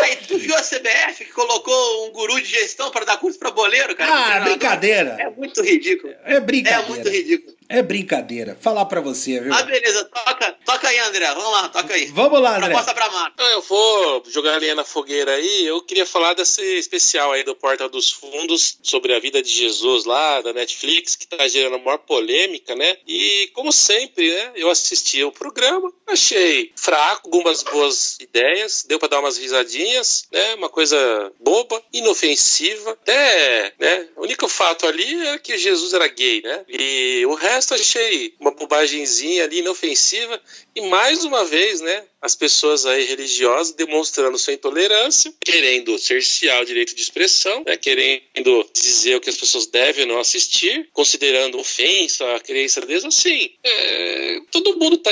Aí, 0.04 0.16
tu 0.28 0.38
viu 0.38 0.56
a 0.56 0.62
CBF 0.62 1.26
que 1.26 1.32
colocou 1.32 2.08
um 2.08 2.12
guru 2.12 2.40
de 2.40 2.48
gestão 2.48 2.92
para 2.92 3.06
dar 3.06 3.18
curso 3.18 3.38
para 3.38 3.52
boleiro, 3.52 3.96
cara? 3.96 4.38
Ah, 4.38 4.40
brincadeira. 4.40 5.18
É 5.20 5.30
muito 5.30 5.62
ridículo. 5.62 6.14
É 6.24 6.40
brincadeira. 6.40 6.86
É 6.86 6.90
muito 6.90 7.10
ridículo. 7.10 7.56
É 7.72 7.82
brincadeira. 7.82 8.58
Falar 8.60 8.86
para 8.86 9.00
você, 9.00 9.40
viu? 9.40 9.54
Ah, 9.54 9.64
beleza. 9.64 10.04
Toca, 10.06 10.58
toca 10.66 10.88
aí, 10.90 11.00
André. 11.00 11.26
Vamos 11.34 11.52
lá, 11.52 11.70
toca 11.70 11.94
aí. 11.94 12.06
Vamos 12.08 12.42
lá, 12.42 12.58
André. 12.58 12.68
Proposta 12.68 12.94
pra 12.94 13.10
Marco. 13.10 13.42
Eu 13.42 13.62
vou 13.62 14.24
jogar 14.28 14.56
a 14.56 14.60
linha 14.60 14.76
na 14.76 14.84
fogueira 14.84 15.32
aí. 15.34 15.66
Eu 15.66 15.82
queria 15.82 16.06
falar 16.06 16.34
desse 16.34 16.62
especial 16.78 17.32
aí 17.32 17.44
do 17.44 17.56
Porta 17.56 17.88
dos 17.88 18.12
Fundos 18.12 18.78
sobre 18.84 19.14
a 19.14 19.20
vida 19.20 19.42
de 19.42 19.50
Jesus 19.50 20.04
lá, 20.04 20.42
da 20.42 20.52
Netflix, 20.52 21.16
que 21.16 21.26
tá 21.26 21.48
gerando 21.48 21.76
a 21.76 21.80
maior 21.80 22.00
polêmica, 22.00 22.76
né? 22.76 22.98
E, 23.08 23.50
como 23.54 23.72
sempre, 23.72 24.30
né? 24.30 24.52
Eu 24.56 24.70
assisti 24.70 25.24
o 25.24 25.32
programa, 25.32 25.92
achei 26.08 26.72
fraco, 26.76 27.22
algumas 27.28 27.64
boas 27.64 28.18
ideias, 28.20 28.84
deu 28.88 29.00
para 29.00 29.10
dar 29.10 29.20
umas 29.20 29.38
risadinhas, 29.38 30.26
né? 30.32 30.56
Uma 30.56 30.70
coisa 30.70 31.32
boba, 31.40 31.82
inofensiva. 31.94 32.92
Até, 32.92 33.74
né? 33.80 34.08
O 34.18 34.24
único 34.24 34.48
fato 34.48 34.86
ali 34.86 35.28
é 35.28 35.38
que 35.38 35.58
Jesus 35.58 35.94
era 35.94 36.08
gay, 36.08 36.42
né? 36.42 36.66
E 36.68 37.26
o 37.26 37.34
resto 37.34 37.61
achei 37.70 38.34
uma 38.40 38.52
bobagemzinha 38.52 39.44
ali, 39.44 39.60
inofensiva. 39.60 40.42
E 40.76 40.82
mais 40.82 41.24
uma 41.24 41.46
vez, 41.46 41.82
né? 41.82 42.04
As 42.22 42.36
pessoas 42.36 42.86
aí 42.86 43.06
religiosas 43.06 43.74
demonstrando 43.74 44.38
sua 44.38 44.54
intolerância, 44.54 45.34
querendo 45.44 45.98
cercear 45.98 46.62
o 46.62 46.66
direito 46.66 46.96
de 46.96 47.02
expressão, 47.02 47.64
né, 47.66 47.78
querendo 47.78 48.66
dizer 48.74 49.16
o 49.16 49.22
que 49.22 49.30
as 49.30 49.38
pessoas 49.38 49.66
devem 49.68 50.06
não 50.06 50.20
assistir, 50.20 50.90
considerando 50.94 51.60
ofensa 51.60 52.36
a 52.36 52.40
crença 52.40 52.82
deles, 52.82 53.06
assim, 53.06 53.52
é, 53.64 54.40
todo 54.52 54.78
mundo 54.78 54.96
está 54.96 55.12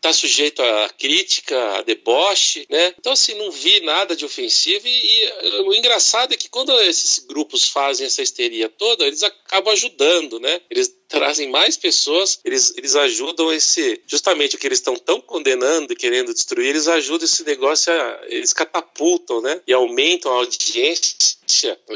tá 0.00 0.12
sujeito 0.12 0.62
a 0.62 0.88
crítica, 0.90 1.78
a 1.78 1.82
deboche, 1.82 2.66
né? 2.70 2.94
Então, 2.98 3.12
assim, 3.12 3.34
não 3.34 3.50
vi 3.50 3.80
nada 3.80 4.16
de 4.16 4.24
ofensivo 4.24 4.86
e, 4.86 4.90
e 4.90 5.60
o 5.62 5.74
engraçado 5.74 6.34
é 6.34 6.36
que 6.36 6.48
quando 6.48 6.72
esses 6.82 7.20
grupos 7.20 7.68
fazem 7.68 8.06
essa 8.06 8.22
histeria 8.22 8.68
toda, 8.68 9.06
eles 9.06 9.22
acabam 9.22 9.72
ajudando, 9.72 10.40
né? 10.40 10.60
Eles 10.70 10.94
trazem 11.08 11.48
mais 11.48 11.76
pessoas, 11.76 12.40
eles, 12.44 12.74
eles 12.76 12.96
ajudam 12.96 13.52
esse, 13.52 14.00
justamente 14.06 14.56
o 14.56 14.58
que 14.58 14.66
eles 14.66 14.78
estão 14.78 14.96
tão 14.96 15.20
condenando 15.20 15.92
e 15.92 15.96
querendo 15.96 16.23
destruir, 16.32 16.68
eles 16.68 16.88
ajudam 16.88 17.24
esse 17.24 17.44
negócio, 17.44 17.92
a, 17.92 18.20
eles 18.28 18.52
catapultam, 18.52 19.40
né? 19.42 19.60
E 19.66 19.72
aumentam 19.72 20.32
a 20.32 20.36
audiência. 20.36 21.36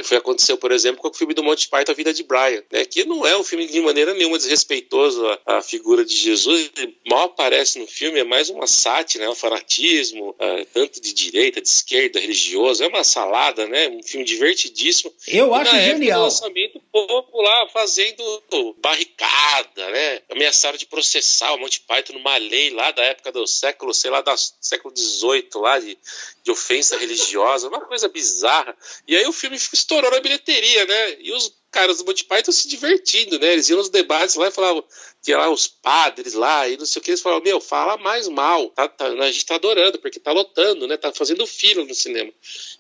Foi 0.03 0.17
aconteceu, 0.17 0.57
por 0.57 0.73
exemplo, 0.73 1.01
com 1.01 1.09
o 1.09 1.15
filme 1.15 1.35
do 1.35 1.43
Monty 1.43 1.69
Python, 1.69 1.93
A 1.93 1.95
Vida 1.95 2.13
de 2.13 2.23
Brian, 2.23 2.63
né? 2.71 2.85
Que 2.85 3.05
não 3.05 3.27
é 3.27 3.37
um 3.37 3.45
filme 3.45 3.67
de 3.67 3.81
maneira 3.81 4.15
nenhuma 4.15 4.39
desrespeitoso 4.39 5.25
à, 5.47 5.63
figura 5.63 6.05
de 6.05 6.15
Jesus, 6.15 6.71
ele 6.77 6.97
mal 7.07 7.25
aparece 7.25 7.79
no 7.79 7.87
filme, 7.87 8.21
é 8.21 8.25
mais 8.25 8.49
uma 8.49 8.67
sátira, 8.67 9.25
né? 9.25 9.31
um 9.31 9.35
fanatismo, 9.35 10.31
uh, 10.31 10.67
tanto 10.73 11.01
de 11.01 11.13
direita, 11.13 11.61
de 11.61 11.69
esquerda, 11.69 12.21
religioso, 12.21 12.83
é 12.83 12.87
uma 12.87 13.05
salada, 13.05 13.67
né? 13.67 13.89
Um 13.89 14.03
filme 14.03 14.25
divertidíssimo. 14.25 15.13
Eu 15.27 15.55
acho 15.55 15.73
na 15.75 15.81
genial. 15.81 16.21
Época, 16.21 16.25
lançamento, 16.25 16.79
o 16.79 16.81
povo 17.07 17.43
lá 17.43 17.69
fazendo 17.69 18.43
barricada, 18.79 19.91
né? 19.91 20.23
Ameaçaram 20.31 20.77
de 20.77 20.87
processar 20.87 21.53
o 21.55 21.59
Monty 21.59 21.81
Python 21.81 22.15
numa 22.15 22.37
lei 22.37 22.71
lá 22.71 22.91
da 22.91 23.03
época 23.05 23.33
do 23.33 23.47
século, 23.47 23.93
sei 23.95 24.11
lá, 24.11 24.21
do 24.21 24.31
século 24.61 24.95
XVIII, 24.97 25.49
lá 25.57 25.79
de, 25.79 25.99
de 26.43 26.51
ofensa 26.51 26.97
religiosa, 26.97 27.69
uma 27.69 27.81
coisa 27.81 28.09
bizarra. 28.09 28.77
E 29.07 29.17
aí 29.17 29.27
o 29.27 29.33
filme 29.39 29.57
estourou 29.57 30.11
na 30.11 30.21
bilheteria, 30.21 30.85
né? 30.87 31.17
E 31.21 31.33
os 31.33 31.53
caras 31.71 31.99
do 31.99 32.05
Monty 32.05 32.25
Python 32.25 32.53
se 32.53 32.67
divertindo, 32.69 33.39
né? 33.39 33.53
Eles 33.53 33.69
iam 33.69 33.79
nos 33.79 33.89
debates 33.89 34.35
lá 34.35 34.49
e 34.49 34.51
falavam, 34.51 34.85
tinha 35.23 35.39
lá 35.39 35.51
os 35.51 35.67
padres 35.69 36.35
lá 36.35 36.69
e 36.69 36.77
não 36.77 36.87
sei 36.87 37.01
o 37.01 37.03
que, 37.03 37.11
eles 37.11 37.21
falavam, 37.21 37.45
meu, 37.45 37.61
fala 37.61 37.97
mais 37.97 38.29
mal, 38.29 38.71
tá, 38.71 38.89
tá, 38.89 39.07
a 39.07 39.31
gente 39.31 39.47
tá 39.47 39.55
adorando, 39.57 39.99
porque 39.99 40.19
tá 40.19 40.33
lotando, 40.33 40.87
né? 40.87 40.97
Tá 40.97 41.13
fazendo 41.13 41.47
fila 41.47 41.85
no 41.85 41.95
cinema. 41.95 42.33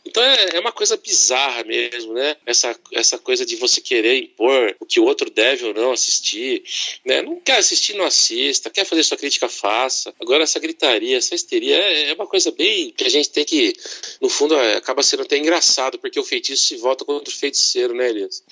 Então 0.09 0.23
é, 0.23 0.47
é, 0.55 0.61
uma 0.61 0.73
coisa 0.73 0.97
bizarra 0.97 1.63
mesmo, 1.65 2.15
né? 2.15 2.35
Essa, 2.47 2.75
essa 2.93 3.19
coisa 3.19 3.45
de 3.45 3.57
você 3.57 3.81
querer 3.81 4.19
impor 4.19 4.75
o 4.81 4.87
que 4.87 4.99
o 4.99 5.05
outro 5.05 5.29
deve 5.31 5.67
ou 5.67 5.75
não 5.75 5.93
assistir, 5.93 6.63
né? 7.05 7.21
Não 7.21 7.39
quer 7.39 7.59
assistir, 7.59 7.95
não 7.95 8.07
assista, 8.07 8.71
quer 8.71 8.85
fazer 8.85 9.03
sua 9.03 9.19
crítica, 9.19 9.49
faça. 9.49 10.15
Agora 10.21 10.45
essa 10.45 10.59
gritaria, 10.59 11.19
essa 11.19 11.35
histeria 11.35 11.77
é, 11.77 12.11
é 12.11 12.15
uma 12.15 12.27
coisa 12.27 12.51
bem 12.51 12.91
que 12.97 13.05
a 13.05 13.11
gente 13.11 13.29
tem 13.29 13.45
que, 13.45 13.75
no 14.21 14.31
fundo, 14.31 14.55
é, 14.55 14.77
acaba 14.77 15.03
sendo 15.03 15.23
até 15.23 15.37
engraçado, 15.37 15.99
porque 15.99 16.19
o 16.19 16.25
feitiço 16.25 16.65
se 16.65 16.77
volta 16.77 17.05
contra 17.05 17.33
o 17.33 17.37
feiticeiro, 17.37 17.95
né, 17.95 18.09
Elias? 18.09 18.43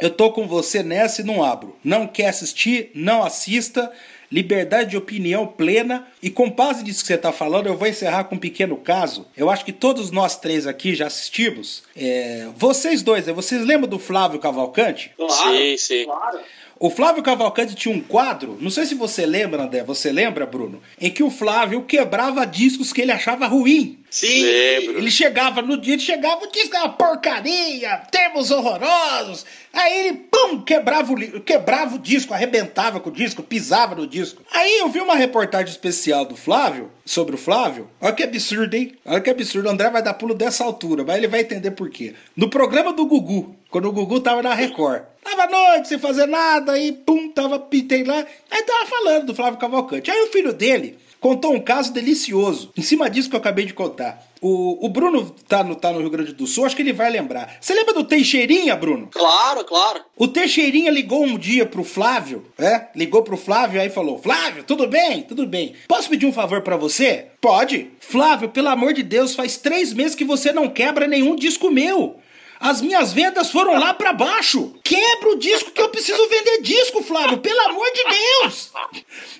Eu 0.00 0.10
tô 0.10 0.32
com 0.32 0.46
você 0.48 0.82
nessa 0.82 1.22
e 1.22 1.24
não 1.24 1.42
abro. 1.42 1.76
Não 1.84 2.06
quer 2.06 2.28
assistir, 2.28 2.90
não 2.94 3.22
assista. 3.22 3.92
Liberdade 4.30 4.90
de 4.90 4.96
opinião 4.96 5.46
plena. 5.46 6.06
E 6.22 6.30
com 6.30 6.50
base 6.50 6.84
disso 6.84 7.00
que 7.00 7.06
você 7.06 7.14
está 7.14 7.32
falando, 7.32 7.66
eu 7.66 7.76
vou 7.76 7.88
encerrar 7.88 8.24
com 8.24 8.34
um 8.34 8.38
pequeno 8.38 8.76
caso. 8.76 9.26
Eu 9.36 9.50
acho 9.50 9.64
que 9.64 9.72
todos 9.72 10.10
nós 10.10 10.36
três 10.36 10.66
aqui 10.66 10.94
já 10.94 11.06
assistimos. 11.06 11.82
É... 11.96 12.48
Vocês 12.56 13.02
dois, 13.02 13.26
né? 13.26 13.32
vocês 13.32 13.64
lembram 13.64 13.88
do 13.88 13.98
Flávio 13.98 14.38
Cavalcante? 14.38 15.12
Claro, 15.16 15.56
sim, 15.56 15.76
sim. 15.76 16.04
Claro. 16.04 16.40
O 16.80 16.90
Flávio 16.90 17.24
Cavalcante 17.24 17.74
tinha 17.74 17.92
um 17.92 18.00
quadro, 18.00 18.56
não 18.60 18.70
sei 18.70 18.86
se 18.86 18.94
você 18.94 19.26
lembra, 19.26 19.64
André, 19.64 19.82
você 19.82 20.12
lembra, 20.12 20.46
Bruno? 20.46 20.80
Em 21.00 21.10
que 21.10 21.24
o 21.24 21.30
Flávio 21.30 21.82
quebrava 21.82 22.46
discos 22.46 22.92
que 22.92 23.00
ele 23.00 23.10
achava 23.10 23.48
ruim. 23.48 23.98
Sim, 24.10 24.42
Lembro. 24.42 24.98
Ele 24.98 25.10
chegava 25.10 25.60
no 25.60 25.76
dia, 25.76 25.94
ele 25.94 26.02
chegava, 26.02 26.44
o 26.44 26.50
disco 26.50 26.74
era 26.74 26.86
uma 26.86 26.92
porcaria, 26.94 28.02
termos 28.10 28.50
horrorosos. 28.50 29.44
Aí 29.72 29.98
ele, 29.98 30.12
pum, 30.30 30.62
quebrava 30.62 31.12
o, 31.12 31.40
quebrava 31.40 31.96
o 31.96 31.98
disco, 31.98 32.32
arrebentava 32.32 33.00
com 33.00 33.10
o 33.10 33.12
disco, 33.12 33.42
pisava 33.42 33.94
no 33.94 34.06
disco. 34.06 34.42
Aí 34.52 34.78
eu 34.78 34.88
vi 34.88 35.00
uma 35.00 35.14
reportagem 35.14 35.68
especial 35.68 36.24
do 36.24 36.36
Flávio, 36.36 36.90
sobre 37.04 37.34
o 37.34 37.38
Flávio. 37.38 37.88
Olha 38.00 38.12
que 38.12 38.22
absurdo, 38.22 38.74
hein? 38.74 38.94
Olha 39.04 39.20
que 39.20 39.30
absurdo. 39.30 39.68
O 39.68 39.70
André 39.70 39.90
vai 39.90 40.02
dar 40.02 40.14
pulo 40.14 40.34
dessa 40.34 40.64
altura, 40.64 41.04
mas 41.04 41.16
ele 41.16 41.28
vai 41.28 41.40
entender 41.40 41.70
por 41.72 41.90
quê. 41.90 42.14
No 42.36 42.48
programa 42.48 42.92
do 42.92 43.06
Gugu, 43.06 43.56
quando 43.70 43.88
o 43.88 43.92
Gugu 43.92 44.20
tava 44.20 44.42
na 44.42 44.54
Record. 44.54 45.02
Tava 45.22 45.44
à 45.44 45.50
noite, 45.50 45.88
sem 45.88 45.98
fazer 45.98 46.26
nada, 46.26 46.72
aí 46.72 46.92
pum, 46.92 47.30
tava 47.30 47.58
pitei 47.58 48.04
lá. 48.04 48.26
Aí 48.50 48.62
tava 48.62 48.86
falando 48.86 49.26
do 49.26 49.34
Flávio 49.34 49.58
Cavalcante. 49.58 50.10
Aí 50.10 50.22
o 50.22 50.32
filho 50.32 50.52
dele 50.52 50.98
contou 51.20 51.54
um 51.54 51.60
caso 51.60 51.92
delicioso. 51.92 52.70
Em 52.76 52.82
cima 52.82 53.08
disso 53.08 53.28
que 53.28 53.36
eu 53.36 53.40
acabei 53.40 53.64
de 53.64 53.74
contar. 53.74 54.26
O, 54.40 54.86
o 54.86 54.88
Bruno 54.88 55.34
tá 55.48 55.64
no, 55.64 55.74
tá 55.74 55.92
no 55.92 56.00
Rio 56.00 56.10
Grande 56.10 56.32
do 56.32 56.46
Sul, 56.46 56.64
acho 56.64 56.76
que 56.76 56.82
ele 56.82 56.92
vai 56.92 57.10
lembrar. 57.10 57.56
Você 57.60 57.74
lembra 57.74 57.92
do 57.92 58.04
Teixeirinha, 58.04 58.76
Bruno? 58.76 59.08
Claro, 59.10 59.64
claro. 59.64 60.00
O 60.16 60.28
Teixeirinha 60.28 60.90
ligou 60.90 61.24
um 61.24 61.36
dia 61.36 61.66
pro 61.66 61.82
Flávio, 61.82 62.46
é? 62.56 62.86
Ligou 62.94 63.22
pro 63.22 63.36
Flávio 63.36 63.80
aí 63.80 63.90
falou: 63.90 64.18
Flávio, 64.18 64.62
tudo 64.62 64.86
bem? 64.86 65.22
Tudo 65.22 65.46
bem. 65.46 65.74
Posso 65.88 66.08
pedir 66.08 66.26
um 66.26 66.32
favor 66.32 66.62
para 66.62 66.76
você? 66.76 67.26
Pode. 67.40 67.90
Flávio, 68.00 68.48
pelo 68.48 68.68
amor 68.68 68.92
de 68.92 69.02
Deus, 69.02 69.34
faz 69.34 69.56
três 69.56 69.92
meses 69.92 70.14
que 70.14 70.24
você 70.24 70.52
não 70.52 70.68
quebra 70.68 71.06
nenhum 71.08 71.34
disco 71.34 71.70
meu. 71.70 72.16
As 72.60 72.80
minhas 72.80 73.12
vendas 73.12 73.50
foram 73.50 73.78
lá 73.78 73.94
para 73.94 74.12
baixo. 74.12 74.74
Quebra 74.82 75.30
o 75.30 75.38
disco 75.38 75.70
que 75.70 75.80
eu 75.80 75.88
preciso 75.88 76.28
vender 76.28 76.62
disco, 76.62 77.02
Flávio, 77.02 77.38
pelo 77.38 77.60
amor 77.60 77.86
de 77.92 78.04
Deus. 78.04 78.70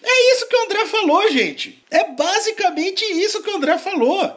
É 0.02 0.32
isso 0.32 0.48
que 0.48 0.56
o 0.56 0.64
André 0.64 0.86
falou, 0.86 1.30
gente. 1.30 1.82
É 1.90 2.04
basicamente 2.04 3.04
isso 3.04 3.42
que 3.42 3.50
o 3.50 3.56
André 3.56 3.78
falou. 3.78 4.30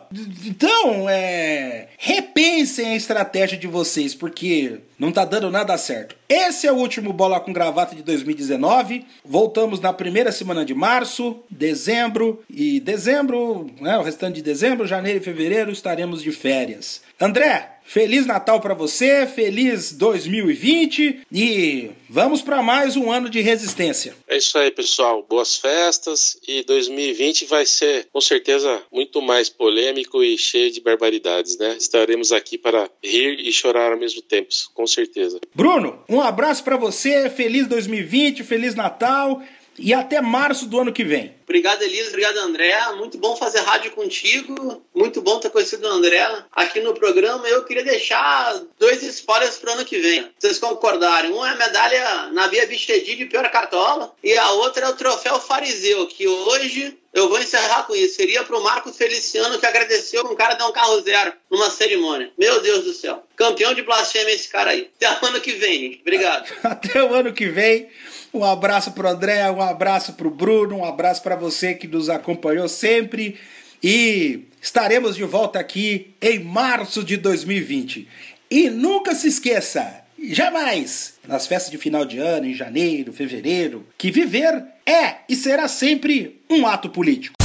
Então, 0.45 1.07
é. 1.09 1.89
Repensem 1.97 2.87
a 2.87 2.95
estratégia 2.95 3.57
de 3.57 3.67
vocês, 3.67 4.15
porque 4.15 4.79
não 4.97 5.11
tá 5.11 5.25
dando 5.25 5.51
nada 5.51 5.77
certo. 5.77 6.15
Esse 6.33 6.65
é 6.65 6.71
o 6.71 6.77
último 6.77 7.11
Bola 7.11 7.41
com 7.41 7.51
Gravata 7.51 7.93
de 7.93 8.01
2019. 8.03 9.05
Voltamos 9.21 9.81
na 9.81 9.91
primeira 9.91 10.31
semana 10.31 10.63
de 10.63 10.73
março, 10.73 11.43
dezembro 11.49 12.41
e 12.49 12.79
dezembro, 12.79 13.69
né, 13.81 13.97
o 13.97 14.01
restante 14.01 14.35
de 14.35 14.41
dezembro, 14.41 14.87
janeiro 14.87 15.19
e 15.19 15.21
fevereiro 15.21 15.71
estaremos 15.71 16.23
de 16.23 16.31
férias. 16.31 17.01
André, 17.19 17.71
Feliz 17.83 18.25
Natal 18.25 18.61
para 18.61 18.73
você, 18.73 19.27
feliz 19.27 19.91
2020 19.91 21.23
e 21.29 21.91
vamos 22.11 22.41
para 22.41 22.61
mais 22.61 22.97
um 22.97 23.09
ano 23.09 23.29
de 23.29 23.39
resistência. 23.39 24.13
É 24.27 24.35
isso 24.35 24.57
aí, 24.57 24.69
pessoal. 24.69 25.25
Boas 25.27 25.55
festas 25.55 26.37
e 26.45 26.61
2020 26.63 27.45
vai 27.45 27.65
ser 27.65 28.07
com 28.11 28.19
certeza 28.19 28.81
muito 28.91 29.21
mais 29.21 29.47
polêmico 29.49 30.21
e 30.21 30.37
cheio 30.37 30.69
de 30.69 30.81
barbaridades, 30.81 31.57
né? 31.57 31.77
Estaremos 31.79 32.33
aqui 32.33 32.57
para 32.57 32.89
rir 33.01 33.39
e 33.39 33.51
chorar 33.53 33.93
ao 33.93 33.97
mesmo 33.97 34.21
tempo, 34.21 34.49
com 34.73 34.85
certeza. 34.85 35.39
Bruno, 35.55 36.03
um 36.09 36.19
abraço 36.19 36.65
para 36.65 36.75
você, 36.75 37.29
feliz 37.29 37.65
2020, 37.67 38.43
feliz 38.43 38.75
Natal 38.75 39.41
e 39.79 39.93
até 39.93 40.19
março 40.21 40.67
do 40.67 40.79
ano 40.79 40.91
que 40.91 41.05
vem. 41.05 41.33
Obrigado, 41.51 41.81
Elisa. 41.81 42.07
Obrigado, 42.07 42.37
André. 42.37 42.73
Muito 42.95 43.17
bom 43.17 43.35
fazer 43.35 43.59
rádio 43.59 43.91
contigo. 43.91 44.81
Muito 44.95 45.21
bom 45.21 45.37
ter 45.37 45.49
conhecido 45.49 45.85
o 45.85 45.91
André 45.91 46.25
aqui 46.53 46.79
no 46.79 46.93
programa. 46.93 47.45
Eu 47.45 47.65
queria 47.65 47.83
deixar 47.83 48.57
dois 48.79 49.03
spoilers 49.03 49.57
para 49.57 49.71
o 49.71 49.73
ano 49.73 49.83
que 49.83 49.99
vem. 49.99 50.31
Vocês 50.39 50.57
concordarem. 50.57 51.29
Um 51.29 51.45
é 51.45 51.49
a 51.49 51.55
medalha 51.55 52.29
na 52.31 52.47
Via 52.47 52.65
Bichedi 52.65 53.17
de 53.17 53.25
Pior 53.25 53.51
Cartola 53.51 54.13
e 54.23 54.37
a 54.37 54.49
outra 54.51 54.85
é 54.85 54.89
o 54.89 54.95
troféu 54.95 55.41
Fariseu, 55.41 56.07
que 56.07 56.25
hoje 56.25 56.97
eu 57.13 57.27
vou 57.27 57.37
encerrar 57.37 57.83
com 57.83 57.93
isso. 57.93 58.15
Seria 58.15 58.45
para 58.45 58.57
o 58.57 58.63
Marcos 58.63 58.95
Feliciano 58.95 59.59
que 59.59 59.65
agradeceu 59.65 60.25
um 60.25 60.35
cara 60.35 60.53
deu 60.53 60.67
um 60.67 60.71
carro 60.71 61.01
zero 61.01 61.33
numa 61.49 61.69
cerimônia. 61.69 62.31
Meu 62.37 62.61
Deus 62.61 62.85
do 62.85 62.93
céu. 62.93 63.23
Campeão 63.35 63.73
de 63.73 63.81
blasfêmia 63.81 64.33
esse 64.33 64.47
cara 64.47 64.71
aí. 64.71 64.89
Até 64.95 65.25
o 65.25 65.27
ano 65.27 65.41
que 65.41 65.51
vem, 65.51 65.79
gente. 65.79 65.99
Obrigado. 65.99 66.49
Até 66.63 67.03
o 67.03 67.13
ano 67.13 67.33
que 67.33 67.47
vem. 67.47 67.89
Um 68.33 68.45
abraço 68.45 68.93
pro 68.93 69.09
André, 69.09 69.51
um 69.51 69.61
abraço 69.61 70.13
pro 70.13 70.29
Bruno, 70.29 70.77
um 70.77 70.85
abraço 70.85 71.21
para 71.21 71.35
você 71.41 71.73
que 71.73 71.87
nos 71.87 72.09
acompanhou 72.09 72.69
sempre 72.69 73.35
e 73.83 74.41
estaremos 74.61 75.15
de 75.15 75.23
volta 75.23 75.59
aqui 75.59 76.13
em 76.21 76.39
março 76.39 77.03
de 77.03 77.17
2020. 77.17 78.07
E 78.49 78.69
nunca 78.69 79.15
se 79.15 79.27
esqueça, 79.27 80.03
jamais, 80.29 81.15
nas 81.27 81.47
festas 81.47 81.71
de 81.71 81.77
final 81.77 82.05
de 82.05 82.19
ano, 82.19 82.45
em 82.45 82.53
janeiro, 82.53 83.11
fevereiro, 83.11 83.87
que 83.97 84.11
viver 84.11 84.63
é 84.85 85.15
e 85.27 85.35
será 85.35 85.67
sempre 85.67 86.39
um 86.49 86.67
ato 86.67 86.89
político. 86.89 87.35